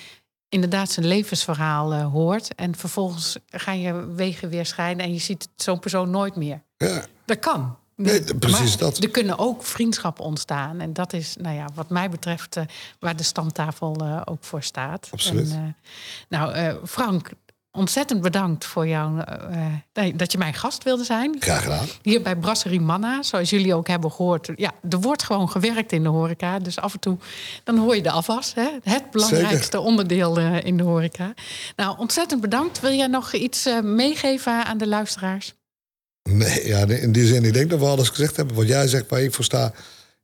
inderdaad 0.49 0.91
zijn 0.91 1.07
levensverhaal 1.07 1.93
eh, 1.93 2.13
hoort. 2.13 2.55
En 2.55 2.77
vervolgens 2.77 3.37
ga 3.47 3.73
je 3.73 4.07
wegen 4.15 4.49
weer 4.49 4.67
scheiden 4.67 5.05
en 5.05 5.13
je 5.13 5.19
ziet 5.19 5.49
zo'n 5.57 5.79
persoon 5.79 6.11
nooit 6.11 6.37
meer. 6.37 6.63
Ja, 6.77 7.05
Dat 7.25 7.39
kan. 7.39 7.77
Nee, 7.97 8.35
precies 8.39 8.71
Maar 8.71 8.79
dat. 8.79 9.03
Er 9.03 9.11
kunnen 9.11 9.39
ook 9.39 9.65
vriendschappen 9.65 10.25
ontstaan. 10.25 10.81
En 10.81 10.93
dat 10.93 11.13
is, 11.13 11.37
nou 11.41 11.57
ja, 11.57 11.67
wat 11.75 11.91
mij 11.91 12.11
betreft, 12.11 12.57
eh, 12.57 12.65
waar 12.99 13.17
de 13.17 13.23
stamtafel 13.23 13.97
eh, 13.97 14.21
ook 14.25 14.45
voor 14.45 14.63
staat. 14.63 15.09
Absoluut. 15.11 15.51
En, 15.51 15.77
eh, 16.29 16.39
nou, 16.39 16.77
Frank, 16.87 17.31
ontzettend 17.71 18.21
bedankt 18.21 18.65
voor 18.65 18.87
jou 18.87 19.25
dat 20.17 20.33
je 20.33 20.39
mijn 20.39 20.55
gast 20.55 20.83
wilde 20.83 21.05
zijn. 21.05 21.37
graag 21.39 21.63
gedaan. 21.63 21.87
Hier 22.03 22.23
bij 22.23 22.37
Brasserie 22.37 22.81
Manna, 22.81 23.23
zoals 23.23 23.51
jullie 23.51 23.75
ook 23.75 23.89
hebben 23.89 24.13
gehoord. 24.13 24.51
Ja, 24.55 24.73
er 24.91 25.01
wordt 25.01 25.23
gewoon 25.23 25.49
gewerkt 25.49 25.93
in 25.93 26.03
de 26.03 26.09
horeca. 26.09 26.59
Dus 26.59 26.79
af 26.79 26.93
en 26.93 27.01
toe, 27.01 27.19
dan 27.65 27.79
hoor 27.79 27.97
je 27.97 28.03
de 28.03 28.11
afwas. 28.11 28.55
Hè? 28.55 28.69
Het 28.83 29.11
belangrijkste 29.11 29.81
onderdeel 29.81 30.39
in 30.39 30.77
de 30.77 30.83
horeca. 30.83 31.35
Nou, 31.77 31.99
ontzettend 31.99 32.41
bedankt. 32.41 32.81
Wil 32.81 32.93
jij 32.93 33.07
nog 33.07 33.33
iets 33.33 33.69
meegeven 33.83 34.65
aan 34.65 34.79
de 34.79 34.87
luisteraars? 34.87 35.55
Nee, 36.23 36.67
ja, 36.67 36.87
in 36.87 37.13
die 37.13 37.27
zin, 37.27 37.45
ik 37.45 37.53
denk 37.53 37.71
dat 37.71 37.79
we 37.79 37.85
alles 37.85 38.09
gezegd 38.09 38.37
hebben. 38.37 38.57
Wat 38.57 38.67
jij 38.69 38.89
zegt, 38.89 39.09
waar 39.09 39.23
ik 39.23 39.35
voor 39.35 39.45
sta, 39.45 39.73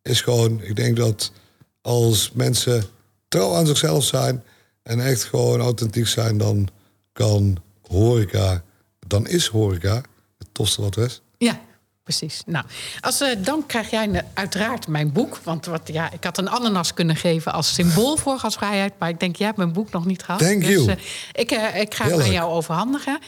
is 0.03 0.21
gewoon... 0.21 0.63
Ik 0.63 0.77
denk 0.77 0.97
dat 0.97 1.33
als 1.81 2.31
mensen 2.35 2.85
trouw 3.29 3.55
aan 3.55 3.67
zichzelf 3.67 4.05
zijn... 4.05 4.45
en 4.83 5.01
echt 5.01 5.25
gewoon 5.25 5.61
authentiek 5.61 6.07
zijn, 6.07 6.39
dan 6.39 6.69
kan 7.13 7.63
horeca... 7.83 8.65
dan 9.07 9.27
is 9.27 9.47
horeca 9.47 10.03
het 10.39 10.49
tofste 10.53 10.81
wat 10.81 10.97
is. 10.97 11.23
Ja, 11.39 11.61
precies. 12.09 12.43
Nou, 12.47 12.65
als 13.01 13.21
eh, 13.21 13.37
dank 13.39 13.69
krijg 13.69 13.91
jij 13.91 14.25
uiteraard 14.35 14.87
mijn 14.87 15.13
boek. 15.13 15.41
Want 15.43 15.67
wat, 15.67 15.81
ja, 15.85 16.13
ik 16.13 16.25
had 16.25 16.39
een 16.39 16.49
ananas 16.49 16.95
kunnen 16.95 17.17
geven 17.17 17.53
als 17.53 17.75
symbool 17.75 18.17
voor 18.17 18.39
gasvrijheid. 18.39 18.93
Maar 18.99 19.09
ik 19.09 19.21
denk, 19.21 19.37
jij 19.37 19.47
hebt 19.47 19.59
mijn 19.59 19.73
boek 19.73 19.91
nog 19.91 20.05
niet 20.05 20.23
gehad. 20.23 20.41
Thank 20.41 20.61
dus, 20.61 20.71
you. 20.71 20.89
eh, 20.89 20.97
ik, 21.33 21.51
eh, 21.51 21.81
ik 21.81 21.95
ga 21.95 22.05
hem 22.05 22.21
aan 22.21 22.33
jou 22.33 22.51
overhandigen. 22.53 23.19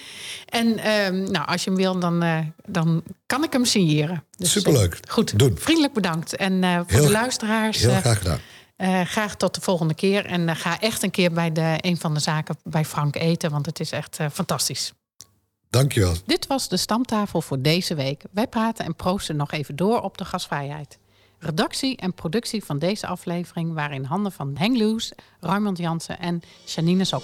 En 0.47 0.79
ehm, 0.79 1.31
nou, 1.31 1.47
als 1.47 1.65
je 1.65 1.71
hem 1.71 1.79
wil, 1.79 1.99
dan, 1.99 2.25
dan 2.67 3.03
kan 3.27 3.45
ik 3.45 3.53
hem 3.53 3.65
signeren. 3.65 4.25
Dus, 4.37 4.51
Superleuk. 4.51 4.99
goed, 5.09 5.39
Doen. 5.39 5.57
vriendelijk 5.59 5.93
bedankt. 5.95 6.37
En 6.37 6.63
voor 6.63 6.85
Heel- 6.99 7.05
de 7.05 7.11
luisteraars, 7.11 7.79
Heel 7.79 7.91
graag 8.01 8.19
gedaan. 8.19 8.41
graag 9.07 9.37
tot 9.37 9.55
de 9.55 9.61
volgende 9.61 9.95
keer. 9.95 10.27
En 10.27 10.57
ga 10.57 10.81
echt 10.81 11.03
een 11.03 11.11
keer 11.11 11.33
bij 11.33 11.53
de, 11.53 11.75
een 11.81 11.99
van 11.99 12.15
de 12.15 12.21
zaken 12.21 12.57
bij 12.65 12.85
Frank 12.85 13.17
eten. 13.17 13.51
Want 13.51 13.67
het 13.67 13.81
is 13.81 13.91
echt 13.93 14.19
fantastisch. 14.33 14.93
Dankjewel. 15.71 16.15
Dit 16.27 16.47
was 16.47 16.69
de 16.69 16.77
stamtafel 16.77 17.41
voor 17.41 17.61
deze 17.61 17.95
week. 17.95 18.25
Wij 18.31 18.47
praten 18.47 18.85
en 18.85 18.97
proosten 18.97 19.37
nog 19.37 19.53
even 19.53 19.77
door 19.77 20.01
op 20.01 20.19
de 20.19 20.25
gasvrijheid. 20.25 20.99
Redactie 21.43 21.97
en 21.97 22.15
productie 22.15 22.65
van 22.65 22.79
deze 22.79 23.07
aflevering 23.07 23.75
waren 23.75 23.97
in 23.97 24.05
handen 24.05 24.33
van 24.33 24.57
Henk 24.59 24.79
Loes, 24.79 25.13
Raymond 25.41 25.79
Jansen 25.79 26.19
en 26.19 26.43
Janine 26.65 27.05
Sok. 27.05 27.23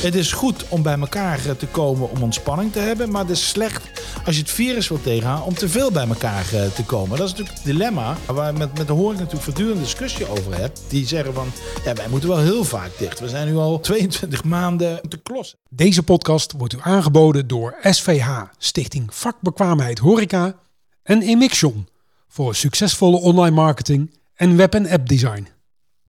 Het 0.00 0.14
is 0.14 0.32
goed 0.32 0.68
om 0.68 0.82
bij 0.82 0.98
elkaar 0.98 1.46
eh, 1.46 1.50
te 1.50 1.66
komen 1.66 2.10
om 2.10 2.22
ontspanning 2.22 2.72
te 2.72 2.78
hebben. 2.78 3.10
Maar 3.10 3.20
het 3.20 3.30
is 3.30 3.48
slecht 3.48 3.90
als 4.26 4.34
je 4.34 4.40
het 4.40 4.50
virus 4.50 4.88
wilt 4.88 5.02
tegengaan 5.02 5.42
om 5.42 5.54
te 5.54 5.68
veel 5.68 5.90
bij 5.90 6.08
elkaar 6.08 6.52
eh, 6.52 6.66
te 6.66 6.84
komen. 6.84 7.18
Dat 7.18 7.26
is 7.26 7.30
natuurlijk 7.30 7.56
het 7.56 7.66
dilemma 7.66 8.16
waar 8.26 8.52
je 8.52 8.58
met, 8.58 8.78
met 8.78 8.86
de 8.86 8.92
horeca 8.92 9.18
natuurlijk 9.18 9.44
voortdurend 9.44 9.80
discussie 9.80 10.28
over 10.28 10.56
hebt. 10.58 10.82
Die 10.88 11.06
zeggen 11.06 11.34
van, 11.34 11.48
ja, 11.84 11.94
wij 11.94 12.08
moeten 12.08 12.28
wel 12.28 12.38
heel 12.38 12.64
vaak 12.64 12.90
dicht. 12.98 13.20
We 13.20 13.28
zijn 13.28 13.48
nu 13.48 13.56
al 13.56 13.80
22 13.90 14.44
maanden 14.44 15.00
te 15.08 15.16
klossen. 15.16 15.58
Deze 15.68 16.02
podcast 16.02 16.52
wordt 16.52 16.74
u 16.74 16.78
aangeboden 16.80 17.46
door 17.46 17.76
SVH, 17.82 18.42
Stichting 18.58 19.14
Vakbekwaamheid 19.14 19.98
Horeca 19.98 20.54
en 21.02 21.22
Emixion 21.22 21.86
voor 22.28 22.54
succesvolle 22.54 23.16
online 23.16 23.54
marketing 23.54 24.18
en 24.34 24.56
web- 24.56 24.74
en 24.74 24.88
appdesign. 24.88 25.48